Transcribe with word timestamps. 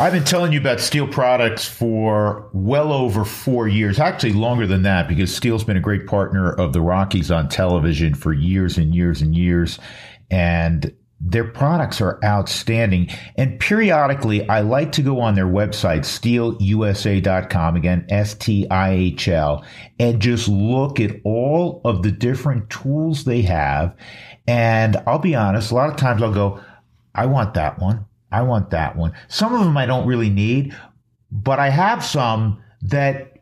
I've 0.00 0.12
been 0.12 0.22
telling 0.22 0.52
you 0.52 0.60
about 0.60 0.78
Stihl 0.78 1.10
products 1.10 1.66
for 1.66 2.48
well 2.52 2.92
over 2.92 3.24
four 3.24 3.66
years, 3.66 3.98
actually 3.98 4.32
longer 4.32 4.64
than 4.64 4.82
that, 4.82 5.08
because 5.08 5.36
Stihl's 5.36 5.64
been 5.64 5.76
a 5.76 5.80
great 5.80 6.06
partner 6.06 6.52
of 6.52 6.72
the 6.72 6.80
Rockies 6.80 7.32
on 7.32 7.48
television 7.48 8.14
for 8.14 8.32
years 8.32 8.78
and 8.78 8.94
years 8.94 9.20
and 9.20 9.34
years. 9.34 9.80
And 10.30 10.94
their 11.20 11.42
products 11.42 12.00
are 12.00 12.20
outstanding. 12.22 13.10
And 13.36 13.58
periodically, 13.58 14.48
I 14.48 14.60
like 14.60 14.92
to 14.92 15.02
go 15.02 15.20
on 15.20 15.34
their 15.34 15.48
website, 15.48 16.02
stihlusa.com, 16.02 17.74
again, 17.74 18.06
S 18.08 18.34
T 18.34 18.70
I 18.70 18.90
H 18.90 19.26
L, 19.26 19.64
and 19.98 20.22
just 20.22 20.46
look 20.46 21.00
at 21.00 21.16
all 21.24 21.80
of 21.84 22.04
the 22.04 22.12
different 22.12 22.70
tools 22.70 23.24
they 23.24 23.42
have. 23.42 23.96
And 24.46 24.96
I'll 25.08 25.18
be 25.18 25.34
honest, 25.34 25.72
a 25.72 25.74
lot 25.74 25.90
of 25.90 25.96
times 25.96 26.22
I'll 26.22 26.32
go, 26.32 26.60
I 27.16 27.26
want 27.26 27.54
that 27.54 27.80
one. 27.80 28.04
I 28.30 28.42
want 28.42 28.70
that 28.70 28.96
one. 28.96 29.12
Some 29.28 29.54
of 29.54 29.64
them 29.64 29.76
I 29.76 29.86
don't 29.86 30.06
really 30.06 30.30
need, 30.30 30.76
but 31.30 31.58
I 31.58 31.70
have 31.70 32.04
some 32.04 32.62
that 32.82 33.38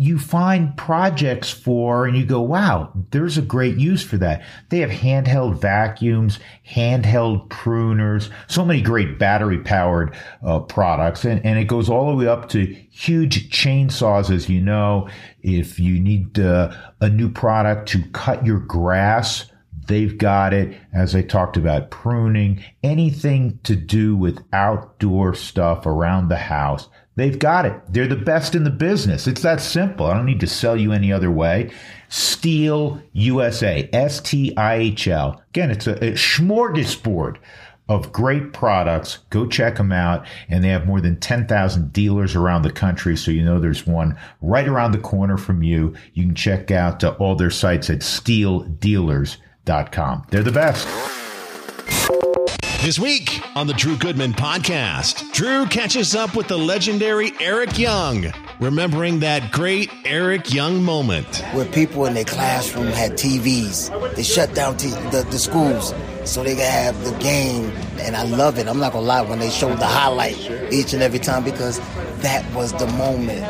you 0.00 0.16
find 0.16 0.76
projects 0.76 1.50
for 1.50 2.06
and 2.06 2.16
you 2.16 2.24
go, 2.24 2.40
wow, 2.40 2.92
there's 3.10 3.36
a 3.36 3.42
great 3.42 3.76
use 3.76 4.00
for 4.00 4.16
that. 4.16 4.44
They 4.68 4.78
have 4.78 4.90
handheld 4.90 5.60
vacuums, 5.60 6.38
handheld 6.70 7.48
pruners, 7.48 8.30
so 8.46 8.64
many 8.64 8.80
great 8.80 9.18
battery 9.18 9.58
powered 9.58 10.16
uh, 10.46 10.60
products. 10.60 11.24
And, 11.24 11.44
and 11.44 11.58
it 11.58 11.64
goes 11.64 11.90
all 11.90 12.08
the 12.08 12.16
way 12.16 12.28
up 12.28 12.48
to 12.50 12.64
huge 12.64 13.50
chainsaws, 13.50 14.30
as 14.30 14.48
you 14.48 14.60
know. 14.60 15.08
If 15.42 15.80
you 15.80 15.98
need 15.98 16.38
uh, 16.38 16.72
a 17.00 17.10
new 17.10 17.28
product 17.28 17.88
to 17.88 18.04
cut 18.12 18.46
your 18.46 18.60
grass, 18.60 19.47
They've 19.88 20.16
got 20.16 20.52
it, 20.52 20.76
as 20.92 21.16
I 21.16 21.22
talked 21.22 21.56
about, 21.56 21.90
pruning, 21.90 22.62
anything 22.82 23.58
to 23.64 23.74
do 23.74 24.14
with 24.14 24.44
outdoor 24.52 25.34
stuff 25.34 25.86
around 25.86 26.28
the 26.28 26.36
house. 26.36 26.90
They've 27.16 27.38
got 27.38 27.64
it. 27.64 27.74
They're 27.88 28.06
the 28.06 28.14
best 28.14 28.54
in 28.54 28.64
the 28.64 28.70
business. 28.70 29.26
It's 29.26 29.40
that 29.42 29.62
simple. 29.62 30.06
I 30.06 30.14
don't 30.14 30.26
need 30.26 30.40
to 30.40 30.46
sell 30.46 30.76
you 30.76 30.92
any 30.92 31.10
other 31.10 31.30
way. 31.30 31.72
Stihl 32.10 33.02
USA, 33.14 33.88
S 33.94 34.20
T 34.20 34.54
I 34.58 34.74
H 34.74 35.08
L. 35.08 35.42
Again, 35.48 35.70
it's 35.70 35.86
a, 35.86 35.94
a 36.04 36.12
smorgasbord 36.12 37.38
of 37.88 38.12
great 38.12 38.52
products. 38.52 39.20
Go 39.30 39.46
check 39.46 39.76
them 39.76 39.90
out. 39.90 40.26
And 40.50 40.62
they 40.62 40.68
have 40.68 40.86
more 40.86 41.00
than 41.00 41.18
10,000 41.18 41.94
dealers 41.94 42.36
around 42.36 42.60
the 42.60 42.70
country. 42.70 43.16
So 43.16 43.30
you 43.30 43.42
know 43.42 43.58
there's 43.58 43.86
one 43.86 44.18
right 44.42 44.68
around 44.68 44.92
the 44.92 44.98
corner 44.98 45.38
from 45.38 45.62
you. 45.62 45.94
You 46.12 46.24
can 46.24 46.34
check 46.34 46.70
out 46.70 47.02
uh, 47.02 47.16
all 47.18 47.34
their 47.34 47.50
sites 47.50 47.88
at 47.88 48.00
stihldealers.com 48.00 49.47
com. 49.68 50.24
They're 50.30 50.42
the 50.42 50.52
best. 50.52 50.88
This 52.82 52.98
week 52.98 53.42
on 53.54 53.66
the 53.66 53.74
Drew 53.74 53.96
Goodman 53.96 54.32
podcast, 54.32 55.32
Drew 55.32 55.66
catches 55.66 56.14
up 56.14 56.34
with 56.34 56.48
the 56.48 56.56
legendary 56.56 57.32
Eric 57.38 57.78
Young, 57.78 58.32
remembering 58.60 59.20
that 59.20 59.52
great 59.52 59.90
Eric 60.06 60.54
Young 60.54 60.82
moment. 60.82 61.44
Where 61.52 61.66
people 61.66 62.06
in 62.06 62.14
their 62.14 62.24
classroom 62.24 62.86
had 62.86 63.12
TVs, 63.12 64.14
they 64.14 64.22
shut 64.22 64.54
down 64.54 64.78
t- 64.78 64.88
the, 64.88 65.26
the 65.30 65.38
schools 65.38 65.92
so 66.24 66.42
they 66.42 66.54
could 66.54 66.64
have 66.64 67.04
the 67.04 67.12
game. 67.18 67.70
And 68.00 68.16
I 68.16 68.22
love 68.22 68.58
it. 68.58 68.68
I'm 68.68 68.78
not 68.78 68.92
gonna 68.92 69.04
lie 69.04 69.20
when 69.22 69.38
they 69.38 69.50
showed 69.50 69.78
the 69.78 69.86
highlight 69.86 70.38
each 70.72 70.94
and 70.94 71.02
every 71.02 71.18
time 71.18 71.44
because 71.44 71.80
that 72.22 72.44
was 72.54 72.72
the 72.72 72.86
moment 72.88 73.40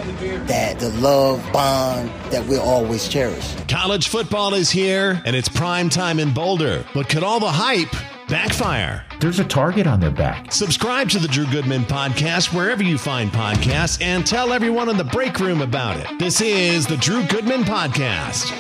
that 0.47 0.79
the 0.79 0.91
love 1.01 1.45
bond 1.53 2.11
that 2.31 2.47
we'll 2.47 2.61
always 2.61 3.09
cherish. 3.09 3.55
College 3.67 4.09
football 4.09 4.55
is 4.55 4.71
here 4.71 5.23
and 5.25 5.35
it's 5.35 5.49
prime 5.49 5.89
time 5.89 6.19
in 6.19 6.33
Boulder, 6.33 6.85
but 6.95 7.09
could 7.09 7.23
all 7.23 7.41
the 7.41 7.51
hype 7.51 7.91
backfire? 8.29 9.05
There's 9.21 9.39
a 9.39 9.45
target 9.45 9.87
on 9.87 10.01
their 10.01 10.11
back. 10.11 10.53
Subscribe 10.53 11.09
to 11.11 11.19
the 11.19 11.29
Drew 11.29 11.47
Goodman 11.47 11.83
podcast 11.85 12.55
wherever 12.55 12.83
you 12.83 12.99
find 12.99 13.31
podcasts 13.31 14.03
and 14.03 14.27
tell 14.27 14.53
everyone 14.53 14.89
in 14.89 14.97
the 14.97 15.05
break 15.05 15.41
room 15.41 15.63
about 15.63 15.97
it. 15.99 16.19
This 16.19 16.41
is 16.41 16.87
the 16.87 16.97
Drew 16.99 17.25
Goodman 17.27 17.65
podcast. 17.65 18.53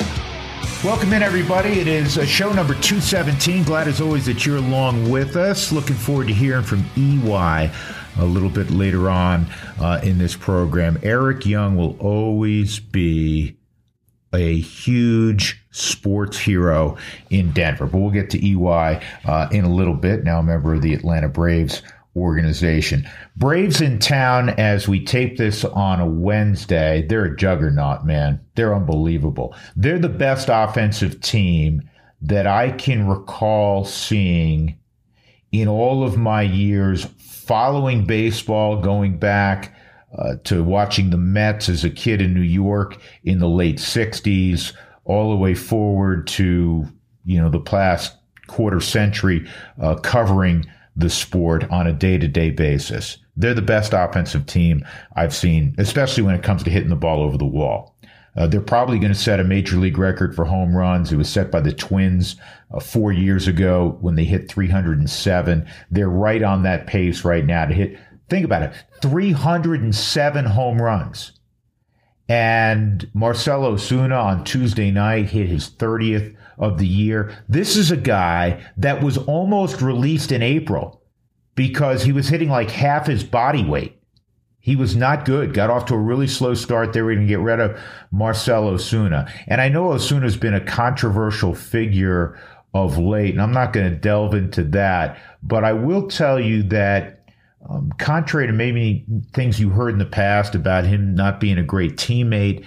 Welcome 0.84 1.12
in, 1.12 1.24
everybody. 1.24 1.80
It 1.80 1.88
is 1.88 2.18
uh, 2.18 2.24
show 2.24 2.52
number 2.52 2.72
217. 2.74 3.64
Glad 3.64 3.88
as 3.88 4.00
always 4.00 4.24
that 4.26 4.46
you're 4.46 4.58
along 4.58 5.10
with 5.10 5.34
us. 5.34 5.72
Looking 5.72 5.96
forward 5.96 6.28
to 6.28 6.32
hearing 6.32 6.62
from 6.62 6.84
EY 6.96 7.72
a 8.18 8.24
little 8.24 8.50
bit 8.50 8.70
later 8.70 9.08
on 9.08 9.46
uh, 9.80 10.00
in 10.02 10.18
this 10.18 10.36
program. 10.36 10.98
Eric 11.02 11.46
Young 11.46 11.76
will 11.76 11.96
always 11.98 12.78
be 12.80 13.56
a 14.32 14.60
huge 14.60 15.64
sports 15.70 16.38
hero 16.38 16.96
in 17.30 17.52
Denver, 17.52 17.86
but 17.86 17.98
we'll 17.98 18.10
get 18.10 18.30
to 18.30 18.46
EY 18.46 19.02
uh, 19.24 19.48
in 19.50 19.64
a 19.64 19.72
little 19.72 19.94
bit. 19.94 20.24
Now, 20.24 20.40
a 20.40 20.42
member 20.42 20.74
of 20.74 20.82
the 20.82 20.94
Atlanta 20.94 21.28
Braves 21.28 21.82
organization. 22.16 23.08
Braves 23.36 23.80
in 23.80 23.98
town 23.98 24.50
as 24.50 24.88
we 24.88 25.04
tape 25.04 25.36
this 25.36 25.64
on 25.64 26.00
a 26.00 26.06
Wednesday. 26.06 27.06
They're 27.08 27.26
a 27.26 27.36
juggernaut, 27.36 28.04
man. 28.04 28.40
They're 28.54 28.74
unbelievable. 28.74 29.54
They're 29.76 29.98
the 29.98 30.08
best 30.08 30.48
offensive 30.50 31.20
team 31.20 31.88
that 32.20 32.46
I 32.46 32.72
can 32.72 33.06
recall 33.06 33.84
seeing 33.84 34.78
in 35.52 35.68
all 35.68 36.02
of 36.02 36.18
my 36.18 36.42
years 36.42 37.06
following 37.48 38.04
baseball, 38.04 38.76
going 38.76 39.16
back 39.16 39.74
uh, 40.18 40.34
to 40.44 40.62
watching 40.62 41.08
the 41.08 41.16
Mets 41.16 41.70
as 41.70 41.82
a 41.82 41.88
kid 41.88 42.20
in 42.20 42.34
New 42.34 42.42
York 42.42 43.00
in 43.24 43.38
the 43.38 43.48
late 43.48 43.78
60s, 43.78 44.74
all 45.04 45.30
the 45.30 45.36
way 45.36 45.54
forward 45.54 46.26
to, 46.26 46.86
you 47.24 47.40
know, 47.40 47.48
the 47.48 47.58
past 47.58 48.14
quarter 48.48 48.80
century, 48.80 49.48
uh, 49.80 49.94
covering 49.96 50.66
the 50.94 51.08
sport 51.08 51.64
on 51.70 51.86
a 51.86 51.92
day 51.92 52.18
to 52.18 52.28
day 52.28 52.50
basis. 52.50 53.16
They're 53.34 53.54
the 53.54 53.62
best 53.62 53.94
offensive 53.94 54.44
team 54.44 54.84
I've 55.16 55.34
seen, 55.34 55.74
especially 55.78 56.24
when 56.24 56.34
it 56.34 56.42
comes 56.42 56.62
to 56.64 56.70
hitting 56.70 56.90
the 56.90 56.96
ball 56.96 57.22
over 57.22 57.38
the 57.38 57.46
wall. 57.46 57.96
Uh, 58.38 58.46
they're 58.46 58.60
probably 58.60 59.00
going 59.00 59.12
to 59.12 59.18
set 59.18 59.40
a 59.40 59.44
major 59.44 59.76
league 59.76 59.98
record 59.98 60.32
for 60.32 60.44
home 60.44 60.74
runs. 60.74 61.10
It 61.10 61.16
was 61.16 61.28
set 61.28 61.50
by 61.50 61.58
the 61.58 61.72
Twins 61.72 62.36
uh, 62.72 62.78
four 62.78 63.10
years 63.10 63.48
ago 63.48 63.98
when 64.00 64.14
they 64.14 64.22
hit 64.22 64.48
307. 64.48 65.68
They're 65.90 66.08
right 66.08 66.42
on 66.44 66.62
that 66.62 66.86
pace 66.86 67.24
right 67.24 67.44
now 67.44 67.66
to 67.66 67.74
hit, 67.74 67.98
think 68.28 68.44
about 68.44 68.62
it, 68.62 68.72
307 69.02 70.44
home 70.44 70.80
runs. 70.80 71.32
And 72.28 73.10
Marcell 73.12 73.62
Ozuna 73.62 74.22
on 74.22 74.44
Tuesday 74.44 74.92
night 74.92 75.30
hit 75.30 75.48
his 75.48 75.68
30th 75.68 76.36
of 76.58 76.78
the 76.78 76.86
year. 76.86 77.36
This 77.48 77.76
is 77.76 77.90
a 77.90 77.96
guy 77.96 78.64
that 78.76 79.02
was 79.02 79.18
almost 79.18 79.82
released 79.82 80.30
in 80.30 80.42
April 80.42 81.02
because 81.56 82.04
he 82.04 82.12
was 82.12 82.28
hitting 82.28 82.50
like 82.50 82.70
half 82.70 83.08
his 83.08 83.24
body 83.24 83.64
weight. 83.64 83.97
He 84.68 84.76
was 84.76 84.94
not 84.94 85.24
good. 85.24 85.54
Got 85.54 85.70
off 85.70 85.86
to 85.86 85.94
a 85.94 85.98
really 85.98 86.26
slow 86.26 86.52
start. 86.52 86.92
They 86.92 87.00
were 87.00 87.14
going 87.14 87.26
to 87.26 87.32
get 87.32 87.40
rid 87.40 87.58
of 87.58 87.80
Marcell 88.10 88.64
Ozuna. 88.64 89.32
And 89.46 89.62
I 89.62 89.70
know 89.70 89.84
Ozuna's 89.84 90.36
been 90.36 90.52
a 90.52 90.60
controversial 90.60 91.54
figure 91.54 92.38
of 92.74 92.98
late, 92.98 93.32
and 93.32 93.40
I'm 93.40 93.54
not 93.54 93.72
going 93.72 93.90
to 93.90 93.96
delve 93.96 94.34
into 94.34 94.62
that. 94.64 95.18
But 95.42 95.64
I 95.64 95.72
will 95.72 96.06
tell 96.06 96.38
you 96.38 96.64
that, 96.64 97.24
um, 97.66 97.90
contrary 97.96 98.46
to 98.46 98.52
maybe 98.52 99.06
things 99.32 99.58
you 99.58 99.70
heard 99.70 99.94
in 99.94 99.98
the 99.98 100.04
past 100.04 100.54
about 100.54 100.84
him 100.84 101.14
not 101.14 101.40
being 101.40 101.56
a 101.56 101.62
great 101.62 101.96
teammate, 101.96 102.66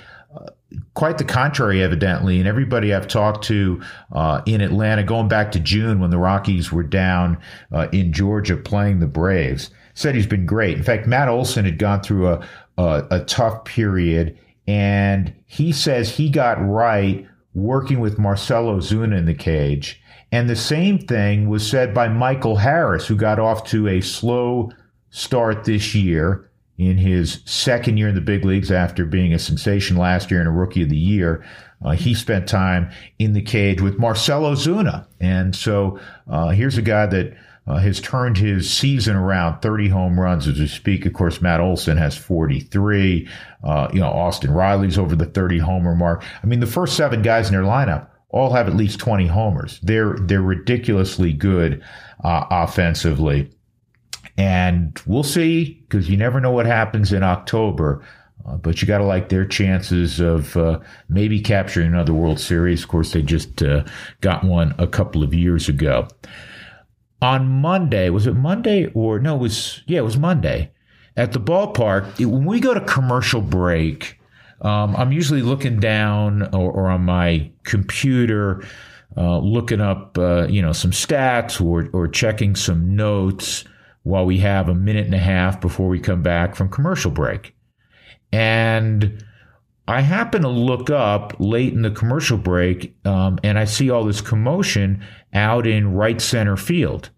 quite 0.95 1.19
the 1.19 1.23
contrary, 1.23 1.83
evidently. 1.83 2.39
And 2.39 2.47
everybody 2.47 2.95
I've 2.95 3.07
talked 3.07 3.43
to 3.45 3.79
uh, 4.11 4.41
in 4.47 4.61
Atlanta, 4.61 5.03
going 5.03 5.27
back 5.27 5.51
to 5.51 5.59
June 5.59 5.99
when 5.99 6.09
the 6.09 6.17
Rockies 6.17 6.71
were 6.71 6.81
down 6.81 7.37
uh, 7.71 7.89
in 7.91 8.11
Georgia 8.11 8.57
playing 8.57 9.01
the 9.01 9.05
Braves, 9.07 9.69
said 9.93 10.15
he's 10.15 10.27
been 10.27 10.45
great. 10.45 10.77
In 10.77 10.83
fact, 10.83 11.07
Matt 11.07 11.27
Olson 11.27 11.65
had 11.65 11.77
gone 11.77 12.01
through 12.01 12.27
a, 12.27 12.47
a, 12.77 13.03
a 13.11 13.19
tough 13.25 13.65
period, 13.65 14.37
and 14.67 15.33
he 15.45 15.71
says 15.71 16.09
he 16.09 16.29
got 16.29 16.65
right 16.65 17.27
working 17.53 17.99
with 17.99 18.19
Marcell 18.19 18.67
Ozuna 18.67 19.17
in 19.17 19.25
the 19.25 19.33
cage. 19.33 20.01
And 20.31 20.49
the 20.49 20.55
same 20.55 20.97
thing 20.97 21.49
was 21.49 21.67
said 21.67 21.93
by 21.93 22.07
Michael 22.07 22.55
Harris, 22.55 23.05
who 23.05 23.15
got 23.15 23.39
off 23.39 23.65
to 23.67 23.87
a 23.87 23.99
slow 24.01 24.71
start 25.09 25.65
this 25.65 25.93
year 25.93 26.49
in 26.77 26.97
his 26.97 27.41
second 27.45 27.97
year 27.97 28.07
in 28.07 28.15
the 28.15 28.21
big 28.21 28.45
leagues 28.45 28.71
after 28.71 29.05
being 29.05 29.33
a 29.33 29.39
sensation 29.39 29.97
last 29.97 30.31
year 30.31 30.39
and 30.39 30.47
a 30.47 30.51
rookie 30.51 30.83
of 30.83 30.89
the 30.89 30.97
year. 30.97 31.45
Uh, 31.83 31.91
he 31.91 32.13
spent 32.13 32.47
time 32.47 32.89
in 33.19 33.33
the 33.33 33.41
cage 33.41 33.81
with 33.81 33.99
Marcell 33.99 34.43
Ozuna. 34.43 35.05
And 35.19 35.55
so 35.55 35.99
uh, 36.29 36.49
here's 36.49 36.77
a 36.77 36.81
guy 36.81 37.07
that 37.07 37.35
uh, 37.67 37.77
has 37.77 37.99
turned 38.01 38.37
his 38.37 38.71
season 38.71 39.15
around 39.15 39.61
30 39.61 39.89
home 39.89 40.19
runs 40.19 40.47
as 40.47 40.59
we 40.59 40.67
speak. 40.67 41.05
Of 41.05 41.13
course, 41.13 41.41
Matt 41.41 41.59
Olson 41.59 41.97
has 41.97 42.17
43. 42.17 43.27
Uh, 43.63 43.87
you 43.93 43.99
know, 43.99 44.09
Austin 44.09 44.51
Riley's 44.51 44.97
over 44.97 45.15
the 45.15 45.25
30 45.25 45.59
homer 45.59 45.95
mark. 45.95 46.23
I 46.43 46.47
mean, 46.47 46.59
the 46.59 46.67
first 46.67 46.97
seven 46.97 47.21
guys 47.21 47.47
in 47.47 47.53
their 47.53 47.63
lineup 47.63 48.07
all 48.29 48.53
have 48.53 48.67
at 48.67 48.75
least 48.75 48.99
20 48.99 49.27
homers. 49.27 49.79
They're, 49.83 50.15
they're 50.21 50.41
ridiculously 50.41 51.33
good 51.33 51.83
uh, 52.23 52.45
offensively. 52.49 53.51
And 54.37 54.99
we'll 55.05 55.23
see 55.23 55.83
because 55.87 56.09
you 56.09 56.17
never 56.17 56.39
know 56.39 56.51
what 56.51 56.65
happens 56.65 57.13
in 57.13 57.21
October. 57.21 58.03
Uh, 58.47 58.57
but 58.57 58.81
you 58.81 58.87
got 58.87 58.97
to 58.97 59.03
like 59.03 59.29
their 59.29 59.45
chances 59.45 60.19
of 60.19 60.57
uh, 60.57 60.79
maybe 61.09 61.39
capturing 61.39 61.87
another 61.87 62.13
World 62.13 62.39
Series. 62.39 62.81
Of 62.81 62.89
course, 62.89 63.11
they 63.11 63.21
just 63.21 63.61
uh, 63.61 63.83
got 64.21 64.43
one 64.43 64.73
a 64.79 64.87
couple 64.87 65.21
of 65.21 65.33
years 65.33 65.69
ago. 65.69 66.07
On 67.21 67.47
Monday, 67.47 68.09
was 68.09 68.25
it 68.25 68.35
Monday 68.35 68.87
or 68.93 69.19
no? 69.19 69.35
It 69.35 69.39
was 69.39 69.83
yeah, 69.87 69.99
it 69.99 70.03
was 70.03 70.17
Monday. 70.17 70.71
at 71.17 71.33
the 71.33 71.39
ballpark, 71.39 72.19
it, 72.19 72.25
when 72.25 72.45
we 72.45 72.59
go 72.59 72.73
to 72.73 72.81
commercial 72.81 73.41
break, 73.41 74.19
um, 74.61 74.95
I'm 74.95 75.11
usually 75.11 75.41
looking 75.41 75.79
down 75.79 76.43
or, 76.53 76.71
or 76.71 76.89
on 76.89 77.03
my 77.03 77.51
computer, 77.63 78.63
uh, 79.17 79.39
looking 79.39 79.81
up, 79.81 80.17
uh, 80.17 80.47
you 80.47 80.61
know, 80.61 80.71
some 80.71 80.91
stats 80.91 81.63
or, 81.63 81.89
or 81.93 82.07
checking 82.07 82.55
some 82.55 82.95
notes 82.95 83.65
while 84.03 84.25
we 84.25 84.37
have 84.39 84.69
a 84.69 84.75
minute 84.75 85.05
and 85.05 85.15
a 85.15 85.19
half 85.19 85.59
before 85.59 85.87
we 85.87 85.99
come 85.99 86.21
back 86.21 86.55
from 86.55 86.69
commercial 86.69 87.11
break. 87.11 87.55
And 88.31 89.23
I 89.87 90.01
happen 90.01 90.43
to 90.43 90.47
look 90.47 90.89
up 90.89 91.33
late 91.39 91.73
in 91.73 91.81
the 91.81 91.91
commercial 91.91 92.37
break 92.37 92.95
um, 93.05 93.39
and 93.43 93.59
I 93.59 93.65
see 93.65 93.89
all 93.89 94.05
this 94.05 94.21
commotion 94.21 95.03
out 95.33 95.67
in 95.67 95.93
right 95.93 96.21
center 96.21 96.57
field. 96.57 97.09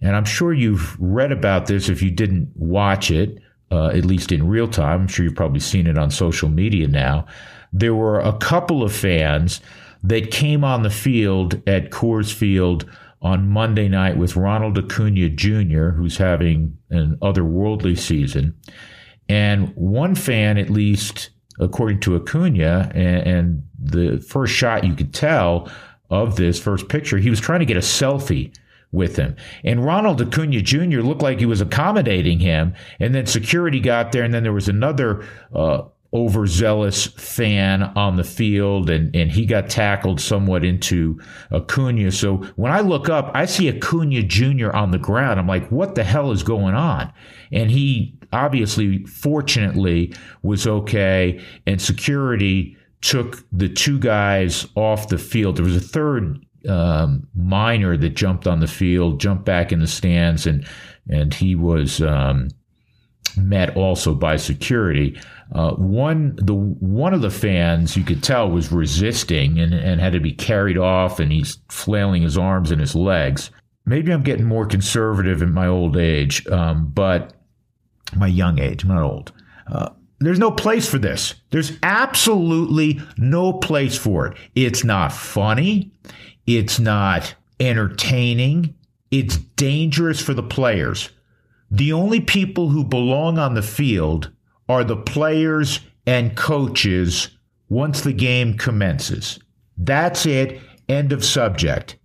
And 0.00 0.16
I'm 0.16 0.24
sure 0.24 0.52
you've 0.52 0.96
read 1.00 1.32
about 1.32 1.66
this 1.66 1.88
if 1.88 2.02
you 2.02 2.10
didn't 2.10 2.50
watch 2.56 3.10
it, 3.10 3.38
uh, 3.70 3.88
at 3.88 4.04
least 4.04 4.32
in 4.32 4.48
real 4.48 4.68
time. 4.68 5.02
I'm 5.02 5.08
sure 5.08 5.24
you've 5.24 5.36
probably 5.36 5.60
seen 5.60 5.86
it 5.86 5.96
on 5.96 6.10
social 6.10 6.48
media 6.48 6.88
now. 6.88 7.26
There 7.72 7.94
were 7.94 8.20
a 8.20 8.36
couple 8.38 8.82
of 8.82 8.92
fans 8.92 9.60
that 10.02 10.30
came 10.30 10.64
on 10.64 10.82
the 10.82 10.90
field 10.90 11.62
at 11.68 11.90
Coors 11.90 12.32
Field 12.32 12.84
on 13.22 13.48
Monday 13.48 13.88
night 13.88 14.16
with 14.16 14.34
Ronald 14.34 14.76
Acuna 14.76 15.28
Jr., 15.28 15.90
who's 15.90 16.16
having 16.16 16.76
an 16.90 17.16
otherworldly 17.22 17.96
season. 17.96 18.54
And 19.28 19.72
one 19.76 20.16
fan, 20.16 20.58
at 20.58 20.68
least 20.68 21.30
according 21.60 22.00
to 22.00 22.16
Acuna, 22.16 22.90
and, 22.94 23.26
and 23.26 23.62
the 23.78 24.18
first 24.20 24.52
shot 24.52 24.84
you 24.84 24.94
could 24.94 25.14
tell 25.14 25.70
of 26.12 26.36
this 26.36 26.60
first 26.60 26.88
picture, 26.88 27.16
he 27.16 27.30
was 27.30 27.40
trying 27.40 27.60
to 27.60 27.66
get 27.66 27.78
a 27.78 27.80
selfie 27.80 28.54
with 28.92 29.16
him. 29.16 29.34
And 29.64 29.84
Ronald 29.84 30.20
Acuna 30.20 30.60
Jr. 30.60 31.00
looked 31.00 31.22
like 31.22 31.40
he 31.40 31.46
was 31.46 31.62
accommodating 31.62 32.38
him. 32.38 32.74
And 33.00 33.14
then 33.14 33.24
security 33.24 33.80
got 33.80 34.12
there, 34.12 34.22
and 34.22 34.34
then 34.34 34.42
there 34.42 34.52
was 34.52 34.68
another 34.68 35.26
uh, 35.54 35.84
overzealous 36.12 37.06
fan 37.06 37.82
on 37.82 38.16
the 38.16 38.24
field, 38.24 38.90
and, 38.90 39.16
and 39.16 39.32
he 39.32 39.46
got 39.46 39.70
tackled 39.70 40.20
somewhat 40.20 40.66
into 40.66 41.18
Acuna. 41.50 42.12
So 42.12 42.36
when 42.56 42.70
I 42.70 42.80
look 42.80 43.08
up, 43.08 43.30
I 43.34 43.46
see 43.46 43.70
Acuna 43.70 44.22
Jr. 44.22 44.70
on 44.72 44.90
the 44.90 44.98
ground. 44.98 45.40
I'm 45.40 45.48
like, 45.48 45.66
what 45.70 45.94
the 45.94 46.04
hell 46.04 46.30
is 46.30 46.42
going 46.42 46.74
on? 46.74 47.10
And 47.50 47.70
he 47.70 48.18
obviously, 48.34 49.04
fortunately, 49.06 50.12
was 50.42 50.66
okay, 50.66 51.42
and 51.66 51.80
security 51.80 52.76
took 53.02 53.44
the 53.52 53.68
two 53.68 53.98
guys 53.98 54.66
off 54.74 55.08
the 55.08 55.18
field. 55.18 55.56
There 55.56 55.64
was 55.64 55.76
a 55.76 55.80
third 55.80 56.44
um, 56.68 57.28
minor 57.34 57.96
that 57.96 58.10
jumped 58.10 58.46
on 58.46 58.60
the 58.60 58.66
field, 58.66 59.20
jumped 59.20 59.44
back 59.44 59.72
in 59.72 59.80
the 59.80 59.86
stands, 59.86 60.46
and 60.46 60.66
and 61.10 61.34
he 61.34 61.54
was 61.54 62.00
um, 62.00 62.48
met 63.36 63.76
also 63.76 64.14
by 64.14 64.36
security. 64.36 65.20
Uh, 65.54 65.72
one 65.72 66.36
the 66.36 66.54
one 66.54 67.12
of 67.12 67.20
the 67.20 67.30
fans 67.30 67.96
you 67.96 68.04
could 68.04 68.22
tell 68.22 68.50
was 68.50 68.72
resisting 68.72 69.58
and, 69.58 69.74
and 69.74 70.00
had 70.00 70.12
to 70.12 70.20
be 70.20 70.32
carried 70.32 70.78
off, 70.78 71.20
and 71.20 71.32
he's 71.32 71.58
flailing 71.68 72.22
his 72.22 72.38
arms 72.38 72.70
and 72.70 72.80
his 72.80 72.94
legs. 72.94 73.50
Maybe 73.84 74.12
I'm 74.12 74.22
getting 74.22 74.46
more 74.46 74.64
conservative 74.64 75.42
in 75.42 75.52
my 75.52 75.66
old 75.66 75.96
age, 75.96 76.46
um, 76.46 76.90
but 76.94 77.34
my 78.14 78.28
young 78.28 78.60
age, 78.60 78.84
I'm 78.84 78.90
not 78.90 79.02
old. 79.02 79.32
Uh, 79.66 79.90
there's 80.26 80.38
no 80.38 80.50
place 80.50 80.88
for 80.88 80.98
this. 80.98 81.34
There's 81.50 81.78
absolutely 81.82 83.00
no 83.16 83.52
place 83.52 83.96
for 83.96 84.26
it. 84.26 84.38
It's 84.54 84.84
not 84.84 85.12
funny. 85.12 85.92
It's 86.46 86.78
not 86.78 87.34
entertaining. 87.60 88.74
It's 89.10 89.36
dangerous 89.36 90.20
for 90.20 90.34
the 90.34 90.42
players. 90.42 91.10
The 91.70 91.92
only 91.92 92.20
people 92.20 92.68
who 92.68 92.84
belong 92.84 93.38
on 93.38 93.54
the 93.54 93.62
field 93.62 94.30
are 94.68 94.84
the 94.84 94.96
players 94.96 95.80
and 96.06 96.36
coaches 96.36 97.30
once 97.68 98.02
the 98.02 98.12
game 98.12 98.56
commences. 98.58 99.38
That's 99.78 100.26
it. 100.26 100.60
End 100.88 101.12
of 101.12 101.24
subject. 101.24 101.96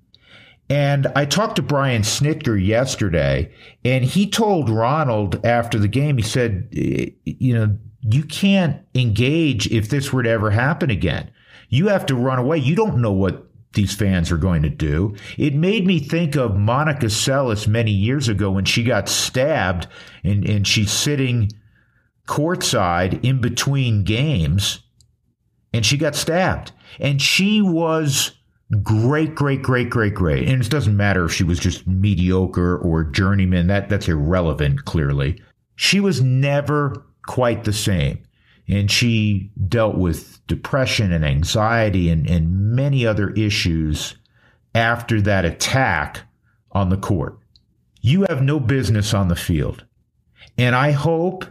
And 0.70 1.08
I 1.16 1.26
talked 1.26 1.56
to 1.58 1.62
Brian 1.62 2.02
Snitker 2.02 2.64
yesterday, 2.64 3.54
and 3.86 4.04
he 4.04 4.30
told 4.30 4.70
Ronald 4.70 5.46
after 5.46 5.80
the 5.80 5.88
game, 5.88 6.18
he 6.18 6.24
said, 6.24 6.68
you 6.72 7.54
know, 7.54 7.78
you 8.10 8.24
can't 8.24 8.82
engage 8.96 9.68
if 9.68 9.90
this 9.90 10.14
were 10.14 10.24
to 10.24 10.30
ever 10.30 10.52
happen 10.52 10.90
again. 10.90 11.30
You 11.70 11.88
have 11.90 12.06
to 12.08 12.16
run 12.16 12.40
away. 12.40 12.58
You 12.58 12.76
don't 12.76 13.02
know 13.02 13.12
what 13.12 13.48
these 13.74 13.94
fans 13.94 14.32
are 14.32 14.38
going 14.38 14.64
to 14.64 14.70
do. 14.70 15.16
It 15.38 15.54
made 15.54 15.86
me 15.86 16.00
think 16.00 16.36
of 16.36 16.56
Monica 16.56 17.08
Seles 17.08 17.68
many 17.68 17.92
years 17.92 18.30
ago 18.30 18.52
when 18.52 18.66
she 18.66 18.84
got 18.84 19.10
stabbed 19.10 19.88
and, 20.24 20.48
and 20.48 20.66
she's 20.66 20.92
sitting 20.92 21.50
courtside 22.28 23.24
in 23.24 23.42
between 23.42 24.04
games 24.04 24.80
and 25.74 25.86
she 25.86 25.98
got 25.98 26.16
stabbed. 26.16 26.72
And 27.00 27.22
she 27.22 27.62
was 27.62 28.32
great, 28.84 29.36
great, 29.36 29.62
great, 29.62 29.90
great, 29.90 30.14
great. 30.14 30.48
And 30.48 30.64
it 30.64 30.70
doesn't 30.70 30.96
matter 30.96 31.26
if 31.26 31.34
she 31.34 31.44
was 31.44 31.60
just 31.60 31.86
mediocre 31.86 32.78
or 32.78 33.04
journeyman. 33.04 33.68
That 33.68 33.90
that's 33.90 34.08
irrelevant, 34.08 34.86
clearly. 34.86 35.42
She 35.76 36.00
was 36.00 36.22
never 36.22 37.06
quite 37.28 37.64
the 37.64 37.74
same 37.74 38.24
and 38.68 38.92
she 38.92 39.52
dealt 39.68 39.96
with 39.96 40.46
depression 40.48 41.12
and 41.12 41.24
anxiety 41.24 42.10
and, 42.10 42.30
and 42.30 42.76
many 42.76 43.06
other 43.06 43.30
issues 43.32 44.16
after 44.76 45.22
that 45.22 45.46
attack 45.46 46.22
on 46.72 46.90
the 46.90 46.98
court. 46.98 47.40
You 48.02 48.26
have 48.30 48.42
no 48.42 48.60
business 48.60 49.14
on 49.14 49.30
the 49.30 49.36
field. 49.36 49.86
And 50.58 50.76
I 50.76 50.92
hope 50.92 51.46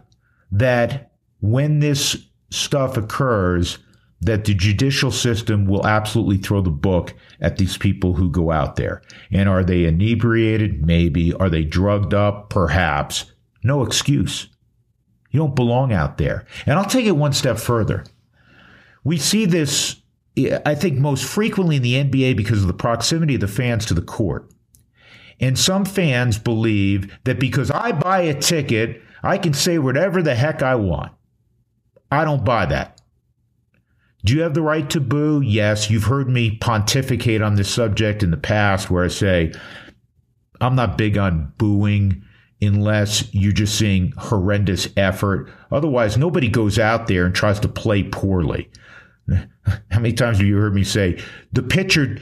that 0.53 1.13
when 1.41 1.81
this 1.81 2.27
stuff 2.51 2.97
occurs, 2.97 3.79
that 4.21 4.45
the 4.45 4.55
judicial 4.55 5.11
system 5.11 5.67
will 5.67 5.87
absolutely 5.87 6.39
throw 6.39 6.61
the 6.61 6.71
book 6.71 7.15
at 7.41 7.57
these 7.57 7.77
people 7.77 8.15
who 8.15 8.31
go 8.31 8.51
out 8.51 8.77
there. 8.77 9.03
And 9.31 9.49
are 9.49 9.65
they 9.65 9.85
inebriated? 9.85 10.87
Maybe. 10.87 11.33
Are 11.35 11.51
they 11.51 11.65
drugged 11.65 12.15
up? 12.15 12.51
Perhaps. 12.51 13.33
No 13.63 13.83
excuse. 13.83 14.49
You 15.31 15.41
don't 15.41 15.57
belong 15.57 15.93
out 15.93 16.19
there. 16.19 16.47
And 16.67 16.79
I'll 16.79 16.85
take 16.85 17.07
it 17.07 17.13
one 17.13 17.33
step 17.33 17.59
further. 17.59 18.05
We 19.05 19.19
see 19.19 19.45
this, 19.45 19.97
I 20.65 20.75
think, 20.75 20.99
most 20.99 21.25
frequently 21.25 21.77
in 21.77 21.83
the 21.83 21.95
NBA 21.95 22.37
because 22.37 22.63
of 22.63 22.69
the 22.69 22.75
proximity 22.75 23.35
of 23.35 23.41
the 23.41 23.49
fans 23.49 23.87
to 23.87 23.95
the 23.95 24.03
court. 24.03 24.51
And 25.41 25.59
some 25.59 25.85
fans 25.85 26.39
believe 26.39 27.17
that 27.25 27.39
because 27.39 27.71
I 27.71 27.93
buy 27.93 28.21
a 28.23 28.35
ticket, 28.35 29.03
I 29.23 29.39
can 29.39 29.53
say 29.53 29.79
whatever 29.79 30.23
the 30.23 30.35
heck 30.35 30.63
I 30.63 30.77
want. 30.77 31.13
I 32.11 32.25
don't 32.25 32.45
buy 32.45 32.67
that. 32.67 33.01
Do 34.25 34.35
you 34.35 34.43
have 34.43 34.55
the 34.55 34.63
right 34.63 34.89
to 34.91 35.01
boo? 35.01 35.41
Yes. 35.41 35.91
You've 35.91 36.05
heard 36.05 36.29
me 36.29 36.57
pontificate 36.57 37.43
on 37.43 37.55
this 37.55 37.73
subject 37.73 38.23
in 38.23 38.31
the 38.31 38.37
past 38.37 38.91
where 38.91 39.05
I 39.05 39.09
say, 39.09 39.53
I'm 40.61 40.75
not 40.75 40.99
big 40.99 41.17
on 41.19 41.53
booing 41.59 42.25
unless 42.61 43.33
you're 43.35 43.53
just 43.53 43.79
seeing 43.79 44.13
horrendous 44.13 44.89
effort. 44.97 45.51
Otherwise, 45.71 46.17
nobody 46.17 46.49
goes 46.49 46.79
out 46.79 47.07
there 47.07 47.27
and 47.27 47.35
tries 47.35 47.61
to 47.61 47.69
play 47.69 48.03
poorly. 48.03 48.71
How 49.29 50.01
many 50.01 50.13
times 50.13 50.39
have 50.39 50.47
you 50.47 50.57
heard 50.57 50.75
me 50.75 50.85
say 50.85 51.23
the 51.53 51.63
pitcher 51.63 52.19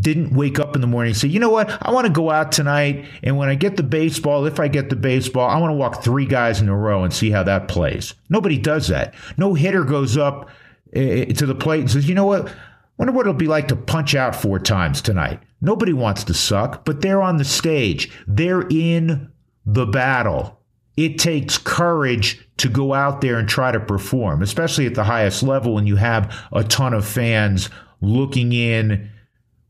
didn't 0.00 0.34
wake 0.34 0.58
up 0.58 0.74
in 0.74 0.80
the 0.80 0.86
morning 0.86 1.10
and 1.10 1.16
say, 1.16 1.28
you 1.28 1.38
know 1.38 1.50
what, 1.50 1.70
I 1.86 1.92
want 1.92 2.06
to 2.06 2.12
go 2.12 2.30
out 2.30 2.52
tonight, 2.52 3.06
and 3.22 3.36
when 3.36 3.48
I 3.48 3.54
get 3.54 3.76
the 3.76 3.82
baseball, 3.82 4.46
if 4.46 4.58
I 4.58 4.68
get 4.68 4.90
the 4.90 4.96
baseball, 4.96 5.48
I 5.48 5.58
want 5.58 5.70
to 5.70 5.76
walk 5.76 6.02
three 6.02 6.26
guys 6.26 6.60
in 6.60 6.68
a 6.68 6.76
row 6.76 7.04
and 7.04 7.12
see 7.12 7.30
how 7.30 7.42
that 7.44 7.68
plays. 7.68 8.14
Nobody 8.28 8.58
does 8.58 8.88
that. 8.88 9.14
No 9.36 9.54
hitter 9.54 9.84
goes 9.84 10.16
up 10.16 10.50
uh, 10.94 11.26
to 11.26 11.46
the 11.46 11.54
plate 11.54 11.80
and 11.80 11.90
says, 11.90 12.08
you 12.08 12.14
know 12.14 12.26
what, 12.26 12.52
wonder 12.98 13.12
what 13.12 13.22
it'll 13.22 13.34
be 13.34 13.46
like 13.46 13.68
to 13.68 13.76
punch 13.76 14.14
out 14.14 14.34
four 14.34 14.58
times 14.58 15.00
tonight. 15.00 15.40
Nobody 15.60 15.92
wants 15.92 16.24
to 16.24 16.34
suck, 16.34 16.84
but 16.84 17.00
they're 17.00 17.22
on 17.22 17.36
the 17.36 17.44
stage. 17.44 18.10
They're 18.26 18.66
in 18.68 19.30
the 19.66 19.84
battle. 19.84 20.60
It 20.96 21.18
takes 21.18 21.58
courage 21.58 22.48
to 22.56 22.68
go 22.70 22.94
out 22.94 23.20
there 23.20 23.38
and 23.38 23.46
try 23.46 23.70
to 23.70 23.80
perform, 23.80 24.40
especially 24.40 24.86
at 24.86 24.94
the 24.94 25.04
highest 25.04 25.42
level 25.42 25.74
when 25.74 25.86
you 25.86 25.96
have 25.96 26.34
a 26.52 26.64
ton 26.64 26.94
of 26.94 27.06
fans 27.06 27.68
looking 28.00 28.52
in 28.52 29.10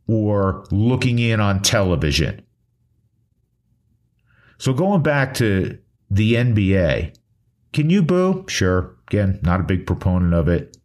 or 0.06 0.64
looking 0.70 1.18
in 1.18 1.40
on 1.40 1.62
television. 1.62 2.42
So 4.58 4.72
going 4.72 5.02
back 5.02 5.34
to 5.34 5.78
the 6.10 6.34
NBA, 6.34 7.16
can 7.72 7.90
you 7.90 8.02
boo? 8.02 8.44
Sure. 8.48 8.94
Again, 9.08 9.38
not 9.42 9.60
a 9.60 9.64
big 9.64 9.86
proponent 9.86 10.32
of 10.32 10.48
it. 10.48 10.76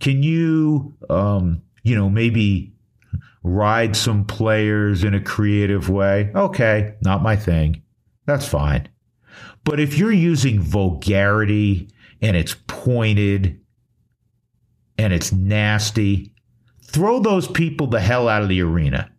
Can 0.00 0.22
you, 0.22 0.94
um, 1.08 1.62
you 1.82 1.94
know, 1.96 2.10
maybe 2.10 2.72
ride 3.42 3.96
some 3.96 4.24
players 4.24 5.04
in 5.04 5.14
a 5.14 5.20
creative 5.20 5.88
way? 5.88 6.30
Okay, 6.34 6.94
not 7.02 7.22
my 7.22 7.36
thing. 7.36 7.82
That's 8.26 8.46
fine. 8.46 8.88
But 9.64 9.80
if 9.80 9.98
you're 9.98 10.12
using 10.12 10.60
vulgarity 10.60 11.88
and 12.20 12.36
it's 12.36 12.56
pointed 12.66 13.60
and 14.98 15.12
it's 15.12 15.32
nasty, 15.32 16.32
throw 16.82 17.18
those 17.20 17.48
people 17.48 17.86
the 17.86 18.00
hell 18.00 18.28
out 18.28 18.42
of 18.42 18.48
the 18.48 18.62
arena. 18.62 19.10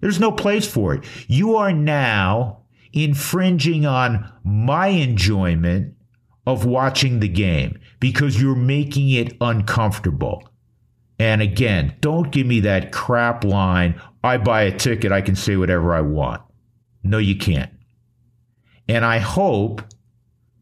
There's 0.00 0.20
no 0.20 0.32
place 0.32 0.66
for 0.66 0.94
it. 0.94 1.04
You 1.26 1.56
are 1.56 1.72
now 1.72 2.64
infringing 2.92 3.86
on 3.86 4.30
my 4.44 4.88
enjoyment 4.88 5.94
of 6.46 6.66
watching 6.66 7.20
the 7.20 7.28
game 7.28 7.80
because 8.00 8.40
you're 8.40 8.54
making 8.54 9.10
it 9.10 9.36
uncomfortable. 9.40 10.48
And 11.18 11.40
again, 11.40 11.96
don't 12.00 12.30
give 12.30 12.46
me 12.46 12.60
that 12.60 12.92
crap 12.92 13.44
line. 13.44 14.00
I 14.22 14.36
buy 14.36 14.62
a 14.62 14.76
ticket, 14.76 15.10
I 15.12 15.22
can 15.22 15.36
say 15.36 15.56
whatever 15.56 15.94
I 15.94 16.02
want. 16.02 16.42
No, 17.02 17.18
you 17.18 17.36
can't. 17.36 17.70
And 18.88 19.04
I 19.04 19.18
hope 19.18 19.82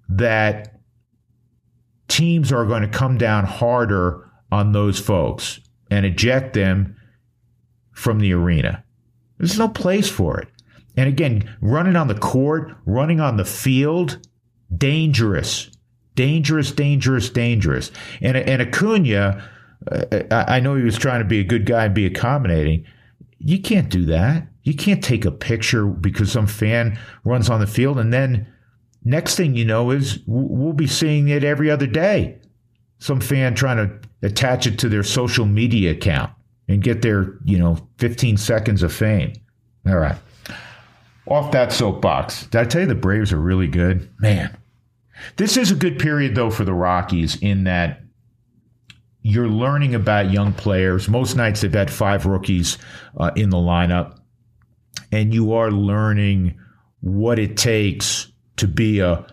that 0.09 0.81
teams 2.09 2.53
are 2.53 2.67
going 2.67 2.83
to 2.83 2.89
come 2.89 3.19
down 3.19 3.45
harder 3.45 4.31
on 4.51 4.73
those 4.73 4.99
folks 4.99 5.61
and 5.91 6.05
eject 6.05 6.55
them 6.55 6.97
from 7.93 8.19
the 8.19 8.33
arena. 8.33 8.85
There's 9.39 9.59
no 9.59 9.69
place 9.69 10.09
for 10.09 10.39
it. 10.39 10.49
And 10.97 11.09
again, 11.09 11.57
running 11.61 11.97
on 11.97 12.09
the 12.09 12.15
court, 12.15 12.73
running 12.85 13.21
on 13.21 13.37
the 13.39 13.45
field, 13.45 14.19
dangerous, 14.77 15.71
dangerous, 16.15 16.71
dangerous, 16.71 17.31
dangerous. 17.31 17.91
And, 18.21 18.37
and 18.37 18.63
Acuna, 18.63 19.43
uh, 19.91 20.05
I 20.31 20.61
know 20.61 20.77
he 20.77 20.85
was 20.85 20.99
trying 20.99 21.21
to 21.21 21.29
be 21.29 21.41
a 21.41 21.45
good 21.45 21.67
guy 21.67 21.87
and 21.87 21.95
be 21.95 22.07
accommodating. 22.07 22.85
You 23.39 23.61
can't 23.61 23.89
do 23.89 24.05
that. 24.07 24.47
You 24.63 24.75
can't 24.75 25.03
take 25.03 25.25
a 25.25 25.31
picture 25.31 25.87
because 25.87 26.31
some 26.31 26.47
fan 26.47 26.99
runs 27.25 27.51
on 27.51 27.61
the 27.61 27.67
field 27.67 27.99
and 27.99 28.13
then 28.13 28.47
next 29.05 29.37
thing 29.37 29.55
you 29.55 29.65
know 29.65 29.91
is 29.91 30.21
we'll 30.27 30.73
be 30.73 30.87
seeing 30.87 31.29
it 31.29 31.45
every 31.45 31.71
other 31.71 31.87
day. 31.87 32.39
Some 32.99 33.21
fan 33.21 33.55
trying 33.55 33.77
to 33.79 34.09
attach 34.23 34.67
it 34.67 34.79
to 34.79 34.89
their 34.89 35.03
social 35.03 35.45
media 35.45 35.91
account 35.91 36.31
and 36.69 36.83
get 36.83 37.03
their, 37.03 37.39
you 37.45 37.59
know, 37.59 37.77
15 37.99 38.37
seconds 38.37 38.83
of 38.83 38.93
fame. 38.93 39.33
All 39.87 39.97
right. 39.97 40.17
Off 41.27 41.51
that 41.53 41.73
soapbox. 41.73 42.47
Did 42.47 42.61
I 42.61 42.65
tell 42.65 42.83
you 42.83 42.87
the 42.87 42.95
Braves 42.95 43.33
are 43.33 43.41
really 43.41 43.69
good? 43.69 44.09
Man. 44.21 44.57
This 45.37 45.57
is 45.57 45.71
a 45.71 45.77
good 45.77 45.99
period, 45.99 46.35
though, 46.35 46.51
for 46.51 46.65
the 46.65 46.75
Rockies 46.75 47.37
in 47.41 47.65
that 47.65 48.03
you're 49.23 49.49
learning 49.49 49.95
about 49.95 50.33
young 50.33 50.53
players. 50.53 51.09
Most 51.09 51.37
nights 51.37 51.61
they've 51.61 51.73
had 51.73 51.91
five 51.91 52.27
rookies 52.27 52.79
uh, 53.17 53.31
in 53.37 53.51
the 53.51 53.57
lineup, 53.57 54.19
and 55.13 55.35
you 55.35 55.53
are 55.53 55.71
learning 55.71 56.59
what 57.01 57.39
it 57.39 57.57
takes 57.57 58.33
to 58.57 58.67
be 58.67 59.01
a, 59.01 59.25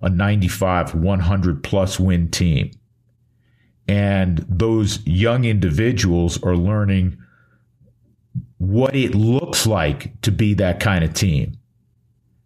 a 0.00 0.08
95, 0.08 0.94
100 0.94 1.62
plus 1.64 1.98
win 1.98 2.30
team. 2.30 2.70
And 3.88 4.38
those 4.48 5.04
young 5.06 5.44
individuals 5.44 6.42
are 6.42 6.56
learning 6.56 7.18
what 8.58 8.94
it 8.94 9.14
looks 9.14 9.66
like 9.66 10.18
to 10.22 10.30
be 10.30 10.54
that 10.54 10.80
kind 10.80 11.04
of 11.04 11.12
team. 11.12 11.58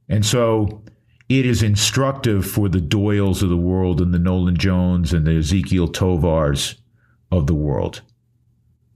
And 0.09 0.25
so 0.25 0.83
it 1.29 1.45
is 1.45 1.63
instructive 1.63 2.47
for 2.47 2.69
the 2.69 2.81
Doyles 2.81 3.43
of 3.43 3.51
the 3.51 3.57
world 3.57 4.01
and 4.01 4.13
the 4.13 4.19
Nolan 4.19 4.57
Jones 4.57 5.13
and 5.13 5.27
the 5.27 5.33
Ezequiel 5.33 5.93
Tovars 5.93 6.77
of 7.31 7.47
the 7.47 7.55
world. 7.55 8.01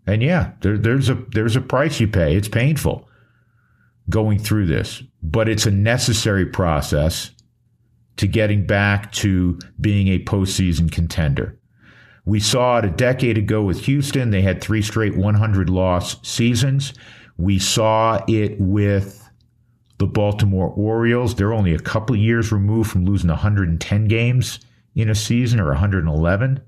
And 0.06 0.22
yeah, 0.22 0.52
there, 0.62 0.78
there's 0.78 1.08
a 1.08 1.14
there's 1.14 1.54
a 1.54 1.60
price 1.60 2.00
you 2.00 2.08
pay. 2.08 2.34
It's 2.34 2.48
painful 2.48 3.08
going 4.08 4.38
through 4.38 4.66
this, 4.66 5.02
but 5.22 5.48
it's 5.48 5.66
a 5.66 5.70
necessary 5.70 6.46
process 6.46 7.30
to 8.16 8.26
getting 8.26 8.66
back 8.66 9.12
to 9.12 9.58
being 9.80 10.08
a 10.08 10.24
postseason 10.24 10.90
contender. 10.90 11.58
We 12.24 12.40
saw 12.40 12.78
it 12.78 12.84
a 12.84 12.90
decade 12.90 13.38
ago 13.38 13.62
with 13.62 13.84
Houston. 13.86 14.30
They 14.30 14.42
had 14.42 14.60
three 14.60 14.82
straight 14.82 15.16
100 15.16 15.68
loss 15.68 16.16
seasons. 16.26 16.94
We 17.36 17.58
saw 17.58 18.22
it 18.28 18.60
with 18.60 19.28
the 19.98 20.06
Baltimore 20.06 20.68
Orioles. 20.68 21.34
They're 21.34 21.52
only 21.52 21.74
a 21.74 21.80
couple 21.80 22.14
of 22.14 22.20
years 22.20 22.52
removed 22.52 22.90
from 22.90 23.04
losing 23.04 23.30
110 23.30 24.08
games 24.08 24.60
in 24.94 25.08
a 25.08 25.14
season 25.14 25.58
or 25.58 25.68
111. 25.68 26.60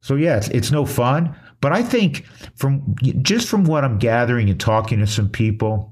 So 0.00 0.14
yeah, 0.14 0.36
it's, 0.36 0.48
it's 0.48 0.70
no 0.70 0.86
fun. 0.86 1.34
But 1.60 1.72
I 1.72 1.82
think 1.82 2.24
from 2.56 2.94
just 3.22 3.48
from 3.48 3.64
what 3.64 3.84
I'm 3.84 3.98
gathering 3.98 4.50
and 4.50 4.58
talking 4.58 4.98
to 4.98 5.06
some 5.06 5.28
people, 5.28 5.91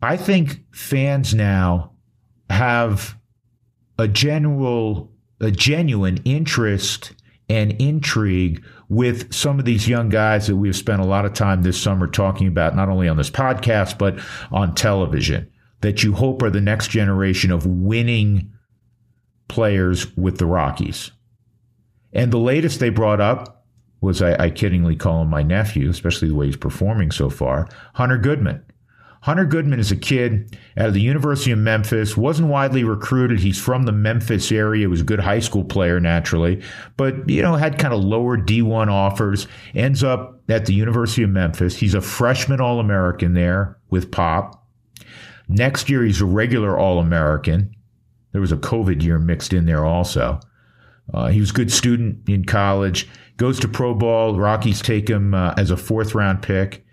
I 0.00 0.16
think 0.16 0.60
fans 0.72 1.34
now 1.34 1.92
have 2.48 3.16
a 3.98 4.06
general, 4.06 5.12
a 5.40 5.50
genuine 5.50 6.20
interest 6.24 7.12
and 7.48 7.72
intrigue 7.80 8.64
with 8.88 9.32
some 9.32 9.58
of 9.58 9.64
these 9.64 9.88
young 9.88 10.08
guys 10.08 10.46
that 10.46 10.56
we've 10.56 10.76
spent 10.76 11.00
a 11.00 11.06
lot 11.06 11.24
of 11.24 11.32
time 11.32 11.62
this 11.62 11.80
summer 11.80 12.06
talking 12.06 12.46
about, 12.46 12.76
not 12.76 12.88
only 12.88 13.08
on 13.08 13.16
this 13.16 13.30
podcast, 13.30 13.98
but 13.98 14.18
on 14.52 14.74
television, 14.74 15.50
that 15.80 16.02
you 16.02 16.12
hope 16.12 16.42
are 16.42 16.50
the 16.50 16.60
next 16.60 16.88
generation 16.88 17.50
of 17.50 17.66
winning 17.66 18.52
players 19.48 20.14
with 20.16 20.38
the 20.38 20.46
Rockies. 20.46 21.10
And 22.12 22.32
the 22.32 22.38
latest 22.38 22.80
they 22.80 22.90
brought 22.90 23.20
up 23.20 23.66
was 24.00 24.22
I, 24.22 24.44
I 24.44 24.50
kiddingly 24.50 24.98
call 24.98 25.22
him 25.22 25.28
my 25.28 25.42
nephew, 25.42 25.90
especially 25.90 26.28
the 26.28 26.34
way 26.34 26.46
he's 26.46 26.56
performing 26.56 27.10
so 27.10 27.30
far, 27.30 27.68
Hunter 27.94 28.18
Goodman. 28.18 28.62
Hunter 29.22 29.44
Goodman 29.44 29.80
is 29.80 29.90
a 29.90 29.96
kid 29.96 30.56
out 30.76 30.88
of 30.88 30.94
the 30.94 31.00
University 31.00 31.50
of 31.50 31.58
Memphis, 31.58 32.16
wasn't 32.16 32.48
widely 32.48 32.84
recruited. 32.84 33.40
He's 33.40 33.60
from 33.60 33.84
the 33.84 33.92
Memphis 33.92 34.52
area, 34.52 34.82
he 34.82 34.86
was 34.86 35.00
a 35.00 35.04
good 35.04 35.20
high 35.20 35.40
school 35.40 35.64
player 35.64 35.98
naturally, 35.98 36.62
but 36.96 37.28
you 37.28 37.42
know, 37.42 37.56
had 37.56 37.78
kind 37.78 37.92
of 37.92 38.00
lower 38.00 38.36
D1 38.36 38.88
offers, 38.88 39.48
ends 39.74 40.04
up 40.04 40.40
at 40.48 40.66
the 40.66 40.74
University 40.74 41.24
of 41.24 41.30
Memphis. 41.30 41.76
He's 41.76 41.94
a 41.94 42.00
freshman 42.00 42.60
All-American 42.60 43.34
there 43.34 43.76
with 43.90 44.10
Pop. 44.10 44.64
Next 45.48 45.90
year 45.90 46.04
he's 46.04 46.20
a 46.20 46.26
regular 46.26 46.78
All-American. 46.78 47.74
There 48.32 48.40
was 48.40 48.52
a 48.52 48.56
COVID 48.56 49.02
year 49.02 49.18
mixed 49.18 49.52
in 49.52 49.66
there 49.66 49.84
also. 49.84 50.38
Uh, 51.12 51.28
he 51.28 51.40
was 51.40 51.50
a 51.50 51.54
good 51.54 51.72
student 51.72 52.28
in 52.28 52.44
college, 52.44 53.08
goes 53.36 53.58
to 53.60 53.68
pro 53.68 53.94
ball. 53.94 54.38
Rockies 54.38 54.82
take 54.82 55.08
him 55.08 55.34
uh, 55.34 55.54
as 55.56 55.70
a 55.70 55.76
fourth 55.76 56.14
round 56.14 56.42
pick 56.42 56.84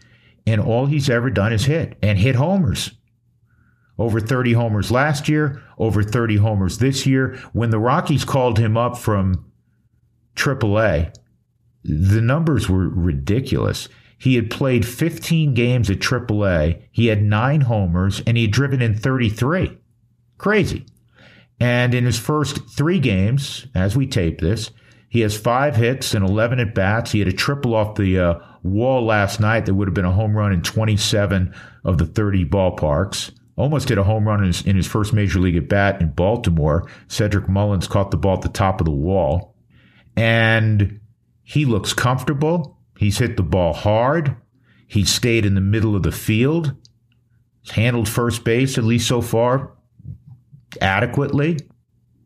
and 0.45 0.61
all 0.61 0.85
he's 0.85 1.09
ever 1.09 1.29
done 1.29 1.53
is 1.53 1.65
hit 1.65 1.97
and 2.01 2.17
hit 2.17 2.35
homers. 2.35 2.91
Over 3.97 4.19
30 4.19 4.53
homers 4.53 4.91
last 4.91 5.29
year, 5.29 5.63
over 5.77 6.03
30 6.03 6.37
homers 6.37 6.79
this 6.79 7.05
year. 7.05 7.35
When 7.53 7.69
the 7.69 7.79
Rockies 7.79 8.25
called 8.25 8.59
him 8.59 8.75
up 8.75 8.97
from 8.97 9.51
AAA, 10.35 11.15
the 11.83 12.21
numbers 12.21 12.67
were 12.67 12.89
ridiculous. 12.89 13.87
He 14.17 14.35
had 14.35 14.49
played 14.49 14.85
15 14.85 15.53
games 15.53 15.89
at 15.89 15.99
AAA, 15.99 16.81
he 16.91 17.07
had 17.07 17.21
nine 17.21 17.61
homers, 17.61 18.21
and 18.25 18.37
he 18.37 18.43
had 18.43 18.51
driven 18.51 18.81
in 18.81 18.95
33. 18.95 19.77
Crazy. 20.37 20.85
And 21.59 21.93
in 21.93 22.05
his 22.05 22.19
first 22.19 22.69
three 22.69 22.99
games, 22.99 23.67
as 23.73 23.95
we 23.95 24.07
tape 24.07 24.39
this, 24.39 24.71
he 25.07 25.21
has 25.21 25.37
five 25.37 25.77
hits 25.77 26.13
and 26.13 26.27
11 26.27 26.59
at 26.59 26.75
bats. 26.75 27.11
He 27.11 27.19
had 27.19 27.27
a 27.29 27.33
triple 27.33 27.73
off 27.73 27.95
the 27.95 28.19
uh, 28.19 28.39
wall 28.65 29.05
last 29.05 29.39
night 29.39 29.65
that 29.65 29.73
would 29.73 29.87
have 29.87 29.93
been 29.93 30.05
a 30.05 30.11
home 30.11 30.35
run 30.35 30.51
in 30.51 30.61
27 30.61 31.53
of 31.83 31.97
the 31.97 32.05
30 32.05 32.45
ballparks. 32.45 33.31
Almost 33.57 33.89
hit 33.89 33.97
a 33.97 34.03
home 34.03 34.27
run 34.27 34.41
in 34.41 34.47
his, 34.47 34.61
in 34.63 34.75
his 34.75 34.87
first 34.87 35.13
major 35.13 35.39
league 35.39 35.55
at 35.55 35.69
bat 35.69 36.01
in 36.01 36.11
Baltimore. 36.11 36.89
Cedric 37.07 37.47
Mullins 37.47 37.87
caught 37.87 38.11
the 38.11 38.17
ball 38.17 38.35
at 38.35 38.41
the 38.41 38.49
top 38.49 38.81
of 38.81 38.85
the 38.85 38.91
wall. 38.91 39.55
And 40.17 40.99
he 41.43 41.65
looks 41.65 41.93
comfortable. 41.93 42.77
He's 42.97 43.19
hit 43.19 43.37
the 43.37 43.43
ball 43.43 43.73
hard. 43.73 44.35
He 44.87 45.05
stayed 45.05 45.45
in 45.45 45.55
the 45.55 45.61
middle 45.61 45.95
of 45.95 46.03
the 46.03 46.11
field. 46.11 46.73
He's 47.61 47.71
handled 47.71 48.09
first 48.09 48.43
base, 48.43 48.77
at 48.77 48.83
least 48.83 49.07
so 49.07 49.21
far, 49.21 49.73
adequately. 50.81 51.59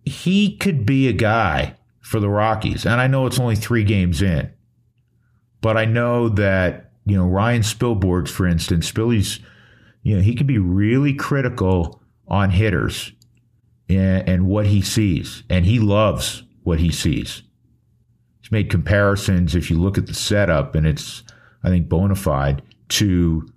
He 0.05 0.57
could 0.57 0.85
be 0.85 1.07
a 1.07 1.13
guy 1.13 1.75
for 2.01 2.19
the 2.19 2.29
Rockies. 2.29 2.85
And 2.85 2.99
I 2.99 3.07
know 3.07 3.25
it's 3.25 3.39
only 3.39 3.55
three 3.55 3.83
games 3.83 4.21
in, 4.21 4.51
but 5.61 5.77
I 5.77 5.85
know 5.85 6.29
that, 6.29 6.91
you 7.05 7.17
know, 7.17 7.25
Ryan 7.25 7.61
Spilborghs, 7.61 8.29
for 8.29 8.47
instance, 8.47 8.91
Spilly's, 8.91 9.39
you 10.03 10.15
know, 10.15 10.21
he 10.21 10.35
can 10.35 10.47
be 10.47 10.57
really 10.57 11.13
critical 11.13 12.01
on 12.27 12.51
hitters 12.51 13.11
and, 13.89 14.27
and 14.27 14.47
what 14.47 14.67
he 14.67 14.81
sees. 14.81 15.43
And 15.49 15.65
he 15.65 15.79
loves 15.79 16.43
what 16.63 16.79
he 16.79 16.91
sees. 16.91 17.43
He's 18.41 18.51
made 18.51 18.69
comparisons, 18.69 19.55
if 19.55 19.69
you 19.69 19.79
look 19.79 19.97
at 19.97 20.07
the 20.07 20.13
setup, 20.13 20.75
and 20.75 20.87
it's, 20.87 21.23
I 21.63 21.69
think, 21.69 21.89
bona 21.89 22.15
fide 22.15 22.61
to 22.89 23.47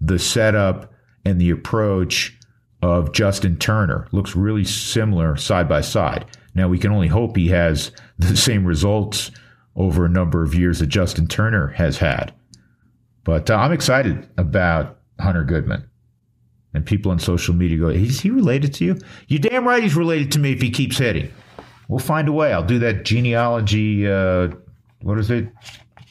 the 0.00 0.18
setup 0.18 0.92
and 1.24 1.40
the 1.40 1.50
approach 1.50 2.38
of 2.82 3.12
Justin 3.12 3.56
Turner. 3.56 4.06
Looks 4.12 4.36
really 4.36 4.64
similar 4.64 5.36
side 5.36 5.68
by 5.68 5.80
side. 5.80 6.24
Now, 6.54 6.68
we 6.68 6.78
can 6.78 6.92
only 6.92 7.08
hope 7.08 7.36
he 7.36 7.48
has 7.48 7.90
the 8.18 8.36
same 8.36 8.64
results 8.64 9.30
over 9.76 10.04
a 10.04 10.08
number 10.10 10.42
of 10.42 10.54
years 10.54 10.78
that 10.78 10.86
Justin 10.86 11.26
Turner 11.26 11.68
has 11.68 11.98
had. 11.98 12.34
But 13.24 13.50
uh, 13.50 13.56
I'm 13.56 13.72
excited 13.72 14.28
about 14.38 14.98
Hunter 15.20 15.44
Goodman. 15.44 15.88
And 16.74 16.84
people 16.84 17.10
on 17.10 17.18
social 17.18 17.54
media 17.54 17.78
go, 17.78 17.88
is 17.88 18.20
he 18.20 18.30
related 18.30 18.74
to 18.74 18.84
you? 18.84 18.98
You 19.28 19.38
damn 19.38 19.66
right 19.66 19.82
he's 19.82 19.96
related 19.96 20.30
to 20.32 20.38
me 20.38 20.52
if 20.52 20.60
he 20.60 20.70
keeps 20.70 20.98
hitting. 20.98 21.32
We'll 21.88 22.00
find 22.00 22.28
a 22.28 22.32
way. 22.32 22.52
I'll 22.52 22.64
do 22.64 22.78
that 22.80 23.04
genealogy, 23.04 24.06
uh, 24.06 24.48
what 25.02 25.18
is 25.18 25.30
it? 25.30 25.48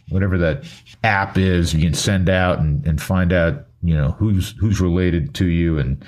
Whatever 0.10 0.38
that 0.40 0.64
app 1.04 1.38
is, 1.38 1.74
you 1.74 1.82
can 1.82 1.94
send 1.94 2.30
out 2.30 2.60
and, 2.60 2.86
and 2.86 3.02
find 3.02 3.34
out, 3.34 3.66
you 3.84 3.94
know, 3.94 4.12
who's 4.12 4.56
who's 4.60 4.80
related 4.80 5.36
to 5.36 5.46
you 5.46 5.78
and 5.78 6.04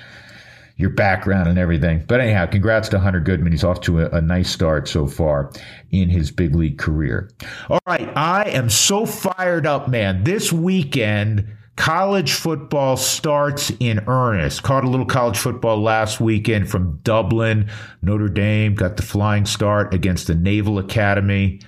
your 0.78 0.92
background 0.92 1.50
and 1.50 1.58
everything. 1.58 2.04
But 2.08 2.22
anyhow, 2.22 2.46
congrats 2.46 2.88
to 2.90 3.00
Hunter 3.00 3.20
Goodman. 3.20 3.52
He's 3.52 3.64
off 3.64 3.82
to 3.82 4.02
a, 4.02 4.10
a, 4.10 4.22
nice 4.22 4.50
start 4.50 4.88
so 4.88 5.08
far 5.08 5.52
in 5.92 6.10
his 6.10 6.32
big 6.32 6.56
league 6.56 6.78
career. 6.78 7.30
All 7.70 7.80
right, 7.88 8.10
I 8.16 8.44
am 8.50 8.70
so 8.70 9.06
fired 9.06 9.66
up, 9.66 9.88
man. 9.88 10.24
This 10.24 10.54
weekend, 10.54 11.48
college 11.78 12.34
football 12.34 12.96
starts 12.96 13.72
in 13.80 14.04
earnest. 14.08 14.62
Caught 14.62 14.84
a 14.84 14.90
little 14.90 15.06
college 15.06 15.38
football 15.38 15.82
last 15.82 16.22
weekend 16.22 16.70
from 16.70 17.00
Dublin. 17.04 17.70
Notre 18.04 18.30
Dame 18.30 18.76
got 18.76 18.98
the 18.98 19.04
flying 19.04 19.46
start 19.46 19.96
against 19.96 20.28
the 20.28 20.36
Naval 20.36 20.78
Academy. 20.78 21.60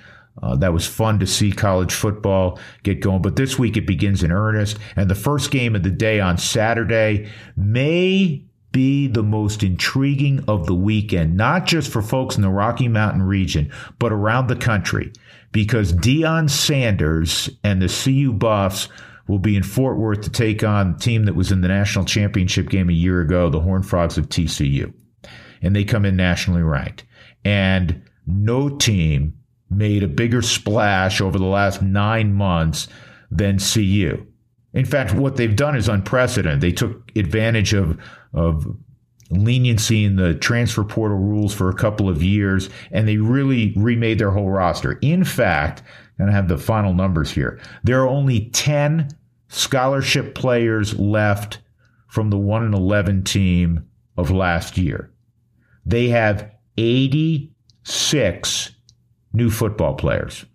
Uh, 0.41 0.55
that 0.55 0.71
was 0.71 0.87
fun 0.87 1.19
to 1.19 1.27
see 1.27 1.51
college 1.51 1.93
football 1.93 2.59
get 2.83 3.01
going. 3.01 3.21
But 3.21 3.35
this 3.35 3.59
week 3.59 3.75
it 3.75 3.85
begins 3.85 4.23
in 4.23 4.31
earnest. 4.31 4.77
And 4.95 5.09
the 5.09 5.15
first 5.15 5.51
game 5.51 5.75
of 5.75 5.83
the 5.83 5.89
day 5.89 6.19
on 6.19 6.37
Saturday 6.37 7.29
may 7.57 8.43
be 8.71 9.07
the 9.07 9.23
most 9.23 9.63
intriguing 9.63 10.43
of 10.47 10.67
the 10.67 10.75
weekend, 10.75 11.35
not 11.35 11.65
just 11.65 11.91
for 11.91 12.01
folks 12.01 12.35
in 12.35 12.41
the 12.41 12.49
Rocky 12.49 12.87
Mountain 12.87 13.23
region, 13.23 13.71
but 13.97 14.11
around 14.11 14.47
the 14.47 14.55
country, 14.55 15.11
because 15.51 15.93
Deion 15.93 16.49
Sanders 16.49 17.49
and 17.63 17.81
the 17.81 17.87
CU 17.87 18.31
Buffs 18.33 18.87
will 19.27 19.39
be 19.39 19.55
in 19.55 19.63
Fort 19.63 19.97
Worth 19.97 20.21
to 20.21 20.29
take 20.29 20.63
on 20.63 20.93
the 20.93 20.99
team 20.99 21.25
that 21.25 21.35
was 21.35 21.51
in 21.51 21.61
the 21.61 21.67
national 21.67 22.05
championship 22.05 22.69
game 22.69 22.89
a 22.89 22.93
year 22.93 23.21
ago, 23.21 23.49
the 23.49 23.59
Horned 23.59 23.87
Frogs 23.87 24.17
of 24.17 24.29
TCU. 24.29 24.93
And 25.61 25.75
they 25.75 25.83
come 25.83 26.05
in 26.05 26.15
nationally 26.15 26.63
ranked. 26.63 27.05
And 27.45 28.03
no 28.25 28.69
team 28.69 29.35
made 29.69 30.03
a 30.03 30.07
bigger 30.07 30.41
splash 30.41 31.21
over 31.21 31.37
the 31.37 31.45
last 31.45 31.81
nine 31.81 32.33
months 32.33 32.87
than 33.29 33.59
CU. 33.59 34.25
In 34.73 34.85
fact, 34.85 35.13
what 35.13 35.35
they've 35.35 35.55
done 35.55 35.75
is 35.75 35.89
unprecedented. 35.89 36.61
They 36.61 36.71
took 36.71 37.11
advantage 37.15 37.73
of 37.73 37.99
of 38.33 38.67
leniency 39.31 40.05
in 40.05 40.15
the 40.15 40.33
transfer 40.35 40.83
portal 40.83 41.17
rules 41.17 41.53
for 41.53 41.69
a 41.69 41.75
couple 41.75 42.09
of 42.09 42.23
years, 42.23 42.69
and 42.91 43.07
they 43.07 43.17
really 43.17 43.73
remade 43.75 44.19
their 44.19 44.31
whole 44.31 44.49
roster. 44.49 44.93
In 45.01 45.23
fact, 45.23 45.83
and 46.17 46.29
I 46.29 46.33
have 46.33 46.47
the 46.47 46.57
final 46.57 46.93
numbers 46.93 47.31
here. 47.31 47.59
There 47.83 48.01
are 48.01 48.07
only 48.07 48.49
10 48.49 49.09
scholarship 49.47 50.35
players 50.35 50.97
left 50.99 51.59
from 52.07 52.29
the 52.29 52.37
1 52.37 52.65
and 52.65 52.73
11 52.73 53.23
team 53.23 53.85
of 54.17 54.31
last 54.31 54.77
year. 54.77 55.11
They 55.85 56.09
have 56.09 56.51
86 56.77 58.71
new 59.33 59.49
football 59.49 59.93
players. 59.95 60.45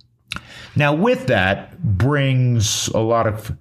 Now, 0.77 0.93
with 0.93 1.29
that 1.29 1.81
brings 1.83 2.89
a 2.89 2.99
lot 2.99 3.27
of 3.27 3.57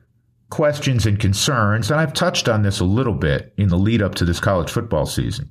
questions 0.53 1.07
and 1.07 1.19
concerns, 1.19 1.89
and 1.89 1.99
I've 1.99 2.13
touched 2.13 2.47
on 2.47 2.61
this 2.61 2.79
a 2.79 2.85
little 2.85 3.15
bit 3.15 3.55
in 3.57 3.69
the 3.69 3.75
lead 3.75 4.03
up 4.03 4.13
to 4.15 4.23
this 4.23 4.39
college 4.39 4.69
football 4.69 5.07
season. 5.07 5.49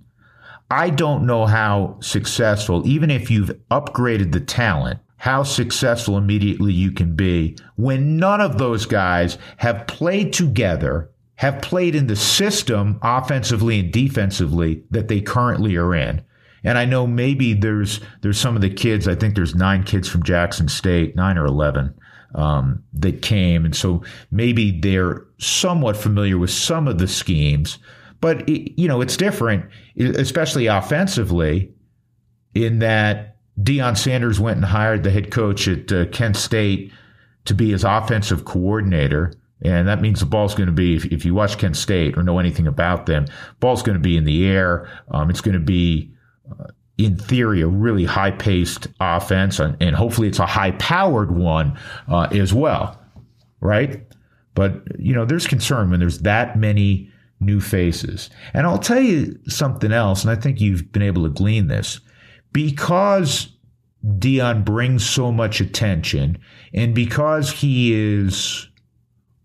I 0.71 0.91
don't 0.91 1.27
know 1.27 1.45
how 1.45 1.97
successful, 1.99 2.87
even 2.87 3.11
if 3.11 3.29
you've 3.29 3.51
upgraded 3.69 4.31
the 4.31 4.39
talent, 4.39 5.01
how 5.17 5.43
successful 5.43 6.17
immediately 6.17 6.73
you 6.73 6.93
can 6.93 7.17
be 7.17 7.57
when 7.75 8.17
none 8.17 8.41
of 8.41 8.59
those 8.59 8.87
guys 8.87 9.39
have 9.57 9.89
played 9.89 10.33
together, 10.33 11.11
have 11.35 11.61
played 11.61 11.97
in 11.97 12.07
the 12.07 12.15
system 12.15 13.01
offensively 13.03 13.81
and 13.81 13.93
defensively 13.93 14.85
that 14.93 15.09
they 15.09 15.21
currently 15.21 15.75
are 15.75 15.97
in. 15.97 16.23
And 16.63 16.79
I 16.79 16.85
know 16.85 17.09
maybe 17.09 17.55
there's 17.55 17.99
there's 18.21 18.39
some 18.39 18.55
of 18.55 18.63
the 18.63 18.71
kids. 18.71 19.09
I 19.09 19.17
think 19.17 19.35
there's 19.35 19.57
nine 19.57 19.83
kids 19.83 20.09
from 20.09 20.23
Jackson 20.23 20.69
State, 20.69 21.17
nine 21.17 21.39
or 21.39 21.47
eleven, 21.47 21.93
um, 22.35 22.83
that 22.93 23.23
came. 23.23 23.65
And 23.65 23.75
so 23.75 24.03
maybe 24.31 24.81
they're 24.81 25.25
somewhat 25.39 25.97
familiar 25.97 26.39
with 26.39 26.51
some 26.51 26.89
of 26.89 26.99
the 26.99 27.09
schemes, 27.09 27.79
but 28.21 28.49
it, 28.49 28.73
you 28.81 28.89
know, 28.89 29.01
it's 29.01 29.17
different, 29.17 29.65
especially 29.99 30.67
offensively 30.67 31.73
in 32.55 32.79
that 32.81 33.37
Deion 33.61 33.97
Sanders 33.97 34.41
went 34.41 34.57
and 34.57 34.65
hired 34.65 35.03
the 35.03 35.11
head 35.11 35.31
coach 35.31 35.69
at 35.69 35.93
uh, 35.93 36.07
Kent 36.07 36.37
State 36.37 36.93
to 37.45 37.55
be 37.55 37.71
his 37.71 37.85
offensive 37.85 38.45
coordinator. 38.45 39.33
And 39.65 39.87
that 39.87 40.01
means 40.01 40.21
the 40.21 40.27
ball's 40.27 40.55
going 40.55 40.67
to 40.67 40.73
be, 40.73 40.97
if, 40.97 41.05
if, 41.07 41.25
you 41.25 41.35
watch 41.35 41.59
Kent 41.59 41.77
State 41.77 42.17
or 42.17 42.23
know 42.23 42.39
anything 42.39 42.67
about 42.67 43.07
them, 43.07 43.27
ball's 43.61 43.83
going 43.83 43.97
to 43.97 44.03
be 44.03 44.17
in 44.17 44.25
the 44.25 44.47
air. 44.47 44.91
Um, 45.11 45.31
it's 45.31 45.41
going 45.41 45.55
to 45.55 45.61
be 45.61 46.13
uh, 46.51 46.65
in 46.99 47.17
theory, 47.17 47.63
a 47.63 47.67
really 47.67 48.05
high 48.05 48.31
paced 48.31 48.87
offense, 49.01 49.59
and, 49.59 49.77
and, 49.81 49.97
hopefully 49.97 50.29
it's 50.29 50.39
a 50.39 50.47
high 50.47 50.73
powered 50.73 51.35
one 51.35 51.79
uh, 52.09 52.29
as 52.33 52.53
well, 52.53 53.01
right? 53.61 54.07
But, 54.55 54.83
you 54.99 55.15
know, 55.15 55.25
there's 55.25 55.47
concern 55.47 55.91
when 55.91 56.01
there's 56.01 56.21
that 56.21 56.59
many 56.59 57.11
new 57.41 57.61
faces. 57.61 58.31
And 58.55 58.67
I'll 58.67 58.79
tell 58.79 59.01
you 59.01 59.39
something 59.49 59.93
else, 59.93 60.23
and 60.23 60.31
I 60.31 60.37
think 60.37 60.61
you've 60.61 60.93
been 60.93 61.03
able 61.03 61.25
to 61.25 61.31
glean 61.31 61.69
this. 61.69 62.01
Because 62.53 63.49
Deion 64.05 64.65
brings 64.65 65.09
so 65.09 65.33
much 65.33 65.61
attention, 65.61 66.39
and 66.75 66.95
because 66.95 67.51
he 67.51 67.95
is 67.95 68.69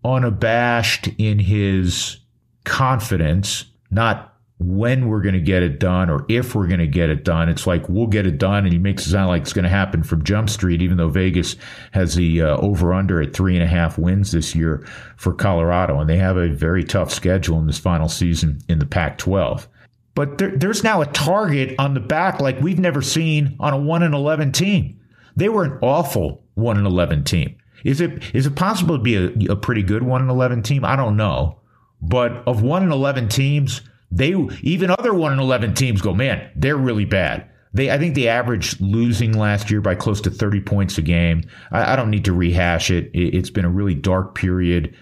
unabashed 0.04 1.08
in 1.18 1.38
his 1.38 2.18
confidence, 2.64 3.64
not 3.90 4.27
when 4.60 5.06
we're 5.06 5.20
going 5.20 5.34
to 5.34 5.40
get 5.40 5.62
it 5.62 5.78
done 5.78 6.10
or 6.10 6.26
if 6.28 6.54
we're 6.54 6.66
going 6.66 6.80
to 6.80 6.86
get 6.86 7.10
it 7.10 7.24
done. 7.24 7.48
It's 7.48 7.66
like 7.66 7.88
we'll 7.88 8.08
get 8.08 8.26
it 8.26 8.38
done, 8.38 8.64
and 8.64 8.72
he 8.72 8.78
makes 8.78 9.06
it 9.06 9.10
sound 9.10 9.28
like 9.28 9.42
it's 9.42 9.52
going 9.52 9.64
to 9.64 9.68
happen 9.68 10.02
from 10.02 10.24
Jump 10.24 10.50
Street, 10.50 10.82
even 10.82 10.96
though 10.96 11.08
Vegas 11.08 11.56
has 11.92 12.16
the 12.16 12.42
uh, 12.42 12.56
over 12.56 12.92
under 12.92 13.22
at 13.22 13.32
three 13.32 13.54
and 13.54 13.62
a 13.62 13.68
half 13.68 13.98
wins 13.98 14.32
this 14.32 14.54
year 14.54 14.84
for 15.16 15.32
Colorado, 15.32 16.00
and 16.00 16.10
they 16.10 16.16
have 16.16 16.36
a 16.36 16.48
very 16.48 16.82
tough 16.82 17.12
schedule 17.12 17.58
in 17.58 17.66
this 17.66 17.78
final 17.78 18.08
season 18.08 18.58
in 18.68 18.78
the 18.78 18.86
Pac 18.86 19.18
12. 19.18 19.68
But 20.14 20.38
there, 20.38 20.50
there's 20.50 20.82
now 20.82 21.00
a 21.00 21.06
target 21.06 21.76
on 21.78 21.94
the 21.94 22.00
back 22.00 22.40
like 22.40 22.60
we've 22.60 22.80
never 22.80 23.02
seen 23.02 23.56
on 23.60 23.72
a 23.72 23.78
1 23.78 24.02
and 24.02 24.14
11 24.14 24.50
team. 24.50 25.00
They 25.36 25.48
were 25.48 25.62
an 25.62 25.78
awful 25.80 26.42
1 26.54 26.76
and 26.76 26.86
11 26.86 27.22
team. 27.22 27.56
Is 27.84 28.00
it 28.00 28.34
is 28.34 28.44
it 28.44 28.56
possible 28.56 28.96
to 28.96 29.02
be 29.02 29.14
a, 29.14 29.52
a 29.52 29.56
pretty 29.56 29.84
good 29.84 30.02
1 30.02 30.20
and 30.20 30.30
11 30.30 30.64
team? 30.64 30.84
I 30.84 30.96
don't 30.96 31.16
know. 31.16 31.60
But 32.02 32.42
of 32.48 32.62
1 32.62 32.82
and 32.82 32.92
11 32.92 33.28
teams, 33.28 33.82
they 34.10 34.34
even 34.62 34.90
other 34.90 35.14
one 35.14 35.32
and 35.32 35.40
eleven 35.40 35.74
teams 35.74 36.00
go, 36.00 36.14
man, 36.14 36.50
they're 36.56 36.76
really 36.76 37.04
bad. 37.04 37.48
They, 37.74 37.90
I 37.90 37.98
think 37.98 38.14
they 38.14 38.28
averaged 38.28 38.80
losing 38.80 39.32
last 39.32 39.70
year 39.70 39.80
by 39.80 39.94
close 39.94 40.20
to 40.22 40.30
30 40.30 40.62
points 40.62 40.96
a 40.98 41.02
game. 41.02 41.44
I, 41.70 41.92
I 41.92 41.96
don't 41.96 42.10
need 42.10 42.24
to 42.24 42.32
rehash 42.32 42.90
it. 42.90 43.10
it. 43.12 43.34
It's 43.34 43.50
been 43.50 43.66
a 43.66 43.70
really 43.70 43.94
dark 43.94 44.34
period 44.34 44.96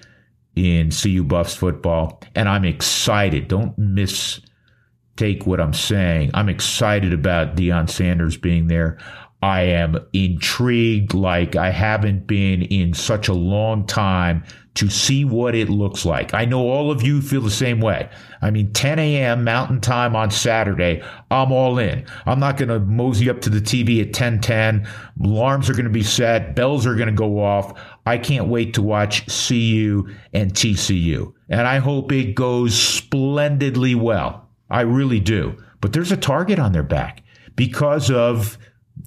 in 0.56 0.90
CU 0.90 1.22
Buffs 1.22 1.54
football, 1.54 2.22
and 2.34 2.48
I'm 2.48 2.64
excited. 2.64 3.46
Don't 3.46 3.76
mistake 3.78 5.46
what 5.46 5.60
I'm 5.60 5.74
saying. 5.74 6.30
I'm 6.34 6.48
excited 6.48 7.12
about 7.12 7.56
Deion 7.56 7.88
Sanders 7.88 8.36
being 8.36 8.66
there. 8.66 8.98
I 9.42 9.62
am 9.62 9.98
intrigued 10.12 11.14
like 11.14 11.56
I 11.56 11.70
haven't 11.70 12.26
been 12.26 12.62
in 12.62 12.94
such 12.94 13.28
a 13.28 13.34
long 13.34 13.86
time 13.86 14.44
to 14.76 14.90
see 14.90 15.24
what 15.24 15.54
it 15.54 15.70
looks 15.70 16.04
like. 16.04 16.34
I 16.34 16.44
know 16.44 16.68
all 16.68 16.90
of 16.90 17.02
you 17.02 17.22
feel 17.22 17.40
the 17.40 17.50
same 17.50 17.80
way. 17.80 18.10
I 18.42 18.50
mean, 18.50 18.72
10 18.72 18.98
a.m. 18.98 19.44
Mountain 19.44 19.80
Time 19.80 20.14
on 20.14 20.30
Saturday, 20.30 21.02
I'm 21.30 21.50
all 21.50 21.78
in. 21.78 22.04
I'm 22.26 22.38
not 22.38 22.58
going 22.58 22.68
to 22.68 22.80
mosey 22.80 23.30
up 23.30 23.40
to 23.42 23.50
the 23.50 23.60
TV 23.60 24.02
at 24.02 24.12
10:10. 24.12 24.86
Alarms 25.22 25.70
are 25.70 25.74
going 25.74 25.84
to 25.84 25.90
be 25.90 26.02
set. 26.02 26.54
Bells 26.54 26.86
are 26.86 26.94
going 26.94 27.08
to 27.08 27.14
go 27.14 27.42
off. 27.42 27.78
I 28.04 28.18
can't 28.18 28.48
wait 28.48 28.74
to 28.74 28.82
watch 28.82 29.26
CU 29.26 30.08
and 30.32 30.52
TCU, 30.52 31.32
and 31.48 31.66
I 31.66 31.78
hope 31.78 32.12
it 32.12 32.34
goes 32.34 32.78
splendidly 32.78 33.94
well. 33.94 34.48
I 34.68 34.82
really 34.82 35.20
do. 35.20 35.56
But 35.80 35.92
there's 35.92 36.12
a 36.12 36.16
target 36.16 36.58
on 36.58 36.72
their 36.72 36.82
back 36.82 37.22
because 37.54 38.10
of 38.10 38.58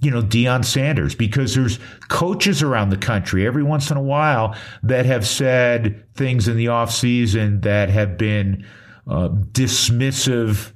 you 0.02 0.12
know, 0.12 0.22
Deion 0.22 0.64
Sanders, 0.64 1.16
because 1.16 1.56
there's 1.56 1.80
coaches 2.08 2.64
around 2.64 2.90
the 2.90 2.98
country 2.98 3.46
every 3.46 3.64
once 3.64 3.92
in 3.92 3.98
a 3.98 4.02
while 4.02 4.56
that 4.84 5.06
have 5.06 5.28
said 5.28 6.06
things 6.16 6.48
in 6.48 6.58
the 6.58 6.68
offseason 6.68 7.64
that 7.64 7.90
have 7.90 8.18
been 8.18 8.66
uh, 9.08 9.30
dismissive 9.52 10.72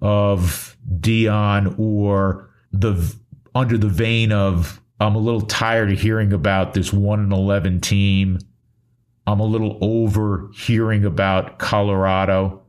of 0.00 0.76
Deion 1.00 1.78
or 1.78 2.50
the 2.72 3.14
under 3.54 3.78
the 3.78 3.88
vein 3.88 4.32
of 4.32 4.80
I'm 5.00 5.14
a 5.14 5.18
little 5.18 5.42
tired 5.42 5.92
of 5.92 6.00
hearing 6.00 6.32
about 6.32 6.74
this 6.74 6.92
one 6.92 7.20
and 7.20 7.32
eleven 7.32 7.80
team. 7.80 8.38
I'm 9.26 9.40
a 9.40 9.44
little 9.44 9.78
over 9.80 10.50
hearing 10.54 11.04
about 11.04 11.58
Colorado. 11.58 12.62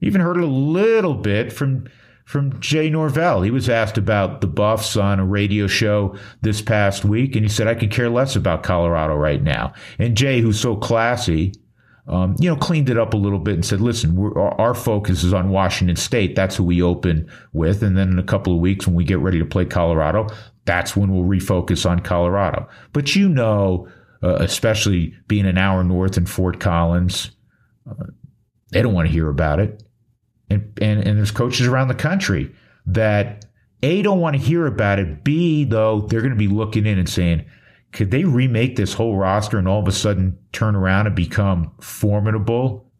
Even 0.00 0.20
heard 0.20 0.38
a 0.38 0.46
little 0.46 1.14
bit 1.14 1.52
from 1.52 1.88
from 2.24 2.58
Jay 2.60 2.88
Norvell. 2.88 3.42
He 3.42 3.50
was 3.50 3.68
asked 3.68 3.98
about 3.98 4.40
the 4.40 4.46
Buffs 4.46 4.96
on 4.96 5.20
a 5.20 5.26
radio 5.26 5.66
show 5.66 6.16
this 6.40 6.62
past 6.62 7.04
week, 7.04 7.36
and 7.36 7.44
he 7.44 7.48
said, 7.48 7.68
I 7.68 7.74
could 7.74 7.90
care 7.90 8.10
less 8.10 8.34
about 8.34 8.62
Colorado 8.62 9.14
right 9.14 9.42
now. 9.42 9.72
And 9.98 10.16
Jay, 10.16 10.40
who's 10.40 10.58
so 10.58 10.74
classy, 10.74 11.52
um, 12.06 12.34
you 12.38 12.48
know, 12.48 12.56
cleaned 12.56 12.90
it 12.90 12.98
up 12.98 13.14
a 13.14 13.18
little 13.18 13.38
bit 13.38 13.54
and 13.54 13.64
said, 13.64 13.80
listen, 13.80 14.18
our, 14.18 14.60
our, 14.60 14.74
focus 14.74 15.22
is 15.22 15.32
on 15.32 15.48
Washington 15.50 15.96
State. 15.96 16.34
That's 16.34 16.56
who 16.56 16.64
we 16.64 16.82
open 16.82 17.30
with. 17.54 17.82
And 17.82 17.96
then 17.96 18.10
in 18.10 18.18
a 18.18 18.24
couple 18.24 18.54
of 18.54 18.60
weeks, 18.60 18.86
when 18.86 18.94
we 18.94 19.04
get 19.04 19.20
ready 19.20 19.38
to 19.38 19.46
play 19.46 19.64
Colorado, 19.64 20.26
that's 20.66 20.94
when 20.94 21.12
we'll 21.12 21.24
refocus 21.24 21.88
on 21.88 22.00
Colorado. 22.00 22.68
But 22.92 23.16
you 23.16 23.28
know, 23.28 23.88
uh, 24.22 24.36
especially 24.36 25.14
being 25.28 25.46
an 25.46 25.56
hour 25.56 25.82
north 25.82 26.18
in 26.18 26.26
Fort 26.26 26.60
Collins, 26.60 27.30
uh, 27.88 28.04
they 28.70 28.82
don't 28.82 28.94
want 28.94 29.08
to 29.08 29.12
hear 29.12 29.28
about 29.28 29.60
it 29.60 29.83
and, 30.54 30.78
and, 30.80 31.06
and 31.06 31.18
there's 31.18 31.30
coaches 31.30 31.66
around 31.66 31.88
the 31.88 31.94
country 31.94 32.54
that 32.86 33.44
A, 33.82 34.02
don't 34.02 34.20
want 34.20 34.36
to 34.36 34.42
hear 34.42 34.66
about 34.66 34.98
it. 34.98 35.24
B, 35.24 35.64
though, 35.64 36.02
they're 36.02 36.20
going 36.20 36.32
to 36.32 36.36
be 36.36 36.48
looking 36.48 36.86
in 36.86 36.98
and 36.98 37.08
saying, 37.08 37.44
could 37.92 38.10
they 38.10 38.24
remake 38.24 38.76
this 38.76 38.94
whole 38.94 39.16
roster 39.16 39.58
and 39.58 39.68
all 39.68 39.80
of 39.80 39.88
a 39.88 39.92
sudden 39.92 40.38
turn 40.52 40.74
around 40.74 41.06
and 41.06 41.14
become 41.14 41.72
formidable 41.80 42.90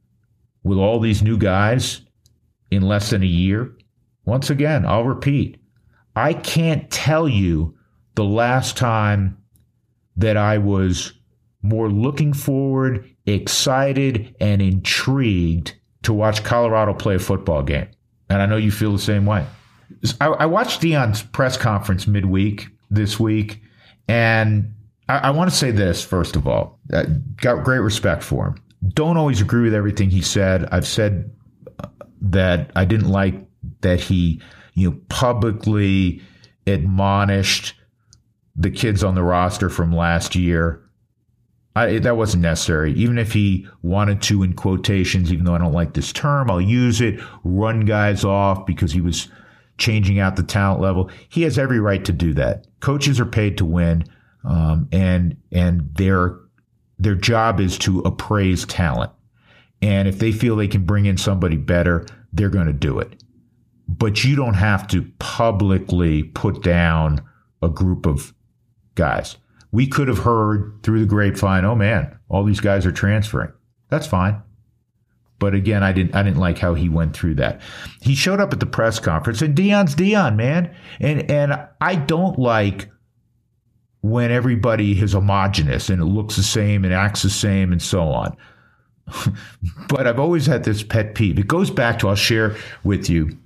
with 0.62 0.78
all 0.78 1.00
these 1.00 1.22
new 1.22 1.36
guys 1.36 2.02
in 2.70 2.82
less 2.82 3.10
than 3.10 3.22
a 3.22 3.26
year? 3.26 3.76
Once 4.24 4.50
again, 4.50 4.86
I'll 4.86 5.04
repeat, 5.04 5.58
I 6.16 6.32
can't 6.32 6.90
tell 6.90 7.28
you 7.28 7.76
the 8.14 8.24
last 8.24 8.76
time 8.76 9.38
that 10.16 10.36
I 10.36 10.58
was 10.58 11.12
more 11.60 11.90
looking 11.90 12.32
forward, 12.32 13.10
excited, 13.26 14.36
and 14.38 14.62
intrigued 14.62 15.74
to 16.04 16.12
watch 16.12 16.44
Colorado 16.44 16.94
play 16.94 17.16
a 17.16 17.18
football 17.18 17.62
game. 17.62 17.88
And 18.30 18.40
I 18.40 18.46
know 18.46 18.56
you 18.56 18.70
feel 18.70 18.92
the 18.92 18.98
same 18.98 19.26
way. 19.26 19.44
I, 20.20 20.26
I 20.26 20.46
watched 20.46 20.80
Deion's 20.80 21.22
press 21.22 21.56
conference 21.56 22.06
midweek 22.06 22.68
this 22.90 23.20
week, 23.20 23.62
and 24.08 24.74
I, 25.08 25.18
I 25.18 25.30
want 25.30 25.50
to 25.50 25.56
say 25.56 25.70
this 25.70 26.04
first 26.04 26.36
of 26.36 26.46
all. 26.46 26.78
I 26.92 27.04
got 27.36 27.64
great 27.64 27.80
respect 27.80 28.22
for 28.22 28.48
him. 28.48 28.56
Don't 28.88 29.16
always 29.16 29.40
agree 29.40 29.62
with 29.62 29.74
everything 29.74 30.10
he 30.10 30.22
said. 30.22 30.68
I've 30.70 30.86
said 30.86 31.30
uh, 31.78 31.88
that 32.20 32.70
I 32.76 32.84
didn't 32.84 33.08
like 33.08 33.34
that 33.80 34.00
he, 34.00 34.40
you 34.74 34.90
know, 34.90 35.00
publicly 35.08 36.22
admonished 36.66 37.74
the 38.56 38.70
kids 38.70 39.02
on 39.02 39.14
the 39.14 39.22
roster 39.22 39.68
from 39.68 39.94
last 39.94 40.34
year. 40.34 40.83
I, 41.76 41.98
that 41.98 42.16
wasn't 42.16 42.42
necessary. 42.42 42.92
Even 42.92 43.18
if 43.18 43.32
he 43.32 43.66
wanted 43.82 44.22
to, 44.22 44.42
in 44.44 44.52
quotations, 44.52 45.32
even 45.32 45.44
though 45.44 45.54
I 45.54 45.58
don't 45.58 45.72
like 45.72 45.94
this 45.94 46.12
term, 46.12 46.50
I'll 46.50 46.60
use 46.60 47.00
it, 47.00 47.20
run 47.42 47.80
guys 47.80 48.24
off 48.24 48.64
because 48.64 48.92
he 48.92 49.00
was 49.00 49.28
changing 49.76 50.20
out 50.20 50.36
the 50.36 50.44
talent 50.44 50.80
level. 50.80 51.10
He 51.28 51.42
has 51.42 51.58
every 51.58 51.80
right 51.80 52.04
to 52.04 52.12
do 52.12 52.32
that. 52.34 52.66
Coaches 52.80 53.18
are 53.18 53.26
paid 53.26 53.58
to 53.58 53.64
win, 53.64 54.04
um, 54.44 54.88
and 54.92 55.36
and 55.50 55.92
their 55.94 56.38
their 56.98 57.16
job 57.16 57.58
is 57.58 57.76
to 57.78 58.00
appraise 58.00 58.64
talent. 58.66 59.10
And 59.82 60.06
if 60.06 60.18
they 60.18 60.32
feel 60.32 60.54
they 60.54 60.68
can 60.68 60.84
bring 60.84 61.06
in 61.06 61.16
somebody 61.16 61.56
better, 61.56 62.06
they're 62.32 62.50
going 62.50 62.66
to 62.66 62.72
do 62.72 63.00
it. 63.00 63.22
But 63.88 64.24
you 64.24 64.36
don't 64.36 64.54
have 64.54 64.86
to 64.88 65.10
publicly 65.18 66.22
put 66.22 66.62
down 66.62 67.20
a 67.62 67.68
group 67.68 68.06
of 68.06 68.32
guys. 68.94 69.36
We 69.74 69.88
could 69.88 70.06
have 70.06 70.18
heard 70.18 70.78
through 70.84 71.00
the 71.00 71.06
grapevine, 71.06 71.64
oh 71.64 71.74
man, 71.74 72.16
all 72.28 72.44
these 72.44 72.60
guys 72.60 72.86
are 72.86 72.92
transferring. 72.92 73.52
That's 73.88 74.06
fine. 74.06 74.40
But 75.40 75.52
again, 75.52 75.82
I 75.82 75.90
didn't 75.90 76.14
I 76.14 76.22
didn't 76.22 76.38
like 76.38 76.58
how 76.58 76.74
he 76.74 76.88
went 76.88 77.12
through 77.12 77.34
that. 77.34 77.60
He 78.00 78.14
showed 78.14 78.38
up 78.38 78.52
at 78.52 78.60
the 78.60 78.66
press 78.66 79.00
conference 79.00 79.42
and 79.42 79.56
Deion's 79.56 79.96
Deion, 79.96 80.36
man. 80.36 80.72
And 81.00 81.28
and 81.28 81.66
I 81.80 81.96
don't 81.96 82.38
like 82.38 82.88
when 84.00 84.30
everybody 84.30 85.00
is 85.00 85.12
homogenous 85.12 85.90
and 85.90 86.00
it 86.00 86.04
looks 86.04 86.36
the 86.36 86.44
same 86.44 86.84
and 86.84 86.94
acts 86.94 87.22
the 87.22 87.30
same 87.30 87.72
and 87.72 87.82
so 87.82 88.02
on. 88.02 88.36
but 89.88 90.06
I've 90.06 90.20
always 90.20 90.46
had 90.46 90.62
this 90.62 90.84
pet 90.84 91.16
peeve. 91.16 91.36
It 91.36 91.48
goes 91.48 91.72
back 91.72 91.98
to 91.98 92.08
I'll 92.10 92.14
share 92.14 92.54
with 92.84 93.10
you 93.10 93.36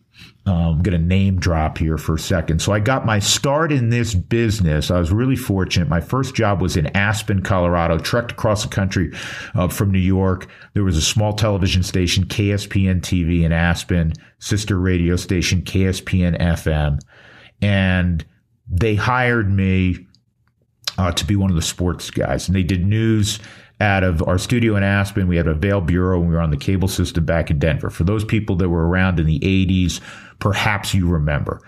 um, 0.49 0.55
I'm 0.55 0.83
going 0.83 0.99
to 0.99 1.07
name 1.07 1.39
drop 1.39 1.77
here 1.77 1.99
for 1.99 2.15
a 2.15 2.19
second. 2.19 2.61
So 2.63 2.73
I 2.73 2.81
got 2.81 3.05
my 3.05 3.19
start 3.19 3.71
in 3.71 3.91
this 3.91 4.15
business. 4.15 4.91
I 4.91 4.99
was 4.99 5.13
really 5.13 5.37
fortunate. 5.37 5.89
My 5.89 6.01
first 6.01 6.35
job 6.35 6.63
was 6.63 6.77
in 6.77 6.87
Aspen, 6.97 7.43
Colorado, 7.43 7.99
trekked 7.99 8.33
across 8.33 8.63
the 8.63 8.69
country 8.69 9.13
uh, 9.55 9.69
from 9.69 9.91
New 9.91 9.99
York. 9.99 10.49
There 10.73 10.85
was 10.85 10.97
a 10.97 11.03
small 11.03 11.35
television 11.35 11.83
station, 11.83 12.25
KSPN 12.25 13.03
TV 13.03 13.43
in 13.43 13.53
Aspen, 13.53 14.15
sister 14.39 14.79
radio 14.79 15.17
station, 15.17 15.63
KSPN 15.63 16.41
FM. 16.41 16.99
And 17.61 18.25
they 18.67 18.95
hired 18.95 19.51
me 19.51 20.07
uh, 20.97 21.13
to 21.13 21.27
be 21.27 21.37
one 21.37 21.51
of 21.51 21.57
the 21.57 21.63
sports 21.63 22.11
guys. 22.11 22.49
And 22.49 22.57
they 22.57 22.63
did 22.63 22.87
news 22.87 23.39
out 23.81 24.03
of 24.03 24.27
our 24.27 24.39
studio 24.39 24.77
in 24.77 24.83
Aspen. 24.83 25.29
We 25.29 25.37
had 25.37 25.47
a 25.47 25.55
Vail 25.55 25.81
Bureau 25.81 26.21
and 26.21 26.29
we 26.29 26.35
were 26.35 26.41
on 26.41 26.51
the 26.51 26.57
cable 26.57 26.89
system 26.89 27.25
back 27.25 27.51
in 27.51 27.59
Denver. 27.59 27.91
For 27.91 28.05
those 28.05 28.25
people 28.25 28.57
that 28.57 28.69
were 28.69 28.89
around 28.89 29.21
in 29.21 29.27
the 29.27 29.39
80s, 29.41 30.01
perhaps 30.41 30.95
you 30.95 31.09
remember. 31.09 31.61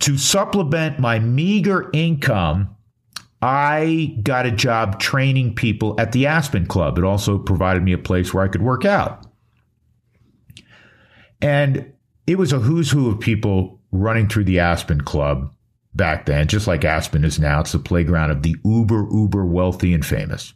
To 0.00 0.18
supplement 0.18 0.98
my 0.98 1.20
meager 1.20 1.90
income, 1.92 2.76
I 3.40 4.16
got 4.22 4.46
a 4.46 4.50
job 4.50 4.98
training 5.00 5.54
people 5.54 6.00
at 6.00 6.12
the 6.12 6.26
Aspen 6.26 6.66
Club. 6.66 6.98
It 6.98 7.04
also 7.04 7.38
provided 7.38 7.82
me 7.82 7.92
a 7.92 7.98
place 7.98 8.34
where 8.34 8.44
I 8.44 8.48
could 8.48 8.62
work 8.62 8.84
out. 8.84 9.26
And 11.40 11.92
it 12.26 12.38
was 12.38 12.52
a 12.52 12.58
who's 12.58 12.90
who 12.90 13.10
of 13.10 13.20
people 13.20 13.80
running 13.90 14.28
through 14.28 14.44
the 14.44 14.60
Aspen 14.60 15.00
Club 15.00 15.52
back 15.94 16.26
then, 16.26 16.46
just 16.48 16.66
like 16.66 16.84
Aspen 16.84 17.24
is 17.24 17.38
now. 17.38 17.60
It's 17.60 17.72
the 17.72 17.78
playground 17.78 18.30
of 18.30 18.42
the 18.42 18.56
uber, 18.64 19.08
uber 19.10 19.44
wealthy 19.44 19.92
and 19.92 20.04
famous. 20.04 20.54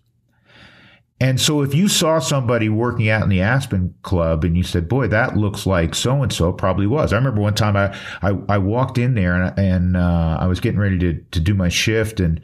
And 1.18 1.40
so 1.40 1.62
if 1.62 1.74
you 1.74 1.88
saw 1.88 2.18
somebody 2.18 2.68
working 2.68 3.08
out 3.08 3.22
in 3.22 3.30
the 3.30 3.40
Aspen 3.40 3.94
Club 4.02 4.44
and 4.44 4.54
you 4.54 4.62
said, 4.62 4.86
boy, 4.86 5.08
that 5.08 5.36
looks 5.36 5.64
like 5.64 5.94
so 5.94 6.22
and 6.22 6.30
so, 6.30 6.52
probably 6.52 6.86
was. 6.86 7.12
I 7.12 7.16
remember 7.16 7.40
one 7.40 7.54
time 7.54 7.74
I, 7.74 7.96
I, 8.20 8.38
I 8.50 8.58
walked 8.58 8.98
in 8.98 9.14
there 9.14 9.34
and, 9.34 9.58
and 9.58 9.96
uh, 9.96 10.36
I 10.38 10.46
was 10.46 10.60
getting 10.60 10.78
ready 10.78 10.98
to, 10.98 11.14
to 11.14 11.40
do 11.40 11.54
my 11.54 11.70
shift 11.70 12.20
and 12.20 12.40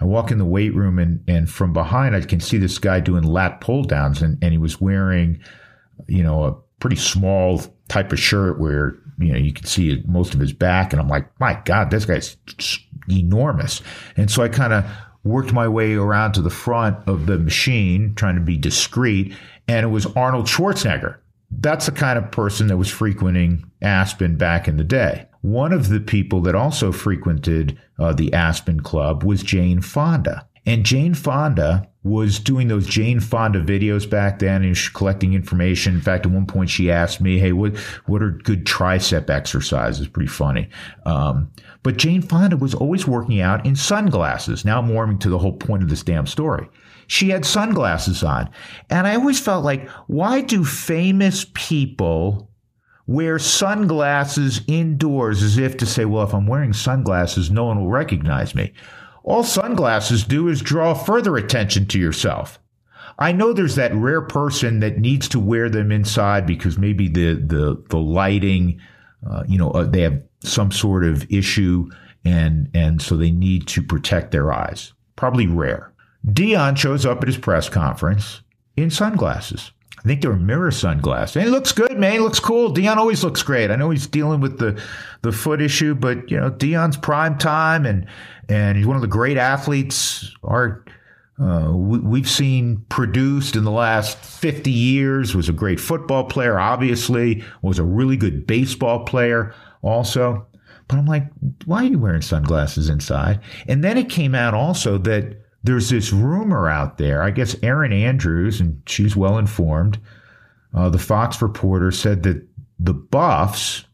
I 0.00 0.06
walk 0.06 0.30
in 0.30 0.38
the 0.38 0.46
weight 0.46 0.74
room 0.74 0.98
and, 0.98 1.22
and 1.28 1.50
from 1.50 1.74
behind 1.74 2.16
I 2.16 2.22
can 2.22 2.40
see 2.40 2.56
this 2.56 2.78
guy 2.78 3.00
doing 3.00 3.24
lat 3.24 3.60
pull 3.60 3.84
downs 3.84 4.22
and, 4.22 4.38
and 4.42 4.52
he 4.52 4.58
was 4.58 4.80
wearing, 4.80 5.38
you 6.08 6.22
know, 6.22 6.44
a 6.44 6.54
pretty 6.80 6.96
small 6.96 7.60
type 7.88 8.10
of 8.10 8.18
shirt 8.18 8.58
where, 8.58 8.96
you 9.18 9.32
know, 9.32 9.38
you 9.38 9.52
can 9.52 9.66
see 9.66 10.02
most 10.06 10.32
of 10.32 10.40
his 10.40 10.52
back. 10.54 10.92
And 10.92 11.00
I'm 11.00 11.08
like, 11.08 11.28
my 11.40 11.60
God, 11.66 11.90
this 11.90 12.06
guy's 12.06 12.38
enormous. 13.08 13.82
And 14.16 14.30
so 14.30 14.42
I 14.42 14.48
kind 14.48 14.72
of 14.72 14.84
worked 15.24 15.52
my 15.52 15.66
way 15.66 15.94
around 15.94 16.32
to 16.32 16.42
the 16.42 16.50
front 16.50 16.96
of 17.08 17.26
the 17.26 17.38
machine, 17.38 18.14
trying 18.14 18.36
to 18.36 18.40
be 18.40 18.56
discreet, 18.56 19.34
and 19.66 19.84
it 19.84 19.88
was 19.88 20.06
Arnold 20.14 20.46
Schwarzenegger. 20.46 21.16
That's 21.50 21.86
the 21.86 21.92
kind 21.92 22.18
of 22.18 22.30
person 22.30 22.66
that 22.68 22.76
was 22.76 22.90
frequenting 22.90 23.70
Aspen 23.80 24.36
back 24.36 24.68
in 24.68 24.76
the 24.76 24.84
day. 24.84 25.26
One 25.40 25.72
of 25.72 25.88
the 25.88 26.00
people 26.00 26.40
that 26.42 26.54
also 26.54 26.92
frequented 26.92 27.78
uh, 27.98 28.12
the 28.12 28.32
Aspen 28.32 28.80
Club 28.80 29.24
was 29.24 29.42
Jane 29.42 29.80
Fonda. 29.80 30.46
And 30.66 30.84
Jane 30.84 31.14
Fonda 31.14 31.88
was 32.02 32.38
doing 32.38 32.68
those 32.68 32.86
Jane 32.86 33.18
Fonda 33.18 33.62
videos 33.62 34.08
back 34.08 34.38
then 34.38 34.62
and 34.62 34.76
she 34.76 34.90
collecting 34.92 35.32
information. 35.32 35.94
In 35.94 36.00
fact, 36.00 36.26
at 36.26 36.32
one 36.32 36.46
point 36.46 36.70
she 36.70 36.90
asked 36.90 37.20
me, 37.20 37.38
Hey, 37.38 37.52
what, 37.52 37.76
what 38.06 38.22
are 38.22 38.30
good 38.30 38.66
tricep 38.66 39.30
exercises? 39.30 40.06
Pretty 40.06 40.28
funny. 40.28 40.68
Um, 41.06 41.50
but 41.82 41.96
Jane 41.96 42.22
Fonda 42.22 42.56
was 42.56 42.74
always 42.74 43.06
working 43.06 43.40
out 43.40 43.64
in 43.66 43.74
sunglasses. 43.74 44.64
Now 44.64 44.78
I'm 44.78 44.88
warming 44.88 45.18
to 45.20 45.30
the 45.30 45.38
whole 45.38 45.56
point 45.56 45.82
of 45.82 45.88
this 45.88 46.02
damn 46.02 46.26
story. 46.26 46.68
She 47.06 47.30
had 47.30 47.44
sunglasses 47.44 48.22
on. 48.22 48.50
And 48.90 49.06
I 49.06 49.16
always 49.16 49.40
felt 49.40 49.64
like, 49.64 49.88
why 50.06 50.40
do 50.40 50.64
famous 50.64 51.46
people 51.54 52.50
wear 53.06 53.38
sunglasses 53.38 54.62
indoors 54.66 55.42
as 55.42 55.58
if 55.58 55.76
to 55.76 55.86
say, 55.86 56.06
well, 56.06 56.24
if 56.24 56.34
I'm 56.34 56.46
wearing 56.46 56.72
sunglasses, 56.72 57.50
no 57.50 57.64
one 57.64 57.80
will 57.80 57.90
recognize 57.90 58.54
me? 58.54 58.72
All 59.24 59.42
sunglasses 59.42 60.22
do 60.22 60.48
is 60.48 60.60
draw 60.60 60.92
further 60.92 61.36
attention 61.36 61.86
to 61.86 61.98
yourself. 61.98 62.58
I 63.18 63.32
know 63.32 63.52
there's 63.52 63.76
that 63.76 63.94
rare 63.94 64.20
person 64.20 64.80
that 64.80 64.98
needs 64.98 65.28
to 65.28 65.40
wear 65.40 65.70
them 65.70 65.90
inside 65.90 66.46
because 66.46 66.78
maybe 66.78 67.08
the 67.08 67.34
the 67.34 67.82
the 67.88 67.98
lighting, 67.98 68.80
uh, 69.28 69.44
you 69.48 69.56
know, 69.56 69.70
uh, 69.70 69.84
they 69.84 70.02
have 70.02 70.22
some 70.40 70.70
sort 70.70 71.04
of 71.04 71.30
issue 71.32 71.88
and 72.24 72.68
and 72.74 73.00
so 73.00 73.16
they 73.16 73.30
need 73.30 73.66
to 73.68 73.82
protect 73.82 74.30
their 74.30 74.52
eyes. 74.52 74.92
Probably 75.16 75.46
rare. 75.46 75.92
Deion 76.26 76.76
shows 76.76 77.06
up 77.06 77.22
at 77.22 77.28
his 77.28 77.38
press 77.38 77.68
conference 77.68 78.42
in 78.76 78.90
sunglasses. 78.90 79.70
I 79.98 80.02
think 80.02 80.20
they 80.20 80.28
were 80.28 80.36
mirror 80.36 80.70
sunglasses. 80.70 81.36
And 81.36 81.46
he 81.46 81.50
looks 81.50 81.72
good, 81.72 81.96
man. 81.98 82.12
He 82.12 82.18
looks 82.18 82.40
cool. 82.40 82.74
Deion 82.74 82.98
always 82.98 83.24
looks 83.24 83.42
great. 83.42 83.70
I 83.70 83.76
know 83.76 83.88
he's 83.88 84.06
dealing 84.06 84.40
with 84.40 84.58
the, 84.58 84.82
the 85.22 85.32
foot 85.32 85.62
issue, 85.62 85.94
but 85.94 86.30
you 86.30 86.38
know, 86.38 86.50
Deion's 86.50 86.98
prime 86.98 87.38
time 87.38 87.86
and, 87.86 88.06
and 88.48 88.76
he's 88.76 88.86
one 88.86 88.96
of 88.96 89.02
the 89.02 89.08
great 89.08 89.36
athletes 89.36 90.34
our, 90.44 90.84
uh, 91.40 91.70
we, 91.72 92.20
have 92.20 92.28
seen 92.28 92.84
produced 92.88 93.56
in 93.56 93.64
the 93.64 93.70
last 93.70 94.18
50 94.18 94.70
years, 94.70 95.34
was 95.34 95.48
a 95.48 95.52
great 95.52 95.80
football 95.80 96.24
player, 96.24 96.58
obviously, 96.58 97.42
was 97.62 97.78
a 97.78 97.84
really 97.84 98.16
good 98.16 98.46
baseball 98.46 99.04
player 99.04 99.54
also. 99.82 100.46
But 100.88 100.98
I'm 100.98 101.06
like, 101.06 101.26
why 101.64 101.82
are 101.82 101.88
you 101.88 101.98
wearing 101.98 102.22
sunglasses 102.22 102.88
inside? 102.88 103.40
And 103.66 103.82
then 103.82 103.96
it 103.96 104.10
came 104.10 104.34
out 104.34 104.54
also 104.54 104.98
that 104.98 105.40
there's 105.62 105.88
this 105.88 106.12
rumor 106.12 106.68
out 106.68 106.98
there. 106.98 107.22
I 107.22 107.30
guess 107.30 107.56
Erin 107.62 107.92
Andrews, 107.92 108.60
and 108.60 108.82
she's 108.86 109.16
well 109.16 109.38
informed, 109.38 109.98
uh, 110.74 110.90
the 110.90 110.98
Fox 110.98 111.40
reporter 111.40 111.90
said 111.90 112.22
that 112.24 112.46
the 112.78 112.92
Buffs 112.92 113.84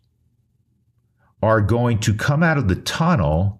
are 1.42 1.60
going 1.60 1.98
to 2.00 2.14
come 2.14 2.42
out 2.42 2.58
of 2.58 2.68
the 2.68 2.76
tunnel 2.76 3.59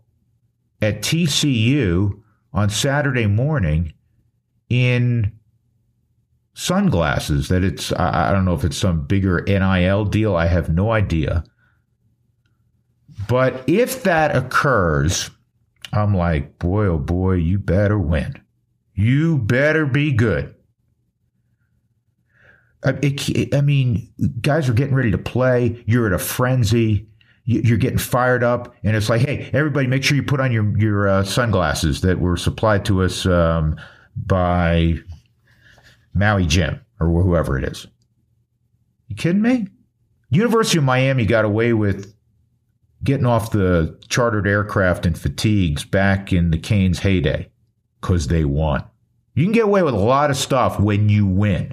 at 0.82 1.02
TCU 1.02 2.20
on 2.52 2.70
Saturday 2.70 3.26
morning 3.26 3.92
in 4.68 5.32
sunglasses. 6.54 7.48
That 7.48 7.64
it's 7.64 7.92
I, 7.92 8.30
I 8.30 8.32
don't 8.32 8.44
know 8.44 8.54
if 8.54 8.64
it's 8.64 8.76
some 8.76 9.06
bigger 9.06 9.42
NIL 9.46 10.04
deal. 10.04 10.36
I 10.36 10.46
have 10.46 10.68
no 10.68 10.92
idea. 10.92 11.44
But 13.28 13.62
if 13.66 14.02
that 14.04 14.34
occurs, 14.34 15.30
I'm 15.92 16.16
like, 16.16 16.58
boy, 16.58 16.86
oh 16.86 16.98
boy, 16.98 17.34
you 17.34 17.58
better 17.58 17.98
win. 17.98 18.40
You 18.94 19.38
better 19.38 19.86
be 19.86 20.12
good. 20.12 20.54
I, 22.84 22.98
it, 23.02 23.54
I 23.54 23.60
mean, 23.60 24.10
guys 24.40 24.68
are 24.68 24.72
getting 24.72 24.94
ready 24.94 25.10
to 25.10 25.18
play. 25.18 25.82
You're 25.86 26.06
at 26.06 26.12
a 26.12 26.18
frenzy. 26.18 27.10
You're 27.44 27.79
getting 27.79 27.98
fired 27.98 28.44
up, 28.44 28.74
and 28.85 28.94
it's 28.94 29.09
like, 29.09 29.22
hey, 29.22 29.50
everybody, 29.53 29.87
make 29.87 30.05
sure 30.05 30.16
you 30.16 30.22
put 30.22 30.40
on 30.40 30.53
your 30.53 30.79
your 30.79 31.09
uh, 31.09 31.24
sunglasses 31.24 32.00
that 32.03 32.20
were 32.20 32.37
supplied 32.37 32.85
to 32.85 33.03
us 33.03 33.26
um, 33.26 33.76
by 34.14 34.94
Maui 36.14 36.46
Jim 36.46 36.81
or 37.00 37.09
whoever 37.22 37.59
it 37.59 37.64
is. 37.64 37.87
You 39.09 39.16
kidding 39.16 39.42
me? 39.42 39.66
University 40.31 40.79
of 40.79 40.85
Miami 40.85 41.26
got 41.26 41.44
away 41.44 41.72
with 41.72 42.14
getting 43.03 43.26
off 43.26 43.50
the 43.50 43.98
chartered 44.09 44.46
aircraft 44.46 45.07
and 45.07 45.18
fatigues 45.18 45.85
back 45.85 46.33
in 46.33 46.50
the 46.50 46.59
Canes 46.59 47.00
heyday 47.00 47.50
because 48.00 48.29
they 48.29 48.44
won. 48.44 48.85
You 49.35 49.44
can 49.44 49.53
get 49.53 49.64
away 49.64 49.83
with 49.83 49.94
a 49.94 49.98
lot 49.98 50.31
of 50.31 50.37
stuff 50.37 50.79
when 50.79 51.09
you 51.09 51.26
win. 51.26 51.70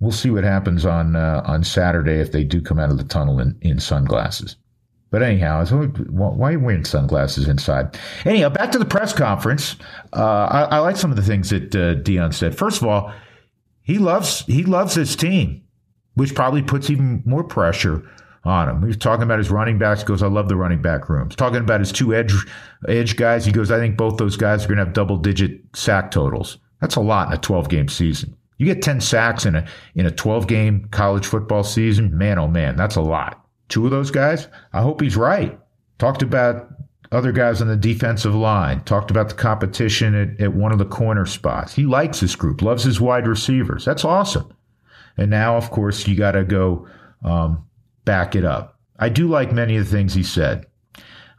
We'll 0.00 0.12
see 0.12 0.30
what 0.30 0.44
happens 0.44 0.86
on 0.86 1.14
uh, 1.14 1.42
on 1.44 1.62
Saturday 1.62 2.20
if 2.20 2.32
they 2.32 2.42
do 2.42 2.62
come 2.62 2.78
out 2.78 2.90
of 2.90 2.96
the 2.96 3.04
tunnel 3.04 3.38
in, 3.38 3.58
in 3.60 3.78
sunglasses. 3.78 4.56
But 5.10 5.22
anyhow, 5.22 5.64
why 5.66 6.48
are 6.48 6.52
you 6.52 6.60
wearing 6.60 6.84
sunglasses 6.84 7.48
inside? 7.48 7.98
Anyhow, 8.24 8.48
back 8.48 8.70
to 8.72 8.78
the 8.78 8.84
press 8.84 9.12
conference. 9.12 9.74
Uh, 10.12 10.46
I, 10.50 10.62
I, 10.62 10.78
like 10.78 10.96
some 10.96 11.10
of 11.10 11.16
the 11.16 11.22
things 11.22 11.50
that 11.50 11.74
uh, 11.74 11.96
Deion 11.96 12.32
said. 12.32 12.56
First 12.56 12.80
of 12.80 12.86
all, 12.86 13.12
he 13.82 13.98
loves 13.98 14.44
he 14.46 14.62
loves 14.62 14.94
his 14.94 15.16
team, 15.16 15.62
which 16.14 16.34
probably 16.34 16.62
puts 16.62 16.90
even 16.90 17.24
more 17.26 17.42
pressure 17.42 18.08
on 18.44 18.68
him. 18.68 18.80
He 18.80 18.86
was 18.86 18.96
talking 18.96 19.24
about 19.24 19.38
his 19.38 19.50
running 19.50 19.78
backs. 19.78 20.00
He 20.00 20.06
goes, 20.06 20.22
I 20.22 20.28
love 20.28 20.48
the 20.48 20.56
running 20.56 20.80
back 20.80 21.08
rooms. 21.08 21.34
Talking 21.34 21.58
about 21.58 21.80
his 21.80 21.90
two 21.90 22.14
edge 22.14 22.32
edge 22.88 23.16
guys. 23.16 23.44
He 23.44 23.52
goes, 23.52 23.72
I 23.72 23.78
think 23.78 23.96
both 23.96 24.16
those 24.16 24.36
guys 24.36 24.64
are 24.64 24.68
going 24.68 24.78
to 24.78 24.84
have 24.84 24.94
double 24.94 25.16
digit 25.16 25.60
sack 25.74 26.12
totals. 26.12 26.58
That's 26.80 26.96
a 26.96 27.00
lot 27.00 27.28
in 27.28 27.34
a 27.34 27.38
12 27.38 27.68
game 27.68 27.88
season. 27.88 28.36
You 28.58 28.66
get 28.66 28.82
10 28.82 29.00
sacks 29.00 29.46
in 29.46 29.56
a 29.56 29.66
in 29.94 30.06
a 30.06 30.10
12 30.10 30.46
game 30.46 30.86
college 30.90 31.26
football 31.26 31.64
season, 31.64 32.16
man 32.16 32.38
oh 32.38 32.48
man, 32.48 32.76
that's 32.76 32.96
a 32.96 33.00
lot. 33.00 33.44
Two 33.70 33.86
of 33.86 33.90
those 33.90 34.10
guys, 34.10 34.48
I 34.74 34.82
hope 34.82 35.00
he's 35.00 35.16
right. 35.16 35.58
Talked 35.98 36.22
about 36.22 36.68
other 37.12 37.32
guys 37.32 37.62
on 37.62 37.68
the 37.68 37.76
defensive 37.76 38.34
line, 38.34 38.84
talked 38.84 39.10
about 39.10 39.30
the 39.30 39.34
competition 39.34 40.14
at, 40.14 40.40
at 40.40 40.54
one 40.54 40.72
of 40.72 40.78
the 40.78 40.84
corner 40.84 41.24
spots. 41.24 41.74
He 41.74 41.86
likes 41.86 42.20
this 42.20 42.36
group, 42.36 42.62
loves 42.62 42.84
his 42.84 43.00
wide 43.00 43.26
receivers. 43.26 43.84
That's 43.84 44.04
awesome. 44.04 44.52
And 45.16 45.30
now, 45.30 45.56
of 45.56 45.70
course, 45.70 46.06
you 46.06 46.14
got 46.14 46.32
to 46.32 46.44
go 46.44 46.86
um, 47.24 47.64
back 48.04 48.36
it 48.36 48.44
up. 48.44 48.78
I 48.98 49.08
do 49.08 49.28
like 49.28 49.52
many 49.52 49.76
of 49.76 49.84
the 49.84 49.90
things 49.90 50.14
he 50.14 50.22
said. 50.22 50.66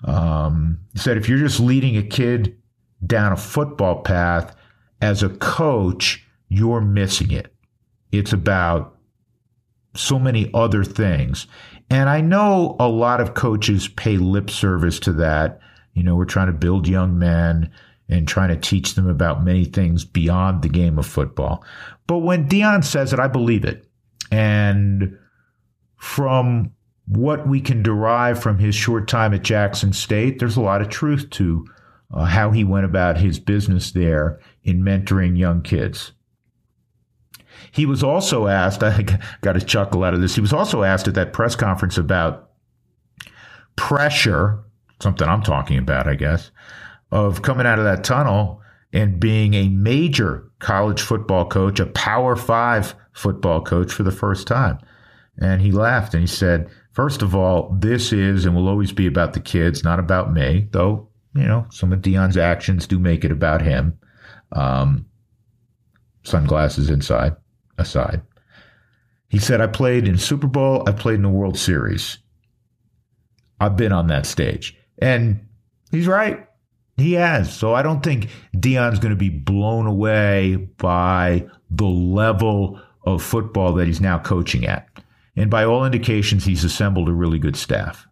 Um, 0.03 0.79
he 0.93 0.99
said 0.99 1.17
if 1.17 1.29
you're 1.29 1.37
just 1.37 1.59
leading 1.59 1.95
a 1.95 2.03
kid 2.03 2.57
down 3.05 3.31
a 3.31 3.37
football 3.37 4.01
path 4.01 4.55
as 5.01 5.23
a 5.23 5.29
coach, 5.29 6.25
you're 6.49 6.81
missing 6.81 7.31
it. 7.31 7.53
It's 8.11 8.33
about 8.33 8.97
so 9.95 10.19
many 10.19 10.49
other 10.53 10.83
things. 10.83 11.47
And 11.91 12.07
I 12.07 12.21
know 12.21 12.77
a 12.79 12.87
lot 12.87 13.19
of 13.19 13.33
coaches 13.33 13.89
pay 13.89 14.15
lip 14.15 14.49
service 14.49 14.97
to 15.01 15.11
that. 15.11 15.59
You 15.93 16.03
know, 16.03 16.15
we're 16.15 16.23
trying 16.23 16.47
to 16.47 16.53
build 16.53 16.87
young 16.87 17.19
men 17.19 17.69
and 18.07 18.25
trying 18.25 18.47
to 18.47 18.55
teach 18.55 18.95
them 18.95 19.09
about 19.09 19.43
many 19.43 19.65
things 19.65 20.05
beyond 20.05 20.61
the 20.61 20.69
game 20.69 20.97
of 20.97 21.05
football. 21.05 21.65
But 22.07 22.19
when 22.19 22.47
Deion 22.47 22.85
says 22.85 23.11
it, 23.11 23.19
I 23.19 23.27
believe 23.27 23.65
it. 23.65 23.85
And 24.31 25.17
from 25.97 26.71
what 27.07 27.45
we 27.45 27.59
can 27.59 27.83
derive 27.83 28.41
from 28.41 28.57
his 28.57 28.73
short 28.73 29.09
time 29.09 29.33
at 29.33 29.43
Jackson 29.43 29.91
State, 29.91 30.39
there's 30.39 30.55
a 30.55 30.61
lot 30.61 30.81
of 30.81 30.87
truth 30.87 31.29
to 31.31 31.67
uh, 32.13 32.23
how 32.23 32.51
he 32.51 32.63
went 32.63 32.85
about 32.85 33.17
his 33.17 33.37
business 33.37 33.91
there 33.91 34.39
in 34.63 34.81
mentoring 34.81 35.37
young 35.37 35.61
kids. 35.61 36.13
He 37.71 37.85
was 37.85 38.03
also 38.03 38.47
asked, 38.47 38.83
I 38.83 39.19
got 39.41 39.57
a 39.57 39.61
chuckle 39.61 40.03
out 40.03 40.13
of 40.13 40.21
this, 40.21 40.35
he 40.35 40.41
was 40.41 40.53
also 40.53 40.83
asked 40.83 41.07
at 41.07 41.15
that 41.15 41.33
press 41.33 41.55
conference 41.55 41.97
about 41.97 42.49
pressure, 43.75 44.59
something 45.01 45.27
I'm 45.27 45.43
talking 45.43 45.77
about, 45.77 46.07
I 46.07 46.15
guess, 46.15 46.51
of 47.11 47.41
coming 47.41 47.65
out 47.65 47.79
of 47.79 47.85
that 47.85 48.03
tunnel 48.03 48.61
and 48.93 49.19
being 49.19 49.53
a 49.53 49.69
major 49.69 50.51
college 50.59 51.01
football 51.01 51.45
coach, 51.45 51.79
a 51.79 51.85
power 51.85 52.35
five 52.35 52.93
football 53.13 53.61
coach 53.61 53.91
for 53.91 54.03
the 54.03 54.11
first 54.11 54.47
time. 54.47 54.79
And 55.37 55.61
he 55.61 55.71
laughed 55.71 56.13
and 56.13 56.21
he 56.21 56.27
said, 56.27 56.69
First 56.91 57.21
of 57.21 57.33
all, 57.33 57.75
this 57.79 58.11
is 58.11 58.45
and 58.45 58.53
will 58.53 58.67
always 58.67 58.91
be 58.91 59.07
about 59.07 59.33
the 59.33 59.39
kids, 59.39 59.83
not 59.83 59.97
about 59.97 60.33
me, 60.33 60.67
though, 60.71 61.07
you 61.33 61.45
know, 61.45 61.65
some 61.69 61.93
of 61.93 62.01
Deion's 62.01 62.35
actions 62.35 62.85
do 62.85 62.99
make 62.99 63.23
it 63.23 63.31
about 63.31 63.61
him. 63.61 63.97
Um, 64.51 65.05
sunglasses 66.23 66.89
inside, 66.89 67.35
aside. 67.81 68.21
He 69.27 69.39
said, 69.39 69.59
I 69.59 69.67
played 69.67 70.07
in 70.07 70.17
Super 70.17 70.47
Bowl, 70.47 70.83
I 70.87 70.93
played 70.93 71.15
in 71.15 71.23
the 71.23 71.29
World 71.29 71.57
Series. 71.57 72.17
I've 73.59 73.77
been 73.77 73.91
on 73.91 74.07
that 74.07 74.25
stage. 74.25 74.77
And 74.99 75.47
he's 75.91 76.07
right. 76.07 76.47
He 76.97 77.13
has. 77.13 77.53
So 77.53 77.73
I 77.73 77.81
don't 77.81 78.03
think 78.03 78.29
Deion's 78.55 78.99
going 78.99 79.11
to 79.11 79.15
be 79.15 79.29
blown 79.29 79.87
away 79.87 80.55
by 80.55 81.47
the 81.69 81.85
level 81.85 82.79
of 83.05 83.23
football 83.23 83.73
that 83.73 83.87
he's 83.87 84.01
now 84.01 84.19
coaching 84.19 84.65
at. 84.65 84.87
And 85.35 85.49
by 85.49 85.63
all 85.63 85.85
indications, 85.85 86.43
he's 86.43 86.63
assembled 86.63 87.07
a 87.07 87.13
really 87.13 87.39
good 87.39 87.55
staff. 87.55 88.05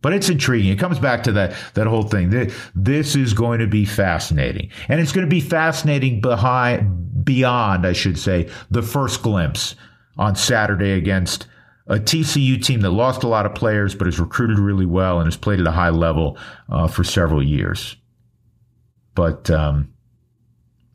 But 0.00 0.12
it's 0.12 0.28
intriguing. 0.28 0.70
It 0.70 0.78
comes 0.78 0.98
back 0.98 1.22
to 1.24 1.32
that, 1.32 1.54
that 1.74 1.86
whole 1.86 2.02
thing. 2.02 2.30
This 2.74 3.16
is 3.16 3.32
going 3.32 3.60
to 3.60 3.66
be 3.66 3.84
fascinating. 3.84 4.70
And 4.88 5.00
it's 5.00 5.12
going 5.12 5.26
to 5.26 5.30
be 5.30 5.40
fascinating 5.40 6.20
behind, 6.20 7.07
beyond, 7.22 7.86
I 7.86 7.92
should 7.92 8.18
say, 8.18 8.50
the 8.70 8.82
first 8.82 9.22
glimpse 9.22 9.74
on 10.16 10.36
Saturday 10.36 10.92
against 10.92 11.46
a 11.86 11.96
TCU 11.96 12.62
team 12.62 12.80
that 12.80 12.90
lost 12.90 13.22
a 13.22 13.28
lot 13.28 13.46
of 13.46 13.54
players, 13.54 13.94
but 13.94 14.06
has 14.06 14.20
recruited 14.20 14.58
really 14.58 14.86
well 14.86 15.18
and 15.18 15.26
has 15.26 15.36
played 15.36 15.60
at 15.60 15.66
a 15.66 15.72
high 15.72 15.90
level 15.90 16.36
uh, 16.68 16.86
for 16.86 17.04
several 17.04 17.42
years. 17.42 17.96
But 19.14 19.50
um, 19.50 19.92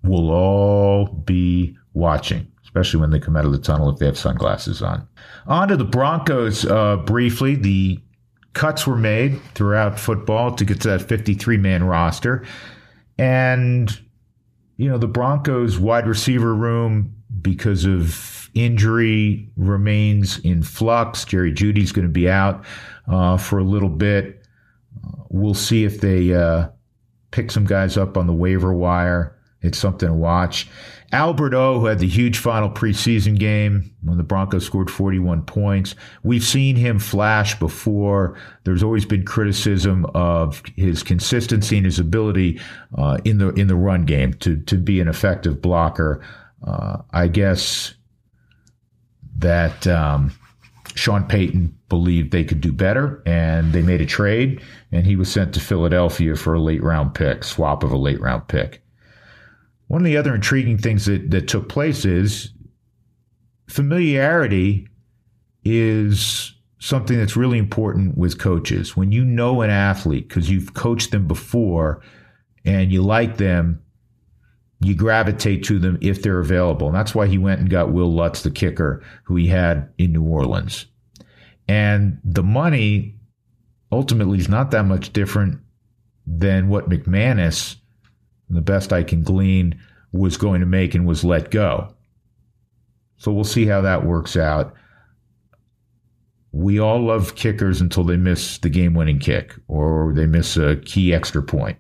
we'll 0.04 0.30
all 0.30 1.06
be 1.06 1.78
watching 1.94 2.48
especially 2.74 3.00
when 3.00 3.12
they 3.12 3.20
come 3.20 3.36
out 3.36 3.46
of 3.46 3.52
the 3.52 3.60
tunnel 3.60 3.88
if 3.92 4.00
they 4.00 4.06
have 4.08 4.18
sunglasses 4.18 4.82
on. 4.82 5.08
On 5.46 5.68
to 5.68 5.78
the 5.78 5.86
Broncos 5.86 6.66
uh, 6.66 6.98
briefly. 6.98 7.54
The 7.54 8.00
cuts 8.54 8.88
were 8.88 8.98
made 8.98 9.40
throughout 9.54 10.00
football 10.00 10.56
to 10.56 10.66
get 10.66 10.82
to 10.82 10.88
that 10.90 11.04
53 11.04 11.58
man 11.58 11.84
roster. 11.84 12.44
And, 13.20 13.96
you 14.84 14.90
know, 14.90 14.98
the 14.98 15.08
Broncos 15.08 15.80
wide 15.80 16.06
receiver 16.08 16.54
room, 16.54 17.16
because 17.42 17.86
of 17.86 18.50
injury, 18.54 19.50
remains 19.56 20.40
in 20.40 20.62
flux. 20.62 21.24
Jerry 21.24 21.54
Jeudy's 21.54 21.94
going 21.94 22.06
to 22.06 22.12
be 22.12 22.30
out 22.30 22.66
uh, 23.08 23.38
for 23.38 23.60
a 23.60 23.64
little 23.64 23.88
bit. 23.88 24.46
We'll 25.30 25.54
see 25.54 25.86
if 25.86 26.02
they 26.02 26.34
uh, 26.34 26.68
pick 27.32 27.50
some 27.50 27.64
guys 27.64 27.96
up 27.96 28.18
on 28.18 28.28
the 28.28 28.34
waiver 28.34 28.74
wire. 28.74 29.40
It's 29.62 29.78
something 29.78 30.10
to 30.10 30.14
watch. 30.14 30.68
Albert 31.14 31.54
O, 31.54 31.80
who 31.80 31.86
had 31.86 32.00
the 32.00 32.08
huge 32.08 32.40
final 32.40 32.72
preseason 32.72 33.38
game 33.38 33.96
when 34.02 34.18
the 34.18 34.24
Broncos 34.24 34.66
scored 34.66 34.90
41 34.90 35.44
points. 35.44 35.94
We've 36.24 36.44
seen 36.44 36.76
him 36.76 36.98
flash 36.98 37.58
before. 37.60 38.36
There's 38.64 38.82
always 38.82 39.06
been 39.06 39.24
criticism 39.24 40.08
of 40.16 40.64
his 40.76 41.04
consistency 41.04 41.78
and 41.78 41.86
his 41.86 42.00
ability 42.00 42.60
uh, 42.98 43.20
in 43.24 43.38
the 43.38 43.50
in 43.50 43.68
the 43.68 43.76
run 43.76 44.06
game 44.06 44.34
to 44.36 44.58
to 44.62 44.76
be 44.76 45.00
an 45.00 45.08
effective 45.08 45.62
blocker. 45.62 46.26
Uh, 46.66 47.04
I 47.12 47.28
guess 47.28 47.94
that 49.38 49.86
um, 49.86 50.32
Sean 50.96 51.26
Payton 51.26 51.78
believed 51.90 52.32
they 52.32 52.44
could 52.44 52.62
do 52.62 52.72
better, 52.72 53.22
and 53.28 53.72
they 53.72 53.84
made 53.84 54.02
a 54.02 54.06
trade, 54.08 54.64
and 54.92 55.06
he 55.06 55.16
was 55.16 55.32
sent 55.32 55.54
to 55.54 55.60
Philadelphia 55.60 56.36
for 56.36 56.56
a 56.56 56.62
late 56.62 56.82
round 56.82 57.14
pick, 57.14 57.44
swap 57.44 57.84
of 57.84 57.92
a 57.92 57.98
late 57.98 58.20
round 58.20 58.48
pick. 58.48 58.83
One 59.88 60.02
of 60.02 60.06
the 60.06 60.18
other 60.18 60.34
intriguing 60.34 60.78
things 60.78 61.06
that, 61.06 61.32
that 61.32 61.48
took 61.48 61.70
place 61.70 62.06
is 62.06 62.50
familiarity 63.68 64.88
is 65.64 66.54
something 66.80 67.18
that's 67.18 67.38
really 67.38 67.58
important 67.58 68.18
with 68.18 68.40
coaches. 68.40 68.96
When 68.96 69.12
you 69.12 69.24
know 69.24 69.62
an 69.62 69.70
athlete 69.70 70.28
because 70.28 70.50
you've 70.50 70.74
coached 70.74 71.12
them 71.12 71.28
before 71.28 72.02
and 72.66 72.92
you 72.92 73.02
like 73.02 73.38
them, 73.38 73.82
you 74.82 74.96
gravitate 74.96 75.64
to 75.66 75.80
them 75.80 75.98
if 76.02 76.22
they're 76.22 76.40
available. 76.40 76.88
And 76.88 76.96
that's 76.96 77.16
why 77.16 77.28
he 77.28 77.38
went 77.38 77.62
and 77.62 77.70
got 77.70 77.94
Will 77.94 78.12
Lutz, 78.12 78.44
the 78.44 78.52
kicker, 78.52 79.02
who 79.24 79.36
he 79.36 79.48
had 79.48 79.90
in 79.98 80.12
New 80.12 80.24
Orleans. 80.24 80.86
And 81.70 82.20
the 82.26 82.44
money 82.44 83.16
ultimately 83.92 84.40
is 84.40 84.50
not 84.50 84.72
that 84.72 84.84
much 84.84 85.14
different 85.14 85.62
than 86.28 86.68
what 86.68 86.90
McManus 86.90 87.78
the 88.56 88.62
best 88.62 88.94
I 88.94 89.04
can 89.04 89.24
glean, 89.24 89.80
was 90.12 90.38
going 90.38 90.62
to 90.62 90.68
make 90.68 90.96
and 90.96 91.08
was 91.08 91.24
let 91.24 91.52
go. 91.52 91.94
So 93.18 93.32
we'll 93.32 93.44
see 93.44 93.66
how 93.66 93.82
that 93.82 94.06
works 94.06 94.38
out. 94.38 94.74
We 96.52 96.80
all 96.80 97.02
love 97.02 97.36
kickers 97.36 97.82
until 97.82 98.04
they 98.04 98.18
miss 98.18 98.60
the 98.60 98.70
game 98.70 98.94
winning 98.94 99.20
kick 99.20 99.56
or 99.68 100.14
they 100.16 100.28
miss 100.28 100.56
a 100.56 100.76
key 100.78 101.14
extra 101.14 101.42
point. 101.42 101.78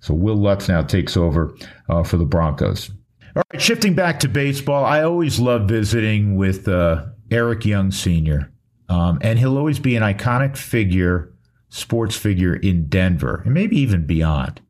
So 0.00 0.14
Will 0.14 0.36
Lutz 0.36 0.68
now 0.68 0.82
takes 0.82 1.16
over 1.16 1.54
uh, 1.88 2.02
for 2.02 2.16
the 2.16 2.24
Broncos. 2.24 2.90
All 3.36 3.42
right, 3.52 3.62
shifting 3.62 3.94
back 3.94 4.20
to 4.20 4.28
baseball, 4.28 4.84
I 4.84 5.02
always 5.02 5.38
love 5.38 5.68
visiting 5.68 6.36
with 6.36 6.66
uh, 6.66 7.04
Eric 7.30 7.64
Young 7.64 7.90
Sr., 7.90 8.50
um, 8.88 9.18
and 9.20 9.38
he'll 9.38 9.58
always 9.58 9.78
be 9.78 9.96
an 9.96 10.02
iconic 10.02 10.56
figure, 10.56 11.32
sports 11.68 12.16
figure 12.16 12.56
in 12.56 12.88
Denver, 12.88 13.42
and 13.44 13.52
maybe 13.52 13.78
even 13.78 14.06
beyond. 14.06 14.60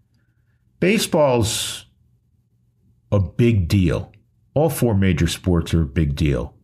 Baseball's 0.81 1.87
a 3.11 3.19
big 3.19 3.69
deal. 3.69 4.13
All 4.55 4.71
four 4.71 4.95
major 4.95 5.27
sports 5.27 5.75
are 5.75 5.83
a 5.83 5.87
big 5.87 6.15
deal. 6.15 6.55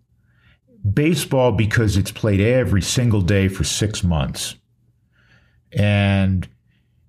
Baseball, 0.93 1.53
because 1.53 1.97
it's 1.97 2.13
played 2.13 2.41
every 2.41 2.83
single 2.83 3.23
day 3.23 3.49
for 3.49 3.65
six 3.65 4.05
months. 4.05 4.57
And 5.73 6.49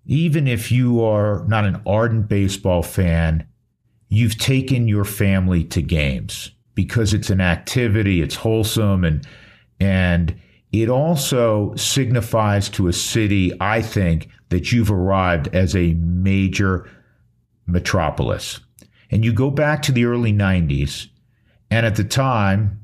even 0.05 0.47
if 0.47 0.71
you 0.71 1.03
are 1.03 1.45
not 1.47 1.65
an 1.65 1.81
ardent 1.85 2.27
baseball 2.29 2.83
fan, 2.83 3.47
you've 4.09 4.37
taken 4.37 4.87
your 4.87 5.05
family 5.05 5.63
to 5.65 5.81
games 5.81 6.51
because 6.73 7.13
it's 7.13 7.29
an 7.29 7.41
activity, 7.41 8.21
it's 8.21 8.35
wholesome, 8.35 9.03
and 9.03 9.27
and 9.79 10.39
it 10.71 10.89
also 10.89 11.73
signifies 11.75 12.69
to 12.69 12.87
a 12.87 12.93
city, 12.93 13.51
I 13.59 13.81
think, 13.81 14.29
that 14.49 14.71
you've 14.71 14.91
arrived 14.91 15.53
as 15.53 15.75
a 15.75 15.93
major 15.95 16.89
metropolis. 17.67 18.59
And 19.11 19.23
you 19.23 19.33
go 19.33 19.49
back 19.49 19.81
to 19.83 19.91
the 19.91 20.05
early 20.05 20.33
90s, 20.33 21.07
and 21.69 21.85
at 21.85 21.95
the 21.95 22.03
time, 22.03 22.81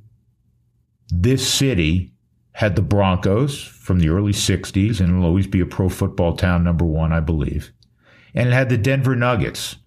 this 1.10 1.48
city 1.48 2.14
had 2.54 2.76
the 2.76 2.82
Broncos 2.82 3.62
from 3.62 4.00
the 4.00 4.10
early 4.10 4.34
60s, 4.34 5.00
and 5.00 5.10
it'll 5.10 5.26
always 5.26 5.48
be 5.48 5.60
a 5.60 5.66
pro 5.66 5.90
football 5.90 6.36
town, 6.36 6.64
number 6.64 6.86
one, 6.86 7.12
I 7.12 7.20
believe. 7.20 7.72
And 8.34 8.50
it 8.50 8.54
had 8.54 8.70
the 8.70 8.78
Denver 8.78 9.16
Nuggets, 9.16 9.78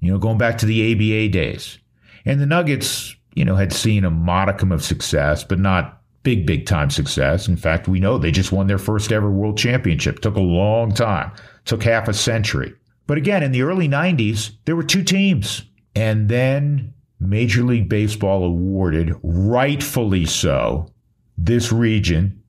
you 0.00 0.12
know, 0.12 0.18
going 0.18 0.38
back 0.38 0.58
to 0.58 0.66
the 0.66 0.92
ABA 0.92 1.32
days. 1.32 1.78
And 2.24 2.40
the 2.40 2.46
Nuggets, 2.46 3.14
you 3.34 3.44
know, 3.44 3.56
had 3.56 3.72
seen 3.72 4.04
a 4.04 4.10
modicum 4.10 4.72
of 4.72 4.84
success, 4.84 5.44
but 5.44 5.58
not 5.58 6.02
big, 6.22 6.46
big 6.46 6.66
time 6.66 6.90
success. 6.90 7.46
In 7.46 7.56
fact, 7.56 7.86
we 7.86 8.00
know 8.00 8.18
they 8.18 8.30
just 8.30 8.52
won 8.52 8.66
their 8.66 8.78
first 8.78 9.12
ever 9.12 9.30
world 9.30 9.56
championship. 9.56 10.20
Took 10.20 10.36
a 10.36 10.40
long 10.40 10.92
time, 10.92 11.30
took 11.64 11.82
half 11.82 12.08
a 12.08 12.14
century. 12.14 12.74
But 13.06 13.18
again, 13.18 13.42
in 13.42 13.52
the 13.52 13.62
early 13.62 13.88
90s, 13.88 14.52
there 14.64 14.76
were 14.76 14.82
two 14.82 15.02
teams. 15.02 15.62
And 15.94 16.28
then 16.28 16.94
Major 17.20 17.62
League 17.62 17.88
Baseball 17.88 18.44
awarded, 18.44 19.14
rightfully 19.22 20.26
so, 20.26 20.88
this 21.36 21.72
region 21.72 22.42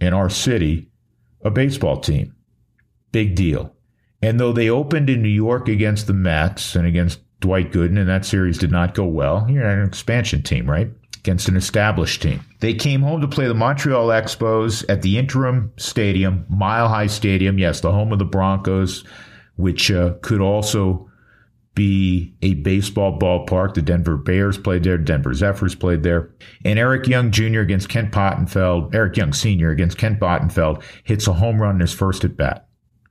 in 0.00 0.14
our 0.14 0.30
city 0.30 0.88
a 1.42 1.50
baseball 1.50 2.00
team. 2.00 2.34
Big 3.12 3.34
deal. 3.34 3.74
And 4.20 4.40
though 4.40 4.52
they 4.52 4.68
opened 4.68 5.08
in 5.08 5.22
New 5.22 5.28
York 5.28 5.68
against 5.68 6.06
the 6.06 6.12
Mets 6.12 6.74
and 6.74 6.86
against 6.86 7.20
Dwight 7.40 7.70
Gooden, 7.72 7.98
and 7.98 8.08
that 8.08 8.24
series 8.24 8.58
did 8.58 8.72
not 8.72 8.94
go 8.94 9.04
well, 9.04 9.46
you're 9.48 9.64
an 9.64 9.86
expansion 9.86 10.42
team, 10.42 10.68
right? 10.68 10.90
Against 11.18 11.48
an 11.48 11.56
established 11.56 12.20
team. 12.20 12.40
They 12.60 12.74
came 12.74 13.02
home 13.02 13.20
to 13.20 13.28
play 13.28 13.46
the 13.46 13.54
Montreal 13.54 14.08
Expos 14.08 14.84
at 14.88 15.02
the 15.02 15.18
interim 15.18 15.72
stadium, 15.76 16.44
Mile 16.48 16.88
High 16.88 17.06
Stadium. 17.06 17.58
Yes, 17.58 17.80
the 17.80 17.92
home 17.92 18.12
of 18.12 18.18
the 18.18 18.24
Broncos, 18.24 19.04
which 19.58 19.90
uh, 19.90 20.14
could 20.22 20.40
also 20.40 21.10
be 21.74 22.34
a 22.42 22.54
baseball 22.54 23.18
ballpark. 23.18 23.74
The 23.74 23.82
Denver 23.82 24.16
Bears 24.16 24.56
played 24.56 24.84
there, 24.84 24.98
Denver 24.98 25.34
Zephyrs 25.34 25.74
played 25.74 26.02
there. 26.02 26.30
And 26.64 26.78
Eric 26.78 27.06
Young 27.06 27.30
Jr. 27.30 27.60
against 27.60 27.88
Kent 27.88 28.12
Bottenfield, 28.12 28.94
Eric 28.94 29.16
Young 29.16 29.32
Sr. 29.32 29.70
against 29.70 29.98
Kent 29.98 30.18
Bottenfield 30.18 30.82
hits 31.04 31.28
a 31.28 31.34
home 31.34 31.60
run 31.60 31.76
in 31.76 31.80
his 31.80 31.92
first 31.92 32.24
at 32.24 32.36
bat. 32.36 32.66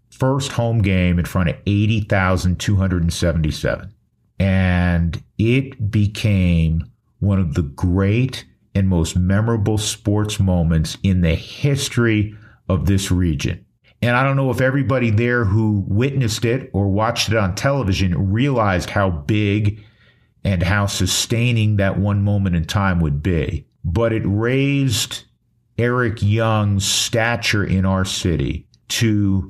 First 0.10 0.54
home 0.54 0.82
game 0.82 1.20
in 1.20 1.26
front 1.26 1.50
of 1.50 1.58
80,277. 1.66 3.94
And 4.40 5.24
it 5.38 5.92
became 5.92 6.90
one 7.20 7.40
of 7.40 7.54
the 7.54 7.64
great 7.64 8.46
and 8.74 8.88
most 8.88 9.18
memorable 9.18 9.78
sports 9.78 10.40
moments 10.40 10.98
in 11.04 11.22
the 11.22 11.36
history 11.36 12.36
of 12.70 12.86
this 12.86 13.12
region. 13.12 13.66
And 14.02 14.16
I 14.16 14.24
don't 14.24 14.36
know 14.36 14.52
if 14.52 14.62
everybody 14.62 15.10
there 15.10 15.44
who 15.44 15.84
witnessed 15.88 16.46
it 16.46 16.70
or 16.74 16.88
watched 16.88 17.30
it 17.30 17.36
on 17.36 17.56
television 17.56 18.32
realized 18.32 18.90
how 18.90 19.10
big 19.10 19.84
and 20.44 20.62
how 20.62 20.86
sustaining 20.86 21.78
that 21.78 22.00
one 22.00 22.22
moment 22.22 22.56
in 22.56 22.66
time 22.66 23.00
would 23.00 23.24
be. 23.24 23.66
But 23.84 24.14
it 24.14 24.24
raised 24.26 25.24
Eric 25.78 26.22
Young's 26.22 26.86
stature 26.86 27.64
in 27.64 27.86
our 27.86 28.06
city 28.06 28.68
to 28.90 29.50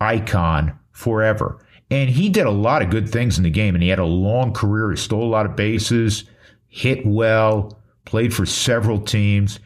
icon 0.00 0.78
forever. 0.92 1.64
And 1.90 2.08
he 2.08 2.28
did 2.28 2.46
a 2.46 2.50
lot 2.50 2.82
of 2.82 2.90
good 2.90 3.08
things 3.08 3.36
in 3.36 3.44
the 3.44 3.50
game, 3.50 3.74
and 3.74 3.82
he 3.82 3.88
had 3.88 3.98
a 3.98 4.04
long 4.04 4.52
career. 4.52 4.90
He 4.90 4.96
stole 4.96 5.24
a 5.24 5.28
lot 5.28 5.46
of 5.46 5.56
bases, 5.56 6.24
hit 6.68 7.04
well, 7.04 7.80
played 8.04 8.32
for 8.32 8.46
several 8.46 9.00
teams. 9.00 9.58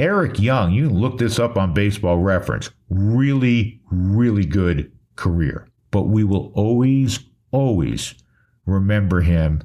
Eric 0.00 0.40
Young, 0.40 0.72
you 0.72 0.88
can 0.88 0.98
look 0.98 1.18
this 1.18 1.38
up 1.38 1.58
on 1.58 1.74
baseball 1.74 2.16
reference. 2.16 2.70
Really, 2.88 3.82
really 3.90 4.46
good 4.46 4.90
career. 5.16 5.68
But 5.90 6.04
we 6.04 6.24
will 6.24 6.52
always, 6.54 7.18
always 7.50 8.14
remember 8.64 9.20
him 9.20 9.62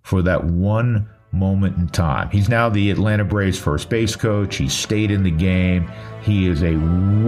for 0.00 0.22
that 0.22 0.42
one 0.42 1.06
moment 1.32 1.76
in 1.76 1.88
time. 1.88 2.30
He's 2.30 2.48
now 2.48 2.70
the 2.70 2.90
Atlanta 2.90 3.24
Braves 3.24 3.58
first 3.58 3.90
base 3.90 4.16
coach. 4.16 4.56
He 4.56 4.70
stayed 4.70 5.10
in 5.10 5.22
the 5.22 5.30
game. 5.30 5.92
He 6.22 6.46
is 6.46 6.62
a 6.62 6.76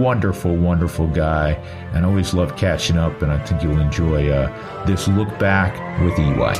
wonderful, 0.01 0.55
wonderful 0.55 1.05
guy, 1.09 1.51
and 1.93 2.07
I 2.07 2.09
always 2.09 2.33
love 2.33 2.57
catching 2.57 2.97
up. 2.97 3.21
And 3.21 3.31
I 3.31 3.37
think 3.45 3.61
you'll 3.61 3.79
enjoy 3.79 4.31
uh, 4.31 4.85
this 4.87 5.07
look 5.07 5.29
back 5.37 5.75
with 6.01 6.17
EY. 6.17 6.55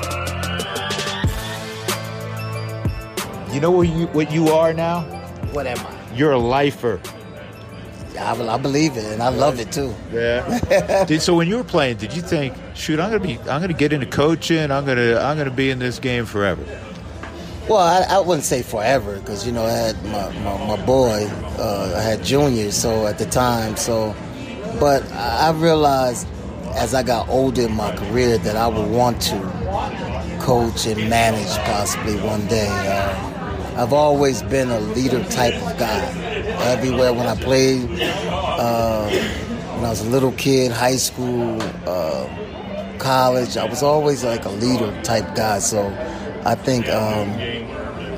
You 3.51 3.61
know 3.61 3.71
what 3.71 3.87
you 3.87 4.05
what 4.07 4.31
you 4.31 4.49
are 4.49 4.73
now? 4.73 5.16
What 5.53 5.67
am 5.67 5.77
I? 5.79 6.15
You're 6.15 6.31
a 6.31 6.39
lifer. 6.39 6.99
I, 8.19 8.31
I 8.31 8.57
believe 8.57 8.97
it, 8.97 9.05
and 9.05 9.21
I 9.21 9.29
love 9.29 9.59
it 9.59 9.71
too. 9.71 9.93
Yeah. 10.11 11.05
did, 11.07 11.21
so 11.21 11.35
when 11.35 11.47
you 11.47 11.57
were 11.57 11.63
playing, 11.63 11.97
did 11.97 12.13
you 12.13 12.21
think, 12.21 12.55
shoot, 12.73 12.99
I'm 12.99 13.11
gonna 13.11 13.23
be, 13.23 13.37
I'm 13.41 13.61
gonna 13.61 13.73
get 13.73 13.93
into 13.93 14.07
coaching. 14.07 14.71
I'm 14.71 14.85
gonna, 14.85 15.17
I'm 15.17 15.37
gonna 15.37 15.51
be 15.51 15.69
in 15.69 15.79
this 15.79 15.99
game 15.99 16.25
forever. 16.25 16.63
Well, 17.69 17.79
I, 17.79 18.15
I 18.15 18.19
wouldn't 18.19 18.45
say 18.45 18.61
forever 18.63 19.19
because 19.19 19.45
you 19.45 19.51
know 19.51 19.65
I 19.65 19.71
had 19.71 20.03
my 20.05 20.31
my, 20.39 20.77
my 20.77 20.85
boy, 20.85 21.27
uh, 21.59 21.93
I 21.97 22.01
had 22.01 22.23
juniors, 22.23 22.75
so 22.75 23.07
at 23.07 23.17
the 23.17 23.25
time, 23.25 23.75
so. 23.75 24.15
But 24.79 25.11
I 25.11 25.51
realized 25.51 26.27
as 26.75 26.93
I 26.93 27.01
got 27.01 27.27
older 27.29 27.63
in 27.63 27.73
my 27.73 27.95
career 27.95 28.37
that 28.37 28.55
I 28.55 28.67
would 28.67 28.89
want 28.91 29.21
to 29.23 30.39
coach 30.39 30.85
and 30.85 31.09
manage 31.09 31.49
possibly 31.65 32.15
one 32.21 32.45
day. 32.47 32.67
Uh, 32.69 33.36
I've 33.77 33.93
always 33.93 34.41
been 34.41 34.71
a 34.71 34.79
leader 34.79 35.23
type 35.25 35.53
of 35.53 35.77
guy. 35.77 36.01
Everywhere 36.73 37.13
when 37.13 37.27
I 37.27 37.35
played, 37.35 37.87
uh, 38.01 39.07
when 39.75 39.85
I 39.85 39.89
was 39.89 40.01
a 40.01 40.09
little 40.09 40.31
kid, 40.31 40.71
high 40.71 40.95
school, 40.95 41.61
uh, 41.85 42.27
college, 42.97 43.55
I 43.55 43.65
was 43.65 43.83
always 43.83 44.23
like 44.23 44.45
a 44.45 44.49
leader 44.49 44.91
type 45.03 45.35
guy. 45.35 45.59
So 45.59 45.89
I 46.43 46.55
think 46.55 46.89
um, 46.89 47.29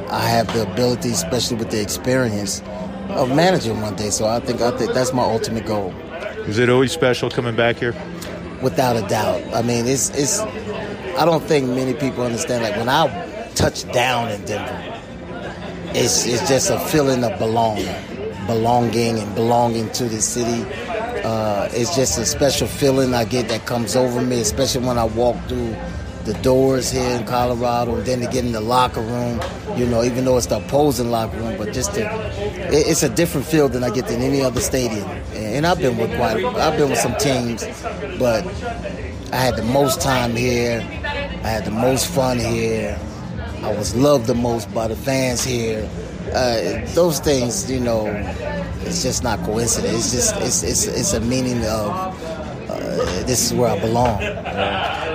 I 0.09 0.21
have 0.21 0.47
the 0.53 0.63
ability, 0.71 1.09
especially 1.09 1.57
with 1.57 1.71
the 1.71 1.81
experience, 1.81 2.61
of 3.09 3.35
managing 3.35 3.81
one 3.81 3.97
day. 3.97 4.11
So 4.11 4.27
I 4.27 4.39
think 4.39 4.61
I 4.61 4.71
think 4.77 4.93
that's 4.93 5.11
my 5.11 5.23
ultimate 5.23 5.65
goal. 5.65 5.93
Is 6.47 6.57
it 6.57 6.69
always 6.69 6.93
special 6.93 7.29
coming 7.29 7.57
back 7.57 7.75
here? 7.75 7.93
Without 8.61 8.95
a 8.95 9.05
doubt. 9.09 9.43
I 9.53 9.61
mean, 9.61 9.87
it's 9.87 10.09
it's. 10.11 10.39
I 10.39 11.25
don't 11.25 11.43
think 11.43 11.67
many 11.67 11.93
people 11.93 12.23
understand. 12.23 12.63
Like 12.63 12.77
when 12.77 12.87
I 12.87 13.49
touched 13.55 13.91
down 13.91 14.31
in 14.31 14.45
Denver, 14.45 14.98
it's, 15.95 16.25
it's 16.25 16.47
just 16.47 16.69
a 16.69 16.79
feeling 16.79 17.23
of 17.23 17.37
belonging, 17.39 17.93
belonging 18.45 19.19
and 19.19 19.35
belonging 19.35 19.89
to 19.91 20.05
the 20.05 20.21
city. 20.21 20.63
Uh, 21.23 21.69
it's 21.71 21.95
just 21.95 22.17
a 22.17 22.25
special 22.25 22.67
feeling 22.67 23.13
I 23.13 23.25
get 23.25 23.49
that 23.49 23.65
comes 23.65 23.95
over 23.95 24.21
me, 24.21 24.39
especially 24.41 24.85
when 24.85 24.97
I 24.97 25.05
walk 25.05 25.35
through 25.47 25.75
the 26.25 26.33
doors 26.41 26.91
here 26.91 27.09
in 27.17 27.25
Colorado, 27.25 27.95
and 27.95 28.05
then 28.05 28.19
to 28.19 28.27
get 28.27 28.45
in 28.45 28.51
the 28.51 28.61
locker 28.61 29.01
room. 29.01 29.41
You 29.75 29.85
know, 29.85 30.03
even 30.03 30.25
though 30.25 30.37
it's 30.37 30.47
the 30.47 30.57
opposing 30.57 31.09
locker 31.09 31.37
room, 31.37 31.57
but 31.57 31.73
just 31.73 31.93
to, 31.95 32.01
it, 32.01 32.87
it's 32.87 33.03
a 33.03 33.09
different 33.09 33.47
feel 33.47 33.69
than 33.69 33.83
I 33.83 33.89
get 33.89 34.09
in 34.11 34.21
any 34.21 34.41
other 34.41 34.59
stadium. 34.59 35.07
And 35.33 35.65
I've 35.65 35.79
been 35.79 35.97
with 35.97 36.15
quite, 36.17 36.43
I've 36.43 36.77
been 36.77 36.89
with 36.89 36.99
some 36.99 37.15
teams, 37.15 37.63
but 38.19 38.45
I 39.31 39.37
had 39.37 39.55
the 39.55 39.63
most 39.63 40.01
time 40.01 40.35
here. 40.35 40.81
I 40.81 41.47
had 41.47 41.65
the 41.65 41.71
most 41.71 42.07
fun 42.07 42.37
here. 42.37 42.99
I 43.63 43.75
was 43.75 43.95
loved 43.95 44.27
the 44.27 44.35
most 44.35 44.73
by 44.73 44.87
the 44.87 44.95
fans 44.95 45.43
here. 45.43 45.89
Uh, 46.33 46.85
those 46.93 47.19
things, 47.19 47.69
you 47.69 47.79
know, 47.79 48.05
it's 48.81 49.03
just 49.03 49.23
not 49.23 49.39
coincidence. 49.43 50.13
It's 50.13 50.31
just 50.31 50.35
it's 50.37 50.63
it's, 50.63 50.87
it's 50.87 51.13
a 51.13 51.19
meaning 51.19 51.65
of 51.65 51.91
uh, 52.69 53.23
this 53.25 53.45
is 53.45 53.53
where 53.53 53.69
I 53.69 53.79
belong. 53.79 54.21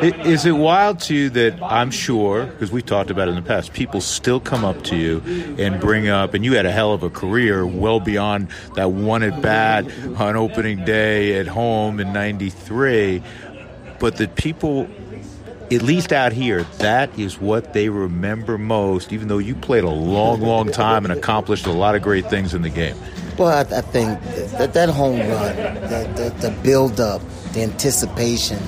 Is 0.02 0.44
it 0.44 0.52
wild 0.52 1.00
to 1.00 1.14
you 1.14 1.30
that 1.30 1.62
I'm 1.62 1.90
sure, 1.90 2.46
because 2.46 2.70
we 2.70 2.82
talked 2.82 3.10
about 3.10 3.28
it 3.28 3.30
in 3.30 3.36
the 3.36 3.42
past, 3.42 3.72
people 3.72 4.00
still 4.00 4.40
come 4.40 4.64
up 4.64 4.82
to 4.84 4.96
you 4.96 5.22
and 5.58 5.80
bring 5.80 6.08
up, 6.08 6.34
and 6.34 6.44
you 6.44 6.56
had 6.56 6.66
a 6.66 6.72
hell 6.72 6.92
of 6.92 7.02
a 7.02 7.10
career 7.10 7.66
well 7.66 8.00
beyond 8.00 8.48
that 8.74 8.90
one 8.90 9.22
at 9.22 9.40
bat 9.40 9.86
on 10.16 10.36
opening 10.36 10.84
day 10.84 11.38
at 11.38 11.46
home 11.46 12.00
in 12.00 12.12
93, 12.12 13.22
but 13.98 14.16
that 14.16 14.34
people 14.34 14.88
at 15.72 15.82
least 15.82 16.12
out 16.12 16.32
here, 16.32 16.64
that 16.78 17.16
is 17.18 17.40
what 17.40 17.72
they 17.72 17.88
remember 17.88 18.58
most, 18.58 19.12
even 19.12 19.28
though 19.28 19.38
you 19.38 19.54
played 19.54 19.84
a 19.84 19.90
long, 19.90 20.40
long 20.40 20.70
time 20.70 21.04
and 21.04 21.12
accomplished 21.12 21.66
a 21.66 21.72
lot 21.72 21.94
of 21.94 22.02
great 22.02 22.28
things 22.28 22.54
in 22.54 22.62
the 22.62 22.70
game. 22.70 22.96
Well, 23.38 23.48
I, 23.48 23.60
I 23.60 23.80
think 23.80 24.20
that, 24.52 24.74
that 24.74 24.88
home 24.88 25.18
run, 25.18 25.56
the, 25.56 26.32
the, 26.40 26.48
the 26.48 26.56
build 26.62 27.00
up, 27.00 27.22
the 27.52 27.62
anticipation, 27.62 28.58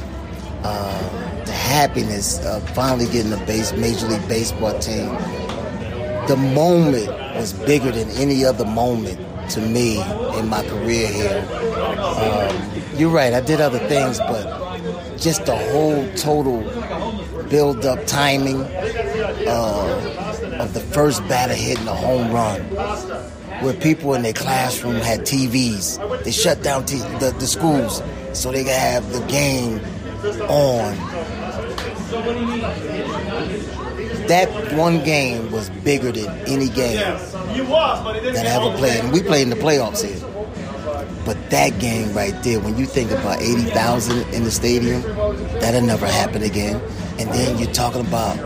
uh, 0.65 1.45
the 1.45 1.53
happiness 1.53 2.45
of 2.45 2.69
finally 2.71 3.07
getting 3.07 3.33
a 3.33 3.47
base, 3.47 3.73
Major 3.73 4.07
League 4.07 4.27
Baseball 4.29 4.79
team, 4.79 5.09
the 6.27 6.37
moment 6.55 7.09
was 7.37 7.53
bigger 7.53 7.93
than 7.93 8.09
any 8.11 8.45
other 8.45 8.65
moment 8.65 9.21
to 9.51 9.61
me 9.61 10.01
in 10.39 10.49
my 10.49 10.67
career 10.67 11.07
here. 11.07 11.47
Um, 11.99 12.83
you're 12.97 13.11
right, 13.11 13.33
I 13.33 13.41
did 13.41 13.61
other 13.61 13.79
things, 13.79 14.19
but 14.19 14.67
just 15.19 15.47
the 15.47 15.57
whole 15.57 16.09
total 16.15 16.63
build 17.49 17.85
up 17.85 18.07
timing 18.07 18.63
uh, 18.63 20.59
of 20.61 20.75
the 20.75 20.81
first 20.81 21.27
batter 21.29 21.55
hitting 21.55 21.87
a 21.89 21.95
home 21.95 22.31
run, 22.33 22.61
where 23.63 23.75
people 23.75 24.15
in 24.15 24.23
their 24.23 24.33
classroom 24.33 24.97
had 24.97 25.21
TVs. 25.21 26.25
They 26.25 26.33
shut 26.33 26.63
down 26.63 26.85
t- 26.87 26.99
the, 26.99 27.35
the 27.39 27.47
schools 27.47 28.03
so 28.33 28.53
they 28.53 28.65
could 28.65 28.73
have 28.73 29.13
the 29.13 29.21
game 29.27 29.81
on. 30.49 30.97
That 34.29 34.49
one 34.77 35.05
game 35.05 35.51
was 35.53 35.71
bigger 35.71 36.11
than 36.11 36.29
any 36.49 36.69
game 36.69 36.97
that 36.97 38.47
I 38.47 38.51
ever 38.51 38.77
played. 38.77 39.05
And 39.05 39.13
we 39.13 39.23
played 39.23 39.43
in 39.43 39.51
the 39.51 39.57
playoffs 39.57 40.05
here. 40.05 40.36
But 41.27 41.51
that 41.51 41.79
game 41.81 42.15
right 42.15 42.35
there, 42.43 42.61
when 42.61 42.79
you 42.79 42.87
think 42.87 43.11
about 43.11 43.43
80,000 43.43 44.33
in 44.33 44.45
the 44.45 44.51
stadium, 44.51 45.03
that'll 45.61 45.83
never 45.83 46.07
happen 46.07 46.43
again. 46.43 46.81
And 47.19 47.29
then 47.31 47.59
you're 47.59 47.73
talking 47.73 48.01
about 48.01 48.39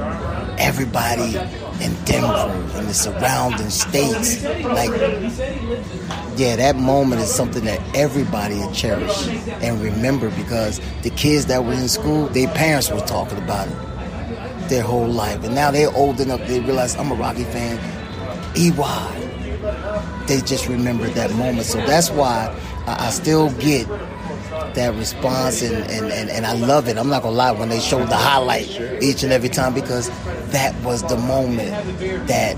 everybody 0.59 1.37
in 1.85 1.95
Denver 2.05 2.51
and 2.75 2.89
the 2.89 2.95
surrounding 2.95 3.71
states. 3.71 4.43
Like, 4.65 4.91
yeah, 6.37 6.57
that 6.57 6.77
moment 6.77 7.21
is 7.21 7.33
something 7.33 7.65
that 7.67 7.81
everybody 7.95 8.57
will 8.57 8.73
cherish 8.73 9.29
and 9.29 9.81
remember 9.81 10.31
because 10.31 10.81
the 11.03 11.11
kids 11.11 11.47
that 11.47 11.65
were 11.65 11.75
in 11.75 11.89
school, 11.89 12.27
their 12.29 12.49
parents 12.49 12.91
were 12.91 13.01
talking 13.01 13.39
about 13.39 13.69
it 13.69 13.77
their 14.71 14.83
whole 14.83 15.09
life. 15.09 15.45
And 15.45 15.55
now 15.55 15.71
they're 15.71 15.95
old 15.95 16.21
enough, 16.21 16.41
they 16.47 16.61
realize 16.61 16.97
I'm 16.97 17.11
a 17.11 17.15
Rocky 17.15 17.45
fan. 17.45 17.79
EY. 18.57 19.27
They 20.27 20.41
just 20.41 20.69
remember 20.69 21.09
that 21.11 21.31
moment. 21.33 21.67
So 21.67 21.79
that's 21.79 22.11
why 22.11 22.57
I 22.87 23.11
still 23.11 23.51
get 23.53 23.87
that 24.75 24.95
response 24.95 25.63
and, 25.63 25.77
and, 25.91 26.13
and, 26.13 26.31
and, 26.31 26.47
I 26.47 26.53
love 26.53 26.89
it. 26.89 26.97
I'm 26.97 27.09
not 27.09 27.23
gonna 27.23 27.37
lie 27.37 27.53
when 27.53 27.69
they 27.69 27.81
show 27.81 28.05
the 28.05 28.17
highlight 28.17 28.69
each 29.03 29.23
and 29.23 29.33
every 29.33 29.49
time 29.49 29.75
because 29.75 30.09
that 30.51 30.75
was 30.83 31.03
the 31.03 31.17
moment 31.17 31.71
that 32.27 32.57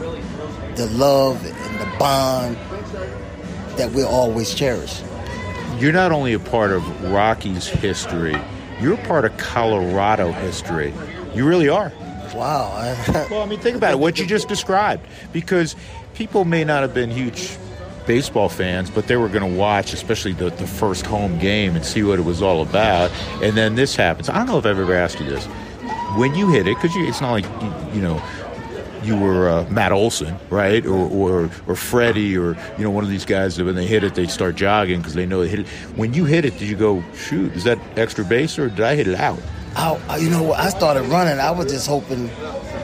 the 0.76 0.86
love 0.92 1.44
and 1.44 1.80
the 1.80 1.98
bond 1.98 2.56
that 3.76 3.92
we'll 3.92 4.08
always 4.08 4.54
cherish. 4.54 5.02
You're 5.78 5.92
not 5.92 6.12
only 6.12 6.32
a 6.32 6.38
part 6.38 6.70
of 6.70 7.12
Rocky's 7.12 7.66
history, 7.66 8.36
you're 8.80 8.96
part 8.98 9.24
of 9.24 9.36
Colorado 9.36 10.32
history. 10.32 10.92
You 11.34 11.46
really 11.46 11.68
are. 11.68 11.92
Wow. 12.34 12.70
well, 13.30 13.42
I 13.42 13.46
mean, 13.46 13.60
think 13.60 13.76
about 13.76 13.92
it, 13.92 13.98
what 13.98 14.18
you 14.18 14.26
just 14.26 14.48
described, 14.48 15.06
because 15.32 15.76
people 16.14 16.44
may 16.44 16.64
not 16.64 16.82
have 16.82 16.94
been 16.94 17.10
huge 17.10 17.56
baseball 18.06 18.48
fans, 18.48 18.90
but 18.90 19.06
they 19.06 19.16
were 19.16 19.28
going 19.28 19.50
to 19.50 19.58
watch, 19.58 19.92
especially 19.92 20.32
the, 20.32 20.50
the 20.50 20.66
first 20.66 21.06
home 21.06 21.38
game, 21.38 21.76
and 21.76 21.84
see 21.84 22.02
what 22.02 22.18
it 22.18 22.24
was 22.24 22.42
all 22.42 22.62
about. 22.62 23.10
And 23.42 23.56
then 23.56 23.74
this 23.74 23.96
happens. 23.96 24.28
I 24.28 24.36
don't 24.38 24.46
know 24.46 24.58
if 24.58 24.66
I've 24.66 24.78
ever 24.78 24.94
asked 24.94 25.20
you 25.20 25.26
this. 25.26 25.44
When 26.16 26.34
you 26.34 26.50
hit 26.50 26.66
it, 26.66 26.76
because 26.76 26.92
it's 26.94 27.20
not 27.20 27.32
like, 27.32 27.44
you, 27.62 27.96
you 27.96 28.02
know, 28.02 28.22
you 29.02 29.16
were 29.16 29.48
uh, 29.48 29.68
Matt 29.68 29.92
Olson, 29.92 30.36
right, 30.48 30.84
or, 30.86 31.08
or 31.10 31.50
or 31.66 31.74
Freddie, 31.74 32.36
or 32.36 32.56
you 32.78 32.84
know 32.84 32.90
one 32.90 33.02
of 33.02 33.10
these 33.10 33.24
guys 33.24 33.56
that 33.56 33.64
when 33.64 33.74
they 33.74 33.86
hit 33.86 34.04
it, 34.04 34.14
they 34.14 34.26
start 34.26 34.54
jogging 34.54 34.98
because 34.98 35.14
they 35.14 35.26
know 35.26 35.42
they 35.42 35.48
hit 35.48 35.60
it. 35.60 35.66
When 35.96 36.14
you 36.14 36.24
hit 36.24 36.44
it, 36.44 36.56
did 36.58 36.68
you 36.68 36.76
go 36.76 37.02
shoot? 37.14 37.52
Is 37.54 37.64
that 37.64 37.78
extra 37.96 38.24
base 38.24 38.58
or 38.58 38.68
did 38.68 38.82
I 38.82 38.94
hit 38.94 39.08
it 39.08 39.16
out? 39.18 39.40
I, 39.74 40.18
you 40.18 40.30
know, 40.30 40.52
I 40.52 40.68
started 40.68 41.02
running. 41.04 41.40
I 41.40 41.50
was 41.50 41.72
just 41.72 41.88
hoping 41.88 42.30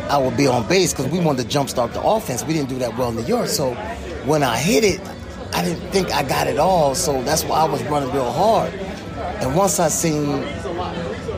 I 0.09 0.19
would 0.19 0.37
be 0.37 0.47
on 0.47 0.67
base 0.69 0.93
because 0.93 1.11
we 1.13 1.21
wanted 1.21 1.49
to 1.49 1.59
jumpstart 1.59 1.93
the 1.93 2.03
offense. 2.03 2.45
We 2.45 2.55
didn't 2.55 2.71
do 2.71 2.79
that 2.79 2.97
well 2.97 3.11
in 3.11 3.17
New 3.17 3.25
York, 3.25 3.49
so 3.49 3.75
when 4.29 4.43
I 4.43 4.59
hit 4.59 4.85
it, 4.85 5.01
I 5.55 5.65
didn't 5.65 5.91
think 5.91 6.13
I 6.13 6.23
got 6.23 6.47
it 6.47 6.59
all, 6.59 6.95
so 6.95 7.23
that's 7.23 7.45
why 7.45 7.61
I 7.61 7.65
was 7.65 7.83
running 7.85 8.13
real 8.13 8.31
hard. 8.31 8.73
And 9.41 9.57
once 9.57 9.81
I 9.81 9.89
seen 9.89 10.27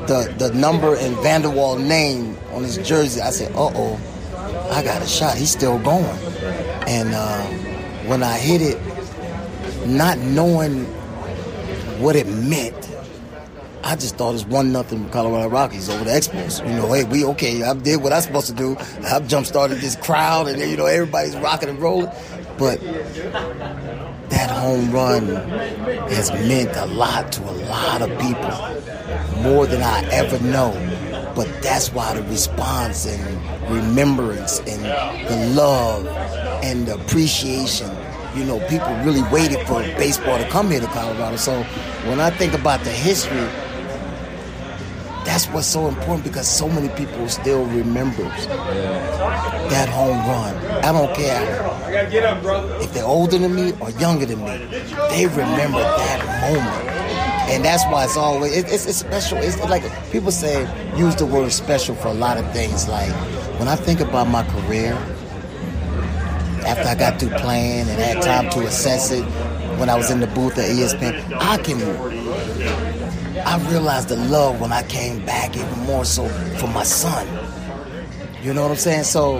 the 0.06 0.34
the 0.38 0.52
number 0.54 0.96
and 0.96 1.16
Vander 1.18 1.50
Wal 1.50 1.78
name 1.78 2.36
on 2.52 2.64
his 2.64 2.76
jersey, 2.78 3.20
I 3.20 3.30
said, 3.30 3.52
"Uh 3.54 3.70
oh, 3.74 4.00
I 4.72 4.82
got 4.82 5.02
a 5.02 5.06
shot. 5.06 5.36
He's 5.36 5.50
still 5.50 5.78
going." 5.78 6.18
And 6.88 7.14
uh, 7.14 7.42
when 8.08 8.22
I 8.22 8.36
hit 8.38 8.60
it, 8.60 8.78
not 9.86 10.18
knowing 10.18 10.84
what 12.00 12.16
it 12.16 12.26
meant, 12.26 12.90
I 13.84 13.94
just 13.96 14.16
thought 14.16 14.34
it's 14.34 14.44
one 14.44 14.72
nothing 14.72 15.08
Colorado 15.10 15.48
Rockies 15.48 15.88
over 15.88 16.04
the 16.04 16.10
Expos. 16.10 16.66
You 16.68 16.74
know, 16.76 16.92
hey, 16.92 17.04
we 17.04 17.24
okay. 17.26 17.62
I 17.62 17.74
did 17.74 18.02
what 18.02 18.12
I 18.12 18.16
am 18.16 18.22
supposed 18.22 18.48
to 18.48 18.52
do. 18.52 18.76
I 19.04 19.20
jump 19.20 19.46
started 19.46 19.78
this 19.78 19.96
crowd, 19.96 20.48
and 20.48 20.60
you 20.60 20.76
know 20.76 20.86
everybody's 20.86 21.36
rocking 21.36 21.68
and 21.68 21.78
rolling. 21.78 22.10
But 22.60 22.78
that 24.28 24.50
home 24.50 24.92
run 24.92 25.28
has 26.10 26.30
meant 26.30 26.76
a 26.76 26.84
lot 26.84 27.32
to 27.32 27.42
a 27.42 27.56
lot 27.70 28.02
of 28.02 28.10
people, 28.20 29.42
more 29.42 29.66
than 29.66 29.82
I 29.82 30.06
ever 30.12 30.38
know. 30.44 30.70
But 31.34 31.48
that's 31.62 31.90
why 31.90 32.12
the 32.14 32.22
response 32.24 33.06
and 33.06 33.70
remembrance 33.70 34.58
and 34.58 34.84
the 35.26 35.54
love 35.54 36.06
and 36.62 36.86
the 36.86 36.96
appreciation 36.96 37.90
you 38.34 38.44
know, 38.44 38.60
people 38.68 38.94
really 38.98 39.22
waited 39.32 39.66
for 39.66 39.80
baseball 39.98 40.38
to 40.38 40.48
come 40.50 40.70
here 40.70 40.80
to 40.80 40.86
Colorado. 40.86 41.36
So 41.36 41.62
when 42.08 42.20
I 42.20 42.30
think 42.30 42.54
about 42.54 42.80
the 42.84 42.90
history 42.90 43.48
that's 45.24 45.46
what's 45.48 45.66
so 45.66 45.88
important 45.88 46.24
because 46.24 46.48
so 46.48 46.68
many 46.68 46.88
people 46.90 47.28
still 47.28 47.64
remember 47.66 48.22
that 49.68 49.88
home 49.88 50.18
run. 50.18 50.56
I 50.84 50.92
don't 50.92 51.14
care 51.14 52.82
if 52.82 52.92
they're 52.94 53.04
older 53.04 53.38
than 53.38 53.54
me 53.54 53.72
or 53.80 53.90
younger 53.90 54.26
than 54.26 54.40
me. 54.40 54.58
They 55.10 55.26
remember 55.26 55.80
that 55.80 56.50
moment. 56.50 56.90
And 57.50 57.64
that's 57.64 57.84
why 57.86 58.04
it's 58.04 58.16
always 58.16 58.56
it's, 58.56 58.86
it's 58.86 58.98
special. 58.98 59.38
It's 59.38 59.58
like 59.68 59.82
people 60.12 60.30
say 60.30 60.62
use 60.96 61.16
the 61.16 61.26
word 61.26 61.50
special 61.52 61.94
for 61.96 62.08
a 62.08 62.14
lot 62.14 62.38
of 62.38 62.50
things. 62.52 62.88
Like 62.88 63.10
when 63.58 63.68
I 63.68 63.76
think 63.76 64.00
about 64.00 64.28
my 64.28 64.44
career, 64.44 64.94
after 66.66 66.88
I 66.88 66.94
got 66.94 67.18
through 67.18 67.30
playing 67.38 67.88
and 67.88 68.00
had 68.00 68.22
time 68.22 68.50
to 68.50 68.60
assess 68.66 69.10
it, 69.10 69.24
when 69.78 69.88
I 69.88 69.96
was 69.96 70.10
in 70.10 70.20
the 70.20 70.26
booth 70.28 70.58
at 70.58 70.70
ESPN, 70.70 71.32
I 71.40 71.56
can 71.58 71.78
I 73.50 73.58
realized 73.68 74.10
the 74.10 74.16
love 74.16 74.60
when 74.60 74.70
I 74.70 74.84
came 74.84 75.26
back 75.26 75.56
even 75.56 75.80
more 75.80 76.04
so 76.04 76.28
for 76.60 76.68
my 76.68 76.84
son. 76.84 77.26
You 78.44 78.54
know 78.54 78.62
what 78.62 78.70
I'm 78.70 78.76
saying? 78.76 79.02
So 79.02 79.38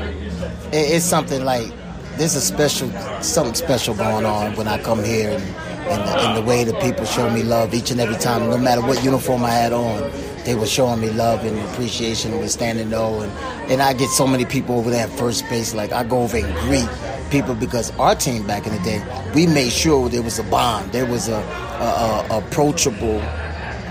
it's 0.73 1.05
something 1.05 1.45
like 1.45 1.73
there's 2.17 2.35
a 2.35 2.41
special, 2.41 2.91
something 3.23 3.55
special 3.55 3.95
going 3.95 4.27
on 4.27 4.57
when 4.57 4.67
I 4.67 4.83
come 4.83 5.05
here 5.05 5.31
and, 5.31 5.43
and, 5.43 6.09
the, 6.09 6.19
and 6.27 6.37
the 6.37 6.43
way 6.43 6.65
the 6.65 6.75
people 6.81 7.05
show 7.05 7.31
me 7.31 7.45
love 7.45 7.73
each 7.73 7.93
and 7.93 8.01
every 8.01 8.17
time, 8.17 8.51
no 8.51 8.59
matter 8.59 8.81
what 8.81 9.05
uniform 9.05 9.45
I 9.45 9.51
had 9.51 9.73
on 9.73 10.11
they 10.45 10.57
were 10.57 10.67
showing 10.67 11.01
me 11.01 11.11
love 11.11 11.45
and 11.45 11.57
appreciation 11.71 12.33
and 12.33 12.51
standing 12.51 12.89
no 12.89 13.21
and 13.21 13.31
and 13.71 13.83
I 13.83 13.93
get 13.93 14.09
so 14.09 14.27
many 14.27 14.47
people 14.47 14.79
over 14.79 14.89
there 14.89 15.07
at 15.07 15.11
first 15.19 15.47
base 15.51 15.75
like 15.75 15.93
I 15.93 16.03
go 16.03 16.23
over 16.23 16.39
and 16.39 16.53
greet 16.61 16.89
people 17.31 17.55
because 17.55 17.91
our 17.99 18.15
team 18.15 18.47
back 18.47 18.67
in 18.67 18.73
the 18.75 18.83
day 18.83 19.05
we 19.35 19.47
made 19.47 19.71
sure 19.71 20.09
there 20.09 20.23
was 20.23 20.39
a 20.39 20.43
bond 20.45 20.93
there 20.93 21.05
was 21.05 21.29
a, 21.29 21.35
a, 21.35 22.27
a 22.31 22.39
approachable 22.39 23.21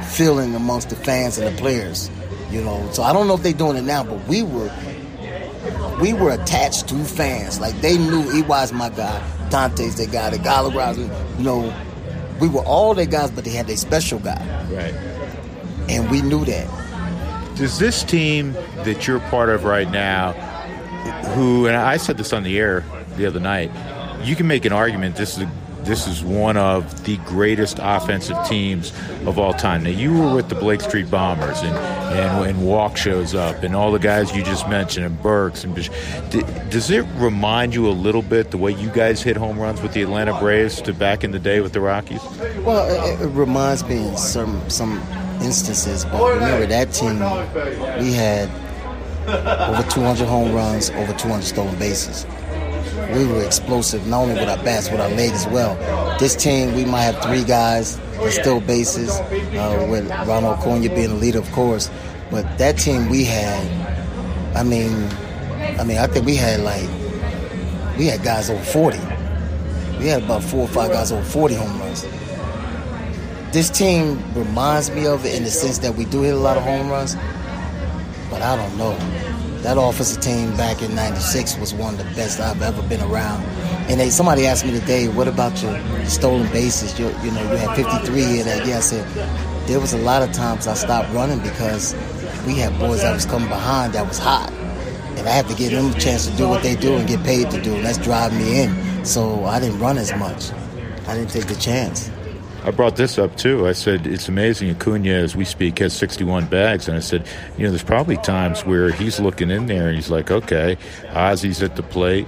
feeling 0.09 0.55
amongst 0.55 0.89
the 0.89 0.95
fans 0.95 1.37
and 1.37 1.55
the 1.55 1.61
players. 1.61 2.09
You 2.51 2.63
know, 2.63 2.89
so 2.91 3.03
I 3.03 3.13
don't 3.13 3.27
know 3.27 3.35
if 3.35 3.43
they're 3.43 3.53
doing 3.53 3.77
it 3.77 3.83
now, 3.83 4.03
but 4.03 4.27
we 4.27 4.41
were 4.41 4.71
we 6.01 6.13
were 6.13 6.31
attached 6.31 6.87
to 6.89 6.95
fans. 7.03 7.59
Like 7.59 7.79
they 7.81 7.97
knew 7.97 8.23
EY's 8.31 8.73
my 8.73 8.89
guy, 8.89 9.21
Dante's 9.49 9.95
their 9.95 10.07
guy, 10.07 10.29
the 10.31 10.37
Galarraga's, 10.37 11.37
you 11.37 11.43
know, 11.43 11.73
we 12.39 12.47
were 12.47 12.63
all 12.63 12.93
their 12.93 13.05
guys, 13.05 13.31
but 13.31 13.43
they 13.43 13.51
had 13.51 13.67
their 13.67 13.77
special 13.77 14.19
guy. 14.19 14.39
Right. 14.71 14.93
And 15.89 16.09
we 16.09 16.21
knew 16.21 16.45
that. 16.45 17.55
Does 17.55 17.77
this 17.77 18.03
team 18.03 18.53
that 18.83 19.07
you're 19.07 19.19
part 19.19 19.49
of 19.49 19.65
right 19.65 19.89
now, 19.89 20.31
who 21.33 21.67
and 21.67 21.75
I 21.75 21.97
said 21.97 22.17
this 22.17 22.31
on 22.31 22.43
the 22.43 22.57
air 22.57 22.85
the 23.17 23.25
other 23.25 23.39
night, 23.39 23.71
you 24.23 24.35
can 24.35 24.47
make 24.47 24.65
an 24.65 24.71
argument 24.71 25.17
this 25.17 25.37
is 25.37 25.43
a 25.43 25.51
this 25.89 26.05
is 26.05 26.23
one 26.23 26.55
of 26.55 27.03
the 27.05 27.17
greatest 27.25 27.79
offensive 27.81 28.37
teams 28.47 28.91
of 29.25 29.39
all 29.39 29.53
time. 29.55 29.83
Now, 29.83 29.89
you 29.89 30.13
were 30.13 30.35
with 30.35 30.47
the 30.47 30.53
Blake 30.53 30.81
Street 30.81 31.09
Bombers, 31.09 31.59
and, 31.61 31.75
and, 31.75 32.45
and 32.45 32.63
Walk 32.63 32.95
shows 32.95 33.33
up, 33.33 33.63
and 33.63 33.75
all 33.75 33.91
the 33.91 33.97
guys 33.97 34.35
you 34.35 34.43
just 34.43 34.69
mentioned, 34.69 35.07
and 35.07 35.19
Burks. 35.19 35.63
and 35.63 35.73
Does 36.69 36.91
it 36.91 37.07
remind 37.15 37.73
you 37.73 37.89
a 37.89 37.89
little 37.89 38.21
bit 38.21 38.51
the 38.51 38.57
way 38.57 38.71
you 38.71 38.89
guys 38.91 39.23
hit 39.23 39.35
home 39.35 39.57
runs 39.57 39.81
with 39.81 39.93
the 39.93 40.03
Atlanta 40.03 40.39
Braves 40.39 40.79
to 40.83 40.93
back 40.93 41.23
in 41.23 41.31
the 41.31 41.39
day 41.39 41.59
with 41.59 41.73
the 41.73 41.81
Rockies? 41.81 42.21
Well, 42.63 42.87
it, 42.87 43.23
it 43.23 43.27
reminds 43.29 43.83
me 43.85 44.15
some, 44.15 44.69
some 44.69 44.99
instances, 45.41 46.05
but 46.05 46.35
remember 46.35 46.67
that 46.67 46.93
team, 46.93 47.15
we 47.99 48.13
had 48.13 48.47
over 49.27 49.89
200 49.89 50.27
home 50.27 50.53
runs, 50.53 50.91
over 50.91 51.13
200 51.13 51.43
stolen 51.43 51.79
bases. 51.79 52.27
We 53.15 53.25
were 53.25 53.43
explosive, 53.43 54.05
not 54.07 54.21
only 54.21 54.35
with 54.35 54.49
our 54.49 54.63
bats, 54.63 54.89
with 54.89 54.99
our 54.99 55.09
legs 55.09 55.45
as 55.45 55.47
well. 55.47 55.75
This 56.19 56.35
team, 56.35 56.75
we 56.75 56.85
might 56.85 57.03
have 57.03 57.21
three 57.23 57.43
guys 57.43 57.97
that 57.97 58.31
steal 58.31 58.61
bases, 58.61 59.09
uh, 59.11 59.87
with 59.89 60.09
Ronald 60.27 60.59
Acuna 60.59 60.89
being 60.89 61.09
the 61.09 61.15
leader, 61.15 61.39
of 61.39 61.51
course. 61.51 61.89
But 62.29 62.57
that 62.57 62.77
team 62.77 63.09
we 63.09 63.23
had, 63.23 63.65
I 64.55 64.63
mean, 64.63 65.07
I 65.79 65.83
mean, 65.83 65.97
I 65.97 66.07
think 66.07 66.25
we 66.25 66.35
had 66.35 66.61
like, 66.61 66.87
we 67.97 68.05
had 68.07 68.23
guys 68.23 68.49
over 68.49 68.63
40. 68.63 68.97
We 69.99 70.07
had 70.07 70.23
about 70.23 70.43
four 70.43 70.61
or 70.61 70.67
five 70.67 70.91
guys 70.91 71.11
over 71.11 71.23
40 71.23 71.55
home 71.55 71.79
runs. 71.79 72.03
This 73.51 73.69
team 73.69 74.21
reminds 74.35 74.91
me 74.91 75.07
of 75.07 75.25
it 75.25 75.35
in 75.35 75.43
the 75.43 75.49
sense 75.49 75.79
that 75.79 75.95
we 75.95 76.05
do 76.05 76.21
hit 76.21 76.35
a 76.35 76.37
lot 76.37 76.55
of 76.55 76.63
home 76.63 76.87
runs, 76.89 77.15
but 78.29 78.41
I 78.43 78.55
don't 78.55 78.77
know. 78.77 78.93
That 79.61 79.77
offensive 79.77 80.21
team 80.21 80.55
back 80.55 80.81
in 80.81 80.95
'96 80.95 81.57
was 81.57 81.73
one 81.73 81.95
of 81.95 81.99
the 81.99 82.15
best 82.15 82.39
I've 82.39 82.61
ever 82.61 82.81
been 82.83 83.01
around. 83.01 83.43
And 83.89 83.99
they, 83.99 84.09
somebody 84.09 84.47
asked 84.47 84.65
me 84.65 84.71
today, 84.71 85.09
"What 85.09 85.27
about 85.27 85.61
your 85.61 85.77
stolen 86.05 86.47
bases? 86.53 86.97
You, 86.97 87.07
you 87.23 87.31
know, 87.31 87.41
you 87.41 87.57
had 87.57 87.75
53 87.75 88.23
here 88.23 88.43
that 88.45 88.65
year." 88.65 88.77
I 88.77 88.79
said, 88.79 89.05
"There 89.67 89.81
was 89.81 89.91
a 89.91 89.97
lot 89.97 90.21
of 90.21 90.31
times 90.31 90.65
I 90.65 90.75
stopped 90.75 91.13
running 91.13 91.39
because 91.39 91.93
we 92.47 92.55
had 92.55 92.77
boys 92.79 93.01
that 93.01 93.13
was 93.13 93.25
coming 93.25 93.49
behind 93.49 93.93
that 93.93 94.07
was 94.07 94.17
hot, 94.17 94.49
and 95.17 95.27
I 95.27 95.31
had 95.31 95.47
to 95.49 95.55
give 95.55 95.71
them 95.73 95.91
a 95.91 95.99
chance 95.99 96.25
to 96.27 96.37
do 96.37 96.47
what 96.47 96.63
they 96.63 96.75
do 96.75 96.95
and 96.95 97.05
get 97.05 97.21
paid 97.23 97.51
to 97.51 97.61
do, 97.61 97.75
and 97.75 97.85
that's 97.85 97.97
drive 97.97 98.31
me 98.33 98.61
in. 98.61 99.05
So 99.05 99.43
I 99.43 99.59
didn't 99.59 99.79
run 99.79 99.97
as 99.97 100.15
much. 100.15 100.51
I 101.05 101.15
didn't 101.15 101.31
take 101.31 101.47
the 101.47 101.55
chance." 101.55 102.09
I 102.69 102.71
brought 102.71 102.97
this 102.97 103.17
up 103.17 103.35
too. 103.35 103.67
I 103.67 103.71
said 103.71 104.05
it's 104.05 104.29
amazing. 104.29 104.69
Acuna, 104.69 105.09
as 105.09 105.35
we 105.35 105.43
speak, 105.43 105.79
has 105.79 105.91
61 105.91 106.45
bags, 106.45 106.87
and 106.87 106.95
I 106.95 106.99
said, 106.99 107.27
you 107.57 107.63
know, 107.63 107.71
there's 107.71 107.81
probably 107.81 108.17
times 108.17 108.63
where 108.63 108.91
he's 108.91 109.19
looking 109.19 109.49
in 109.49 109.65
there 109.65 109.87
and 109.87 109.95
he's 109.95 110.11
like, 110.11 110.29
okay, 110.29 110.77
Ozzie's 111.07 111.63
at 111.63 111.77
the 111.77 111.81
plate. 111.81 112.27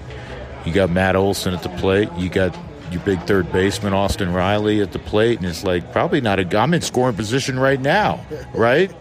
You 0.66 0.74
got 0.74 0.90
Matt 0.90 1.16
Olson 1.16 1.54
at 1.54 1.62
the 1.62 1.70
plate. 1.70 2.10
You 2.18 2.28
got 2.28 2.58
your 2.92 3.02
big 3.02 3.22
third 3.28 3.52
baseman 3.52 3.94
Austin 3.94 4.34
Riley 4.34 4.82
at 4.82 4.94
the 4.94 5.00
plate, 5.00 5.38
and 5.38 5.48
it's 5.48 5.64
like 5.64 5.92
probably 5.92 6.22
not 6.22 6.40
a. 6.40 6.60
I'm 6.60 6.74
in 6.74 6.82
scoring 6.82 7.16
position 7.16 7.60
right 7.60 7.80
now, 7.80 8.26
right? 8.56 8.92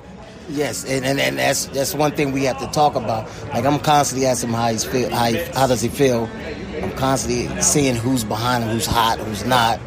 Yes, 0.50 0.84
and, 0.84 1.06
and, 1.06 1.18
and 1.18 1.38
that's 1.38 1.66
that's 1.68 1.94
one 1.94 2.12
thing 2.12 2.32
we 2.32 2.44
have 2.44 2.58
to 2.58 2.66
talk 2.66 2.96
about. 2.96 3.30
Like 3.48 3.64
I'm 3.64 3.78
constantly 3.78 4.26
asking 4.26 4.50
him 4.50 4.56
how 4.56 4.68
he's 4.68 4.84
feel, 4.84 5.08
how, 5.08 5.24
he, 5.24 5.38
how 5.54 5.66
does 5.66 5.80
he 5.80 5.88
feel. 5.88 6.28
I'm 6.82 6.92
constantly 6.92 7.62
seeing 7.62 7.94
who's 7.94 8.24
behind 8.24 8.64
him, 8.64 8.70
who's 8.74 8.84
hot, 8.84 9.18
who's 9.20 9.46
not. 9.46 9.80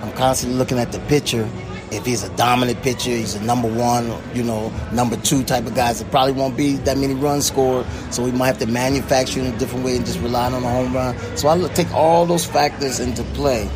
I'm 0.00 0.12
constantly 0.12 0.58
looking 0.58 0.78
at 0.78 0.92
the 0.92 0.98
pitcher. 1.00 1.48
If 1.92 2.06
he's 2.06 2.22
a 2.22 2.34
dominant 2.36 2.82
pitcher, 2.82 3.10
he's 3.10 3.34
a 3.34 3.42
number 3.42 3.68
one, 3.68 4.12
you 4.32 4.44
know, 4.44 4.72
number 4.92 5.16
two 5.16 5.42
type 5.42 5.66
of 5.66 5.74
guys. 5.74 6.00
It 6.00 6.10
probably 6.10 6.32
won't 6.32 6.56
be 6.56 6.76
that 6.76 6.96
many 6.96 7.14
runs 7.14 7.46
scored, 7.46 7.84
so 8.10 8.22
we 8.22 8.30
might 8.30 8.46
have 8.46 8.58
to 8.60 8.66
manufacture 8.66 9.40
in 9.40 9.46
a 9.46 9.58
different 9.58 9.84
way 9.84 9.96
and 9.96 10.06
just 10.06 10.20
rely 10.20 10.46
on 10.46 10.54
a 10.54 10.60
home 10.60 10.94
run. 10.94 11.16
So 11.36 11.48
I 11.48 11.58
take 11.74 11.92
all 11.92 12.26
those 12.26 12.46
factors 12.46 13.00
into 13.00 13.24
play, 13.34 13.68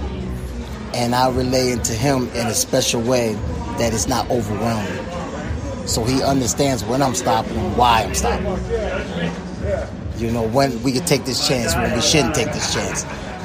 and 0.94 1.14
I 1.14 1.28
relay 1.30 1.72
into 1.72 1.92
him 1.92 2.28
in 2.28 2.46
a 2.46 2.54
special 2.54 3.02
way 3.02 3.34
that 3.78 3.92
is 3.92 4.06
not 4.06 4.30
overwhelming. 4.30 5.88
So 5.88 6.04
he 6.04 6.22
understands 6.22 6.84
when 6.84 7.02
I'm 7.02 7.14
stopping 7.14 7.56
and 7.56 7.76
why 7.76 8.04
I'm 8.04 8.14
stopping. 8.14 8.46
You 10.18 10.30
know, 10.30 10.46
when 10.46 10.80
we 10.84 10.92
could 10.92 11.06
take 11.06 11.24
this 11.24 11.46
chance, 11.48 11.74
when 11.74 11.92
we 11.92 12.00
shouldn't 12.00 12.36
take 12.36 12.52
this 12.52 12.72
chance. 12.72 13.04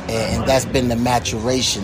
And 0.09 0.47
that's 0.47 0.65
been 0.65 0.87
the 0.87 0.95
maturation 0.95 1.83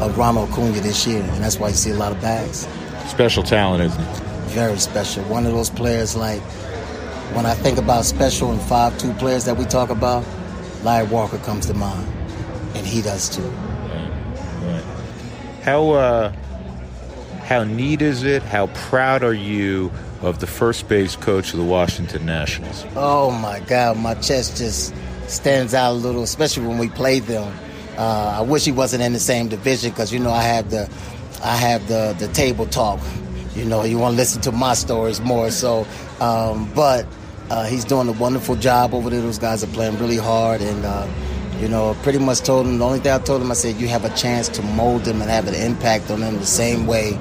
of 0.00 0.16
Ronald 0.16 0.50
Acuna 0.50 0.80
this 0.80 1.06
year, 1.06 1.22
and 1.22 1.42
that's 1.42 1.58
why 1.58 1.68
you 1.68 1.74
see 1.74 1.90
a 1.90 1.96
lot 1.96 2.12
of 2.12 2.20
bags. 2.20 2.66
Special 3.08 3.42
talent, 3.42 3.84
isn't 3.84 4.00
it? 4.00 4.16
Very 4.52 4.78
special. 4.78 5.24
One 5.24 5.46
of 5.46 5.52
those 5.52 5.70
players, 5.70 6.16
like 6.16 6.40
when 7.34 7.46
I 7.46 7.54
think 7.54 7.78
about 7.78 8.04
special 8.04 8.50
and 8.50 8.60
five-tool 8.60 9.14
players 9.14 9.44
that 9.44 9.56
we 9.56 9.64
talk 9.64 9.90
about, 9.90 10.24
Larry 10.82 11.06
Walker 11.06 11.38
comes 11.38 11.66
to 11.66 11.74
mind, 11.74 12.06
and 12.74 12.86
he 12.86 13.02
does 13.02 13.28
too. 13.28 13.42
Right. 13.42 14.10
Right. 14.62 14.84
How 15.62 15.90
uh, 15.90 16.32
how 17.44 17.64
neat 17.64 18.02
is 18.02 18.24
it? 18.24 18.42
How 18.42 18.66
proud 18.68 19.22
are 19.22 19.34
you 19.34 19.90
of 20.22 20.38
the 20.38 20.46
first 20.46 20.88
base 20.88 21.16
coach 21.16 21.52
of 21.52 21.58
the 21.58 21.64
Washington 21.64 22.24
Nationals? 22.26 22.84
Oh 22.96 23.30
my 23.30 23.60
God, 23.60 23.98
my 23.98 24.14
chest 24.14 24.56
just 24.56 24.94
stands 25.28 25.74
out 25.74 25.92
a 25.92 25.94
little, 25.94 26.22
especially 26.22 26.66
when 26.66 26.78
we 26.78 26.88
played 26.88 27.24
them 27.24 27.52
uh, 27.96 28.36
I 28.38 28.40
wish 28.42 28.64
he 28.64 28.72
wasn't 28.72 29.02
in 29.02 29.12
the 29.12 29.18
same 29.20 29.48
division 29.48 29.90
because 29.90 30.12
you 30.12 30.18
know 30.18 30.30
I 30.30 30.42
have 30.42 30.70
the 30.70 30.90
I 31.42 31.56
have 31.56 31.86
the 31.88 32.14
the 32.18 32.28
table 32.28 32.66
talk. 32.66 33.00
You 33.54 33.64
know, 33.64 33.84
you 33.84 33.98
want 33.98 34.12
to 34.12 34.16
listen 34.16 34.40
to 34.42 34.52
my 34.52 34.72
stories 34.74 35.20
more. 35.20 35.50
So, 35.50 35.86
um, 36.20 36.72
but 36.74 37.06
uh, 37.50 37.66
he's 37.66 37.84
doing 37.84 38.08
a 38.08 38.12
wonderful 38.12 38.56
job 38.56 38.94
over 38.94 39.10
there. 39.10 39.20
Those 39.20 39.38
guys 39.38 39.62
are 39.62 39.68
playing 39.68 39.98
really 39.98 40.16
hard, 40.16 40.62
and 40.62 40.84
uh, 40.84 41.06
you 41.60 41.68
know, 41.68 41.94
pretty 42.02 42.18
much 42.18 42.40
told 42.40 42.66
him 42.66 42.78
the 42.78 42.84
only 42.84 42.98
thing 42.98 43.12
I 43.12 43.18
told 43.18 43.42
him 43.42 43.50
I 43.50 43.54
said 43.54 43.76
you 43.76 43.88
have 43.88 44.04
a 44.04 44.14
chance 44.16 44.48
to 44.50 44.62
mold 44.62 45.04
them 45.04 45.20
and 45.20 45.30
have 45.30 45.46
an 45.48 45.54
impact 45.54 46.10
on 46.10 46.20
them 46.20 46.38
the 46.38 46.46
same 46.46 46.86
way 46.86 47.18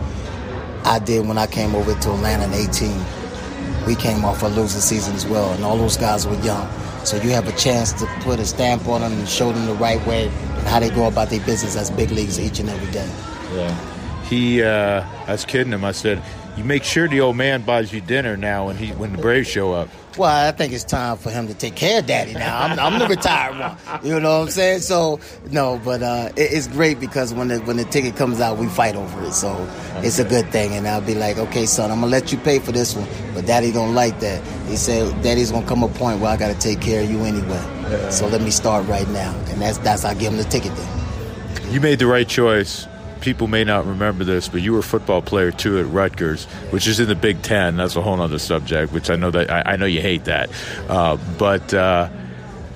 I 0.85 0.99
did 0.99 1.27
when 1.27 1.37
I 1.37 1.47
came 1.47 1.75
over 1.75 1.93
to 1.93 2.13
Atlanta 2.13 2.45
in 2.45 2.53
18. 2.53 3.85
We 3.85 3.95
came 3.95 4.23
off 4.23 4.41
a 4.43 4.47
losing 4.47 4.81
season 4.81 5.15
as 5.15 5.25
well, 5.25 5.51
and 5.53 5.63
all 5.63 5.77
those 5.77 5.97
guys 5.97 6.25
were 6.25 6.39
young. 6.41 6.69
So 7.03 7.17
you 7.17 7.31
have 7.31 7.47
a 7.47 7.51
chance 7.53 7.91
to 7.93 8.05
put 8.21 8.39
a 8.39 8.45
stamp 8.45 8.87
on 8.87 9.01
them 9.01 9.11
and 9.13 9.27
show 9.27 9.51
them 9.51 9.65
the 9.65 9.73
right 9.73 10.05
way 10.05 10.31
how 10.67 10.79
they 10.79 10.89
go 10.89 11.07
about 11.07 11.29
their 11.29 11.45
business 11.45 11.75
as 11.75 11.91
big 11.91 12.11
leagues 12.11 12.39
each 12.39 12.59
and 12.59 12.69
every 12.69 12.91
day. 12.91 13.09
Yeah. 13.55 14.23
He, 14.25 14.63
uh, 14.63 15.05
I 15.27 15.31
was 15.33 15.45
kidding 15.45 15.73
him. 15.73 15.83
I 15.83 15.91
said, 15.91 16.23
"You 16.55 16.63
make 16.63 16.83
sure 16.83 17.07
the 17.07 17.19
old 17.19 17.35
man 17.35 17.63
buys 17.63 17.91
you 17.91 17.99
dinner 17.99 18.37
now 18.37 18.67
when 18.67 18.77
he 18.77 18.91
when 18.91 19.11
the 19.11 19.21
Braves 19.21 19.49
show 19.49 19.73
up." 19.73 19.89
Well, 20.17 20.47
I 20.47 20.51
think 20.51 20.73
it's 20.73 20.83
time 20.83 21.17
for 21.17 21.29
him 21.29 21.47
to 21.47 21.53
take 21.53 21.75
care 21.75 21.99
of 21.99 22.05
Daddy 22.05 22.33
now. 22.33 22.61
I'm, 22.61 22.77
I'm 22.79 22.99
the 22.99 23.07
retired 23.07 23.57
one. 23.57 23.77
You 24.03 24.19
know 24.19 24.39
what 24.39 24.45
I'm 24.47 24.51
saying? 24.51 24.79
So 24.81 25.19
no, 25.51 25.81
but 25.83 26.03
uh, 26.03 26.29
it, 26.35 26.51
it's 26.51 26.67
great 26.67 26.99
because 26.99 27.33
when 27.33 27.47
the 27.47 27.59
when 27.59 27.77
the 27.77 27.85
ticket 27.85 28.17
comes 28.17 28.41
out, 28.41 28.57
we 28.57 28.67
fight 28.67 28.95
over 28.95 29.23
it. 29.23 29.33
So 29.33 29.49
okay. 29.51 30.07
it's 30.07 30.19
a 30.19 30.25
good 30.25 30.49
thing. 30.51 30.73
And 30.73 30.87
I'll 30.87 31.01
be 31.01 31.15
like, 31.15 31.37
okay, 31.37 31.65
son, 31.65 31.91
I'm 31.91 32.01
gonna 32.01 32.11
let 32.11 32.31
you 32.31 32.37
pay 32.37 32.59
for 32.59 32.73
this 32.73 32.95
one, 32.95 33.07
but 33.33 33.45
Daddy 33.45 33.71
don't 33.71 33.95
like 33.95 34.19
that. 34.19 34.45
He 34.67 34.75
said, 34.75 35.21
Daddy's 35.23 35.51
gonna 35.51 35.65
come 35.65 35.83
a 35.83 35.87
point 35.87 36.19
where 36.19 36.31
I 36.31 36.37
gotta 36.37 36.59
take 36.59 36.81
care 36.81 37.03
of 37.03 37.09
you 37.09 37.19
anyway. 37.23 37.80
Yeah. 37.91 38.09
So 38.09 38.27
let 38.27 38.41
me 38.41 38.51
start 38.51 38.87
right 38.87 39.07
now, 39.09 39.35
and 39.49 39.61
that's 39.61 39.77
that's 39.79 40.05
I 40.05 40.13
give 40.13 40.31
him 40.31 40.37
the 40.37 40.45
ticket 40.45 40.75
then. 40.75 41.73
You 41.73 41.81
made 41.81 41.99
the 41.99 42.07
right 42.07 42.27
choice 42.27 42.87
people 43.21 43.47
may 43.47 43.63
not 43.63 43.85
remember 43.85 44.23
this, 44.23 44.49
but 44.49 44.61
you 44.61 44.73
were 44.73 44.79
a 44.79 44.83
football 44.83 45.21
player 45.21 45.51
too 45.51 45.79
at 45.79 45.85
Rutgers, 45.85 46.45
which 46.71 46.87
is 46.87 46.99
in 46.99 47.07
the 47.07 47.15
Big 47.15 47.41
Ten. 47.41 47.77
That's 47.77 47.95
a 47.95 48.01
whole 48.01 48.19
other 48.19 48.39
subject, 48.39 48.91
which 48.91 49.09
I 49.09 49.15
know 49.15 49.31
that 49.31 49.49
I, 49.49 49.73
I 49.73 49.75
know 49.77 49.85
you 49.85 50.01
hate 50.01 50.25
that. 50.25 50.49
Uh, 50.89 51.17
but 51.37 51.73
uh, 51.73 52.09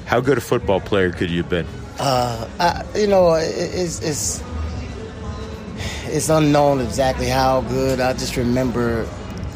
how 0.05 0.22
good 0.22 0.38
a 0.38 0.41
football 0.41 0.80
player 0.80 1.11
could 1.11 1.30
you 1.30 1.41
have 1.41 1.49
been? 1.49 1.68
Uh, 1.99 2.47
I, 2.59 2.86
you 2.97 3.07
know, 3.07 3.34
it's, 3.34 4.01
it's 4.01 4.43
it's 6.05 6.30
unknown 6.30 6.80
exactly 6.80 7.28
how 7.28 7.61
good. 7.61 7.99
I 7.99 8.13
just 8.13 8.38
remember 8.38 9.07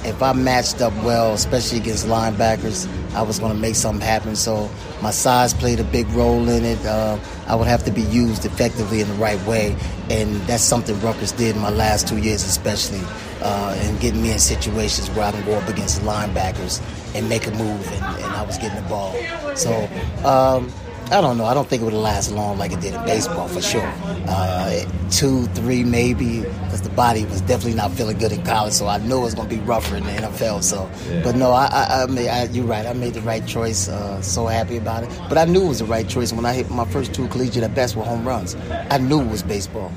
if 0.04 0.22
I 0.22 0.34
matched 0.34 0.82
up 0.82 0.94
well, 1.04 1.34
especially 1.34 1.80
against 1.80 2.08
linebackers, 2.08 2.90
I 3.14 3.22
was 3.22 3.40
going 3.40 3.54
to 3.54 3.60
make 3.60 3.76
something 3.76 4.06
happen. 4.06 4.36
So 4.36 4.70
my 5.02 5.12
size 5.12 5.54
played 5.54 5.80
a 5.80 5.84
big 5.84 6.08
role 6.10 6.48
in 6.50 6.66
it. 6.66 6.84
Uh, 6.86 7.18
I 7.48 7.56
would 7.56 7.68
have 7.68 7.84
to 7.86 7.92
be 7.92 8.02
used 8.02 8.46
effectively 8.46 9.02
in 9.02 9.08
the 9.08 9.14
right 9.16 9.42
way, 9.46 9.76
and 10.10 10.36
that's 10.42 10.64
something 10.64 11.00
Rutgers 11.02 11.32
did 11.32 11.56
in 11.56 11.62
my 11.62 11.70
last 11.70 12.08
two 12.08 12.18
years, 12.18 12.44
especially, 12.44 13.02
uh, 13.42 13.76
and 13.80 14.00
getting 14.00 14.22
me 14.22 14.32
in 14.32 14.40
situations 14.40 15.10
where 15.12 15.26
I 15.26 15.32
can 15.32 15.46
go 15.46 15.54
up 15.54 15.68
against 15.68 16.02
linebackers 16.02 16.82
and 17.16 17.28
make 17.28 17.48
a 17.48 17.52
move, 17.52 17.88
and, 17.88 18.04
and 18.24 18.34
I 18.34 18.44
was 18.44 18.58
getting 18.58 18.82
the 18.82 18.90
ball. 18.90 19.16
So. 19.56 19.90
Um, 20.26 20.72
I 21.12 21.22
don't 21.22 21.40
know. 21.40 21.46
I 21.46 21.56
don't 21.56 21.68
think 21.68 21.82
it 21.82 21.86
would 21.86 21.94
last 21.96 22.32
long 22.32 22.60
like 22.60 22.72
it 22.72 22.82
did 22.82 22.94
in 22.94 23.04
baseball 23.04 23.48
for 23.48 23.62
sure. 23.62 23.92
Uh, 24.28 24.86
two, 25.10 25.48
three, 25.48 25.84
maybe, 25.84 26.42
because 26.42 26.84
the 26.84 26.92
body 26.92 27.26
was 27.26 27.42
definitely 27.42 27.74
not 27.74 27.92
feeling 27.92 28.18
good 28.20 28.32
in 28.32 28.44
college. 28.44 28.74
So 28.74 28.86
I 28.86 29.00
knew 29.00 29.18
it 29.18 29.22
was 29.22 29.34
going 29.34 29.50
to 29.50 29.56
be 29.56 29.62
rougher 29.62 29.96
in 29.96 30.04
the 30.04 30.12
NFL. 30.12 30.62
So, 30.62 30.88
yeah. 31.10 31.24
but 31.24 31.36
no, 31.36 31.50
I, 31.52 31.66
I, 31.66 32.04
I 32.04 32.06
made. 32.06 32.30
I, 32.30 32.44
you're 32.46 32.66
right. 32.66 32.86
I 32.86 32.94
made 32.94 33.16
the 33.16 33.22
right 33.22 33.46
choice. 33.48 33.88
Uh, 33.88 34.22
so 34.22 34.46
happy 34.46 34.78
about 34.78 35.04
it. 35.04 35.10
But 35.28 35.40
I 35.40 35.46
knew 35.46 35.64
it 35.64 35.70
was 35.70 35.80
the 35.80 35.86
right 35.86 36.08
choice 36.08 36.32
when 36.32 36.46
I 36.46 36.54
hit 36.54 36.70
my 36.70 36.86
first 36.86 37.14
two 37.14 37.28
collegiate 37.30 37.64
at 37.64 37.74
best 37.74 37.96
were 37.96 38.04
home 38.04 38.28
runs. 38.28 38.56
I 38.70 39.00
knew 39.00 39.22
it 39.22 39.32
was 39.32 39.42
baseball. 39.42 39.92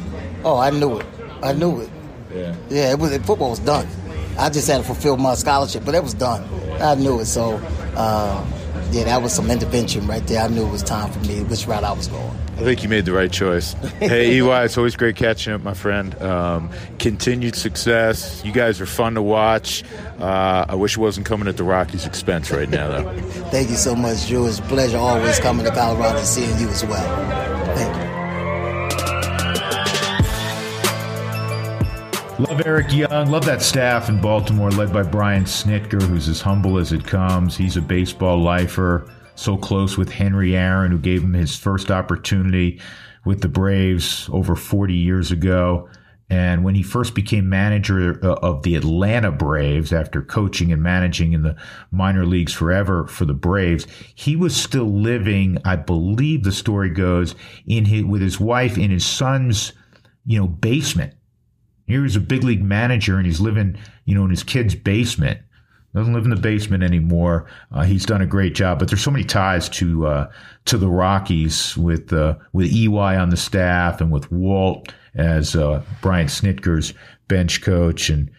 Oh, 0.45 0.57
I 0.57 0.71
knew 0.71 0.99
it. 0.99 1.07
I 1.43 1.53
knew 1.53 1.81
it. 1.81 1.91
Yeah. 2.35 2.57
Yeah. 2.71 2.93
It 2.93 2.99
was. 2.99 3.15
Football 3.19 3.51
was 3.51 3.59
done. 3.59 3.87
I 4.39 4.49
just 4.49 4.67
had 4.67 4.79
to 4.79 4.83
fulfill 4.83 5.19
my 5.19 5.35
scholarship, 5.35 5.85
but 5.85 5.95
it 5.95 6.03
was 6.03 6.15
done. 6.15 6.43
I 6.81 6.95
knew 6.95 7.21
it. 7.21 7.27
So. 7.27 7.57
Uh, 7.95 8.47
yeah, 8.93 9.05
that 9.05 9.23
was 9.23 9.33
some 9.33 9.51
intervention 9.51 10.07
right 10.07 10.27
there. 10.27 10.43
I 10.43 10.49
knew 10.49 10.67
it 10.67 10.71
was 10.71 10.83
time 10.83 11.11
for 11.11 11.21
me, 11.21 11.43
which 11.43 11.67
route 11.67 11.85
I 11.85 11.93
was 11.93 12.09
going. 12.09 12.37
I 12.57 12.65
think 12.65 12.83
you 12.83 12.89
made 12.89 13.07
the 13.07 13.13
right 13.13 13.33
choice. 13.33 13.73
hey, 13.99 14.39
EY, 14.39 14.65
it's 14.65 14.77
always 14.77 14.97
great 14.97 15.17
catching 15.17 15.53
up, 15.53 15.63
my 15.63 15.75
friend. 15.75 16.15
Um, 16.23 16.71
continued 16.99 17.57
success. 17.57 18.43
You 18.45 18.53
guys 18.53 18.81
are 18.81 18.87
fun 18.87 19.15
to 19.15 19.23
watch. 19.23 19.83
Uh, 20.21 20.67
I 20.69 20.75
wish 20.75 20.97
it 20.97 21.01
wasn't 21.01 21.27
coming 21.27 21.49
at 21.49 21.57
the 21.57 21.65
Rockies' 21.65 22.07
expense 22.07 22.51
right 22.51 22.69
now, 22.69 22.89
though. 22.89 23.21
Thank 23.51 23.71
you 23.71 23.77
so 23.77 23.95
much, 23.95 24.29
Drew. 24.29 24.47
It's 24.47 24.59
a 24.59 24.63
pleasure 24.63 24.99
always 24.99 25.39
coming 25.41 25.65
to 25.65 25.73
Colorado 25.73 26.19
and 26.19 26.27
seeing 26.27 26.59
you 26.59 26.69
as 26.69 26.85
well. 26.85 27.75
Thank 27.75 27.97
you. 27.97 28.02
Love 32.43 32.67
Eric 32.67 32.93
Young. 32.93 33.31
Love 33.31 33.45
that 33.45 33.63
staff 33.63 34.09
in 34.09 34.21
Baltimore, 34.21 34.73
led 34.73 34.93
by 34.93 35.05
Brian 35.05 35.45
Snitker, 35.45 36.03
who's 36.03 36.27
as 36.29 36.41
humble 36.41 36.77
as 36.77 36.93
it 36.93 37.07
comes. 37.07 37.57
He's 37.57 37.77
a 37.77 37.81
baseball 37.81 38.43
lifer, 38.43 39.09
so 39.37 39.57
close 39.57 39.97
with 39.97 40.11
Henry 40.11 40.57
Aaron, 40.57 40.91
who 40.91 40.99
gave 40.99 41.23
him 41.23 41.35
his 41.35 41.55
first 41.55 41.93
opportunity 41.93 42.81
with 43.25 43.43
the 43.43 43.49
Braves 43.49 44.29
over 44.33 44.57
40 44.57 44.93
years 44.93 45.31
ago. 45.31 45.89
And 46.31 46.65
when 46.65 46.75
he 46.75 46.83
first 46.83 47.15
became 47.15 47.49
manager 47.49 48.19
uh, 48.25 48.35
of 48.43 48.65
the 48.65 48.75
Atlanta 48.75 49.31
Braves 49.31 49.93
after 49.93 50.21
coaching 50.21 50.73
and 50.73 50.83
managing 50.83 51.35
in 51.35 51.43
the 51.43 51.55
minor 51.93 52.27
leagues 52.27 52.53
forever 52.53 53.07
for 53.07 53.25
the 53.25 53.35
Braves, 53.35 53.87
he 54.17 54.35
was 54.35 54.57
still 54.57 54.93
living, 54.93 55.59
I 55.65 55.77
believe 55.77 56.43
the 56.43 56.51
story 56.51 56.91
goes, 56.91 57.37
in 57.69 57.85
his, 57.85 58.05
with 58.05 58.21
his 58.21 58.41
wife 58.41 58.77
in 58.77 58.91
his 58.91 59.07
son's, 59.07 59.75
you 60.27 60.41
know, 60.41 60.49
basement 60.49 61.15
here 61.87 62.03
he's 62.03 62.17
a 62.17 62.21
big 62.21 62.45
league 62.45 62.63
manager 62.63 63.17
and 63.17 63.27
he's 63.27 63.41
living, 63.41 63.77
you 64.05 64.15
know, 64.15 64.25
in 64.25 64.31
his 64.31 64.43
kid's 64.43 64.75
basement. 64.75 65.41
Doesn't 65.95 66.15
live 66.15 66.25
in 66.25 66.31
the 66.31 66.37
basement 66.37 66.83
anymore. 66.83 67.47
Uh, 67.71 67.83
he's 67.83 68.07
done 68.07 68.23
a 68.23 68.27
great 68.27 68.55
job, 68.55 68.79
but 68.79 68.89
there's 68.89 69.03
so 69.03 69.11
many 69.11 69.25
ties 69.25 69.69
to 69.71 70.07
uh, 70.07 70.31
to 70.65 70.79
the 70.79 70.89
Rockies 70.89 71.77
with 71.77 72.13
uh, 72.15 72.37
with 72.55 72.73
EY 72.73 73.17
on 73.17 73.29
the 73.29 73.37
staff 73.37 74.01
and 74.01 74.11
with 74.11 74.33
Walt 74.33 74.95
as 75.15 75.55
uh, 75.55 75.83
Brian 76.01 76.29
Snitker's 76.29 76.95
bench 77.29 77.61
coach. 77.61 78.09
And 78.09 78.31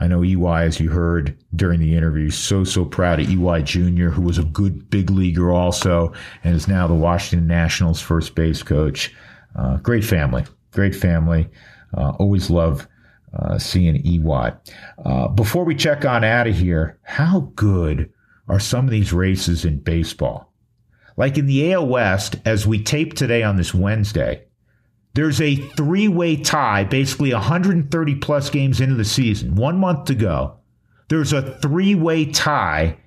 I 0.00 0.06
know 0.06 0.24
EY, 0.24 0.64
as 0.64 0.80
you 0.80 0.88
heard 0.88 1.36
during 1.54 1.78
the 1.78 1.94
interview, 1.94 2.30
so 2.30 2.64
so 2.64 2.86
proud 2.86 3.20
of 3.20 3.28
EY 3.28 3.62
Jr., 3.64 4.08
who 4.08 4.22
was 4.22 4.38
a 4.38 4.44
good 4.44 4.88
big 4.88 5.10
leaguer 5.10 5.52
also, 5.52 6.14
and 6.42 6.56
is 6.56 6.68
now 6.68 6.86
the 6.86 6.94
Washington 6.94 7.46
Nationals 7.46 8.00
first 8.00 8.34
base 8.34 8.62
coach. 8.62 9.14
Uh, 9.56 9.76
great 9.76 10.06
family, 10.06 10.44
great 10.72 10.94
family. 10.94 11.50
Uh, 11.96 12.10
always 12.18 12.50
love 12.50 12.88
uh, 13.36 13.58
seeing 13.58 13.96
EY. 14.06 14.52
Uh, 15.04 15.28
before 15.28 15.64
we 15.64 15.74
check 15.74 16.04
on 16.04 16.24
out 16.24 16.46
of 16.46 16.56
here, 16.56 16.98
how 17.02 17.52
good 17.54 18.12
are 18.48 18.60
some 18.60 18.84
of 18.84 18.90
these 18.90 19.12
races 19.12 19.64
in 19.64 19.78
baseball? 19.78 20.52
Like 21.16 21.38
in 21.38 21.46
the 21.46 21.72
AL 21.72 21.86
West, 21.86 22.36
as 22.44 22.66
we 22.66 22.82
tape 22.82 23.14
today 23.14 23.42
on 23.42 23.56
this 23.56 23.72
Wednesday, 23.72 24.44
there's 25.14 25.40
a 25.40 25.56
three 25.56 26.08
way 26.08 26.36
tie, 26.36 26.84
basically 26.84 27.32
130 27.32 28.14
plus 28.16 28.50
games 28.50 28.80
into 28.80 28.96
the 28.96 29.04
season, 29.04 29.54
one 29.54 29.78
month 29.78 30.06
to 30.06 30.14
go. 30.14 30.58
There's 31.08 31.32
a 31.32 31.58
three 31.60 31.94
way 31.94 32.26
tie 32.26 32.98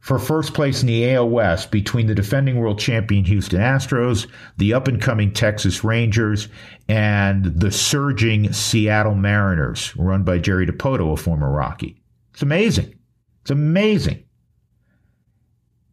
for 0.00 0.18
first 0.18 0.54
place 0.54 0.80
in 0.80 0.86
the 0.86 1.14
AL 1.14 1.28
West 1.28 1.70
between 1.70 2.06
the 2.06 2.14
defending 2.14 2.56
world 2.56 2.78
champion 2.78 3.24
Houston 3.24 3.60
Astros, 3.60 4.26
the 4.56 4.72
up 4.72 4.88
and 4.88 5.00
coming 5.00 5.32
Texas 5.32 5.84
Rangers, 5.84 6.48
and 6.88 7.44
the 7.44 7.70
surging 7.70 8.52
Seattle 8.52 9.14
Mariners, 9.14 9.94
run 9.96 10.24
by 10.24 10.38
Jerry 10.38 10.66
Dipoto, 10.66 11.12
a 11.12 11.16
former 11.16 11.50
Rocky. 11.50 12.02
It's 12.32 12.42
amazing. 12.42 12.98
It's 13.42 13.50
amazing. 13.50 14.24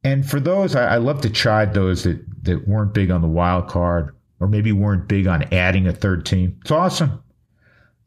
And 0.04 0.28
for 0.28 0.40
those, 0.40 0.74
I, 0.74 0.96
I 0.96 0.98
love 0.98 1.20
to 1.22 1.30
chide 1.30 1.74
those 1.74 2.04
that, 2.04 2.24
that 2.44 2.68
weren't 2.68 2.94
big 2.94 3.12
on 3.12 3.22
the 3.22 3.28
wild 3.28 3.68
card 3.68 4.16
or 4.40 4.48
maybe 4.48 4.72
weren't 4.72 5.10
big 5.10 5.28
on 5.28 5.54
adding 5.54 5.86
a 5.86 5.92
third 5.94 6.26
team. 6.26 6.58
It's 6.62 6.72
awesome. 6.72 7.22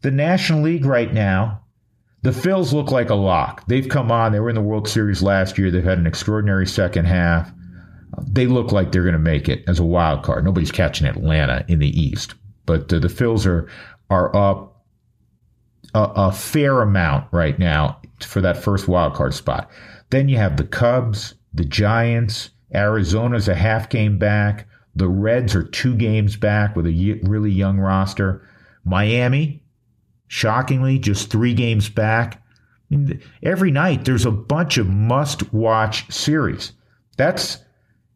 The 0.00 0.10
National 0.10 0.62
League 0.62 0.86
right 0.86 1.12
now 1.12 1.62
the 2.22 2.30
Phils 2.30 2.72
look 2.72 2.90
like 2.90 3.10
a 3.10 3.14
lock. 3.14 3.66
They've 3.66 3.88
come 3.88 4.12
on. 4.12 4.32
They 4.32 4.40
were 4.40 4.50
in 4.50 4.54
the 4.54 4.60
World 4.60 4.88
Series 4.88 5.22
last 5.22 5.56
year. 5.56 5.70
They've 5.70 5.82
had 5.82 5.98
an 5.98 6.06
extraordinary 6.06 6.66
second 6.66 7.06
half. 7.06 7.50
They 8.26 8.46
look 8.46 8.72
like 8.72 8.92
they're 8.92 9.02
going 9.02 9.12
to 9.14 9.18
make 9.18 9.48
it 9.48 9.64
as 9.66 9.78
a 9.78 9.84
wild 9.84 10.22
card. 10.22 10.44
Nobody's 10.44 10.72
catching 10.72 11.06
Atlanta 11.06 11.64
in 11.68 11.78
the 11.78 12.00
East, 12.00 12.34
but 12.66 12.92
uh, 12.92 12.98
the 12.98 13.08
Phils 13.08 13.46
are 13.46 13.68
are 14.10 14.34
up 14.34 14.84
a, 15.94 16.02
a 16.16 16.32
fair 16.32 16.82
amount 16.82 17.26
right 17.32 17.58
now 17.58 18.00
for 18.20 18.40
that 18.40 18.56
first 18.56 18.88
wild 18.88 19.14
card 19.14 19.32
spot. 19.34 19.70
Then 20.10 20.28
you 20.28 20.36
have 20.36 20.56
the 20.56 20.64
Cubs, 20.64 21.34
the 21.54 21.64
Giants. 21.64 22.50
Arizona's 22.74 23.48
a 23.48 23.54
half 23.54 23.88
game 23.88 24.18
back. 24.18 24.66
The 24.94 25.08
Reds 25.08 25.54
are 25.54 25.62
two 25.62 25.94
games 25.94 26.36
back 26.36 26.76
with 26.76 26.86
a 26.86 27.20
really 27.22 27.50
young 27.50 27.78
roster. 27.78 28.46
Miami, 28.84 29.62
shockingly, 30.30 30.96
just 30.96 31.28
three 31.28 31.52
games 31.52 31.88
back. 31.88 32.40
Every 33.42 33.70
night 33.70 34.04
there's 34.04 34.24
a 34.24 34.30
bunch 34.30 34.78
of 34.78 34.88
must 34.88 35.52
watch 35.52 36.10
series. 36.10 36.72
That's 37.16 37.58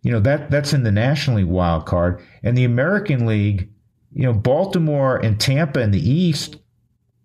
you 0.02 0.12
know 0.12 0.20
that 0.20 0.50
that's 0.50 0.72
in 0.72 0.84
the 0.84 0.92
National 0.92 1.38
League 1.38 1.46
wild 1.46 1.86
card 1.86 2.22
and 2.42 2.56
the 2.56 2.64
American 2.64 3.26
League. 3.26 3.68
You 4.12 4.22
know, 4.22 4.32
Baltimore 4.32 5.16
and 5.16 5.40
Tampa 5.40 5.80
in 5.80 5.90
the 5.90 6.08
East. 6.08 6.56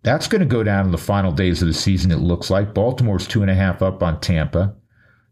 That's 0.02 0.28
going 0.28 0.40
to 0.40 0.48
go 0.48 0.64
down 0.64 0.86
in 0.86 0.92
the 0.92 0.98
final 0.98 1.32
days 1.32 1.62
of 1.62 1.68
the 1.68 1.74
season. 1.74 2.12
It 2.12 2.18
looks 2.18 2.50
like 2.50 2.74
Baltimore's 2.74 3.28
two 3.28 3.44
and 3.44 3.52
a 3.52 3.56
half 3.56 3.84
up 3.84 4.02
on 4.02 4.20
Tampa. 4.22 4.74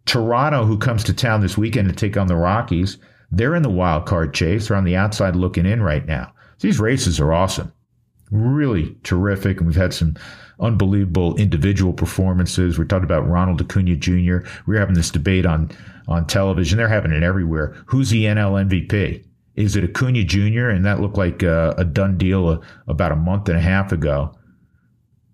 Toronto, 0.06 0.66
who 0.66 0.78
comes 0.78 1.04
to 1.06 1.14
town 1.14 1.42
this 1.42 1.58
weekend 1.58 1.90
to 1.90 1.96
take 1.96 2.16
on 2.16 2.28
the 2.28 2.36
Rockies, 2.36 2.98
they're 3.32 3.56
in 3.56 3.64
the 3.64 3.70
wild 3.70 4.06
card 4.06 4.36
chase. 4.36 4.68
They're 4.68 4.78
on 4.78 4.84
the 4.84 4.96
outside 4.96 5.36
looking 5.36 5.66
in 5.66 5.82
right 5.82 6.06
now. 6.06 6.32
These 6.60 6.80
races 6.80 7.20
are 7.20 7.34
awesome 7.34 7.72
really 8.32 8.96
terrific. 9.04 9.58
And 9.58 9.68
we've 9.68 9.76
had 9.76 9.94
some 9.94 10.16
unbelievable 10.60 11.36
individual 11.38 11.94
performances. 11.94 12.78
We 12.78 12.86
talked 12.86 13.04
about 13.04 13.28
Ronald 13.28 13.62
Acuna 13.62 13.96
Jr. 13.96 14.38
We 14.66 14.76
are 14.76 14.80
having 14.80 14.96
this 14.96 15.12
debate 15.12 15.46
on, 15.46 15.72
on 16.08 16.26
television. 16.28 16.78
They're 16.78 16.88
having 16.88 17.12
it 17.12 17.24
everywhere. 17.24 17.76
Who's 17.88 18.10
the 18.10 18.26
NL 18.26 18.68
MVP? 18.68 19.24
Is 19.56 19.76
it 19.76 19.84
Acuna 19.84 20.24
Jr.? 20.24 20.70
And 20.70 20.86
that 20.86 21.00
looked 21.00 21.18
like 21.18 21.44
a, 21.44 21.74
a 21.78 21.86
done 21.86 22.18
deal 22.18 22.50
a, 22.50 22.62
about 22.88 23.12
a 23.12 23.16
month 23.16 23.50
and 23.50 23.58
a 23.58 23.62
half 23.62 23.92
ago. 23.92 24.38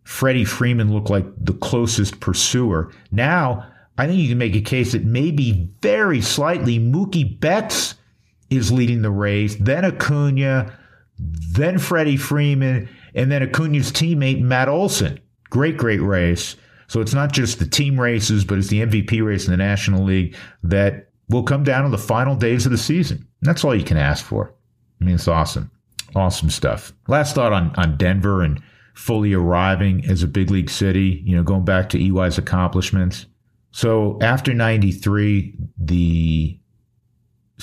Freddie 0.04 0.46
Freeman 0.46 0.94
looked 0.94 1.10
like 1.10 1.26
the 1.38 1.54
closest 1.54 2.20
pursuer. 2.20 2.92
Now, 3.12 3.70
I 3.98 4.08
think 4.08 4.20
you 4.20 4.30
can 4.30 4.38
make 4.38 4.56
a 4.56 4.62
case 4.62 4.92
that 4.92 5.06
maybe 5.06 5.70
very 5.82 6.20
slightly 6.22 6.80
Mookie 6.80 7.40
Betts 7.40 7.96
is 8.50 8.72
leading 8.72 9.02
the 9.02 9.12
race, 9.12 9.56
then 9.60 9.86
Acuna, 9.86 10.78
then 11.52 11.78
Freddie 11.78 12.18
Freeman, 12.18 12.90
and 13.16 13.32
then 13.32 13.42
Acuna's 13.42 13.92
teammate 13.92 14.42
Matt 14.42 14.68
Olson. 14.68 15.20
Great, 15.50 15.78
great 15.78 16.02
race. 16.02 16.56
So 16.88 17.02
it's 17.02 17.14
not 17.14 17.32
just 17.32 17.60
the 17.60 17.66
team 17.66 18.00
races, 18.00 18.44
but 18.44 18.58
it's 18.58 18.68
the 18.68 18.82
MVP 18.82 19.24
race 19.26 19.46
in 19.46 19.52
the 19.52 19.58
National 19.58 20.04
League 20.04 20.36
that 20.64 21.10
will 21.30 21.44
come 21.44 21.64
down 21.64 21.84
to 21.84 21.90
the 21.90 21.98
final 21.98 22.36
days 22.36 22.66
of 22.66 22.72
the 22.72 22.78
season. 22.78 23.18
And 23.18 23.50
that's 23.50 23.64
all 23.64 23.76
you 23.76 23.84
can 23.84 23.98
ask 23.98 24.24
for. 24.24 24.54
I 25.02 25.06
mean, 25.06 25.16
it's 25.16 25.28
awesome. 25.28 25.72
Awesome 26.16 26.50
stuff. 26.50 26.94
Last 27.08 27.36
thought 27.36 27.54
on, 27.54 27.74
on 27.76 27.98
Denver 27.98 28.42
and 28.42 28.62
fully 28.94 29.34
arriving 29.34 30.06
as 30.06 30.22
a 30.22 30.28
big 30.28 30.52
league 30.52 30.70
city, 30.70 31.22
you 31.26 31.36
know, 31.36 31.44
going 31.44 31.66
back 31.66 31.90
to 31.90 32.00
EY's 32.00 32.38
accomplishments. 32.38 33.26
So 33.72 34.20
after 34.22 34.54
93, 34.54 35.56
the 35.78 36.60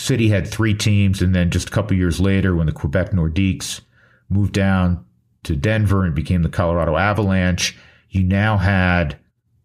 City 0.01 0.31
had 0.31 0.49
three 0.49 0.73
teams, 0.73 1.21
and 1.21 1.35
then 1.35 1.51
just 1.51 1.69
a 1.69 1.71
couple 1.71 1.95
years 1.95 2.19
later, 2.19 2.57
when 2.57 2.65
the 2.65 2.73
Quebec 2.73 3.11
Nordiques 3.11 3.83
moved 4.31 4.55
down 4.55 5.05
to 5.43 5.55
Denver 5.55 6.07
and 6.07 6.15
became 6.15 6.43
the 6.43 6.49
Colorado 6.49 6.97
Avalanche, 6.97 7.77
you 8.09 8.25
now 8.25 8.57
had 8.57 9.19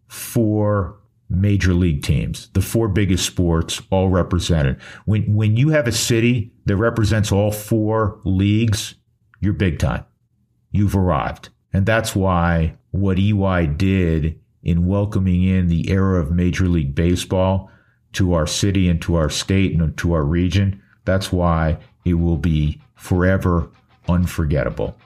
four 0.08 0.98
major 1.30 1.72
league 1.72 2.02
teams, 2.02 2.50
the 2.52 2.60
four 2.60 2.86
biggest 2.86 3.24
sports, 3.24 3.80
all 3.88 4.10
represented. 4.10 4.78
When 5.06 5.34
when 5.34 5.56
you 5.56 5.70
have 5.70 5.88
a 5.88 5.92
city 5.92 6.52
that 6.66 6.76
represents 6.76 7.32
all 7.32 7.50
four 7.50 8.20
leagues, 8.24 8.94
you're 9.40 9.54
big 9.54 9.78
time. 9.78 10.04
You've 10.70 10.96
arrived. 10.96 11.48
And 11.72 11.86
that's 11.86 12.14
why 12.14 12.76
what 12.90 13.18
EY 13.18 13.68
did 13.68 14.38
in 14.62 14.86
welcoming 14.86 15.44
in 15.44 15.68
the 15.68 15.90
era 15.90 16.20
of 16.20 16.30
Major 16.30 16.68
League 16.68 16.94
Baseball 16.94 17.70
to 18.16 18.32
our 18.34 18.46
city 18.46 18.88
and 18.88 19.00
to 19.02 19.14
our 19.14 19.30
state 19.30 19.78
and 19.78 19.96
to 19.98 20.12
our 20.14 20.24
region. 20.24 20.82
That's 21.04 21.30
why 21.30 21.78
it 22.04 22.14
will 22.14 22.38
be 22.38 22.80
forever 22.94 23.68
unforgettable. 24.08 24.96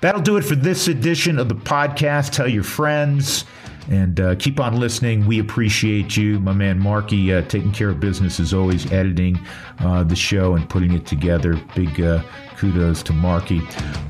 That'll 0.00 0.20
do 0.20 0.36
it 0.36 0.44
for 0.44 0.54
this 0.54 0.86
edition 0.88 1.38
of 1.38 1.48
the 1.48 1.54
podcast. 1.54 2.32
Tell 2.32 2.48
your 2.48 2.62
friends 2.62 3.44
and 3.88 4.20
uh, 4.20 4.34
keep 4.34 4.60
on 4.60 4.78
listening. 4.78 5.26
We 5.26 5.38
appreciate 5.38 6.16
you. 6.16 6.40
My 6.40 6.52
man 6.52 6.78
Marky 6.78 7.32
uh, 7.32 7.42
taking 7.42 7.72
care 7.72 7.88
of 7.88 8.00
business 8.00 8.38
as 8.38 8.52
always, 8.52 8.90
editing 8.92 9.40
uh, 9.78 10.04
the 10.04 10.16
show 10.16 10.54
and 10.54 10.68
putting 10.68 10.92
it 10.92 11.06
together. 11.06 11.58
Big 11.74 12.00
uh, 12.00 12.22
kudos 12.56 13.02
to 13.04 13.12
Marky. 13.14 13.62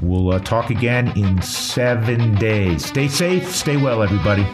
We'll 0.02 0.32
uh, 0.32 0.40
talk 0.40 0.70
again 0.70 1.16
in 1.16 1.40
seven 1.42 2.34
days. 2.36 2.84
Stay 2.84 3.06
safe, 3.06 3.54
stay 3.54 3.76
well, 3.76 4.02
everybody. 4.02 4.44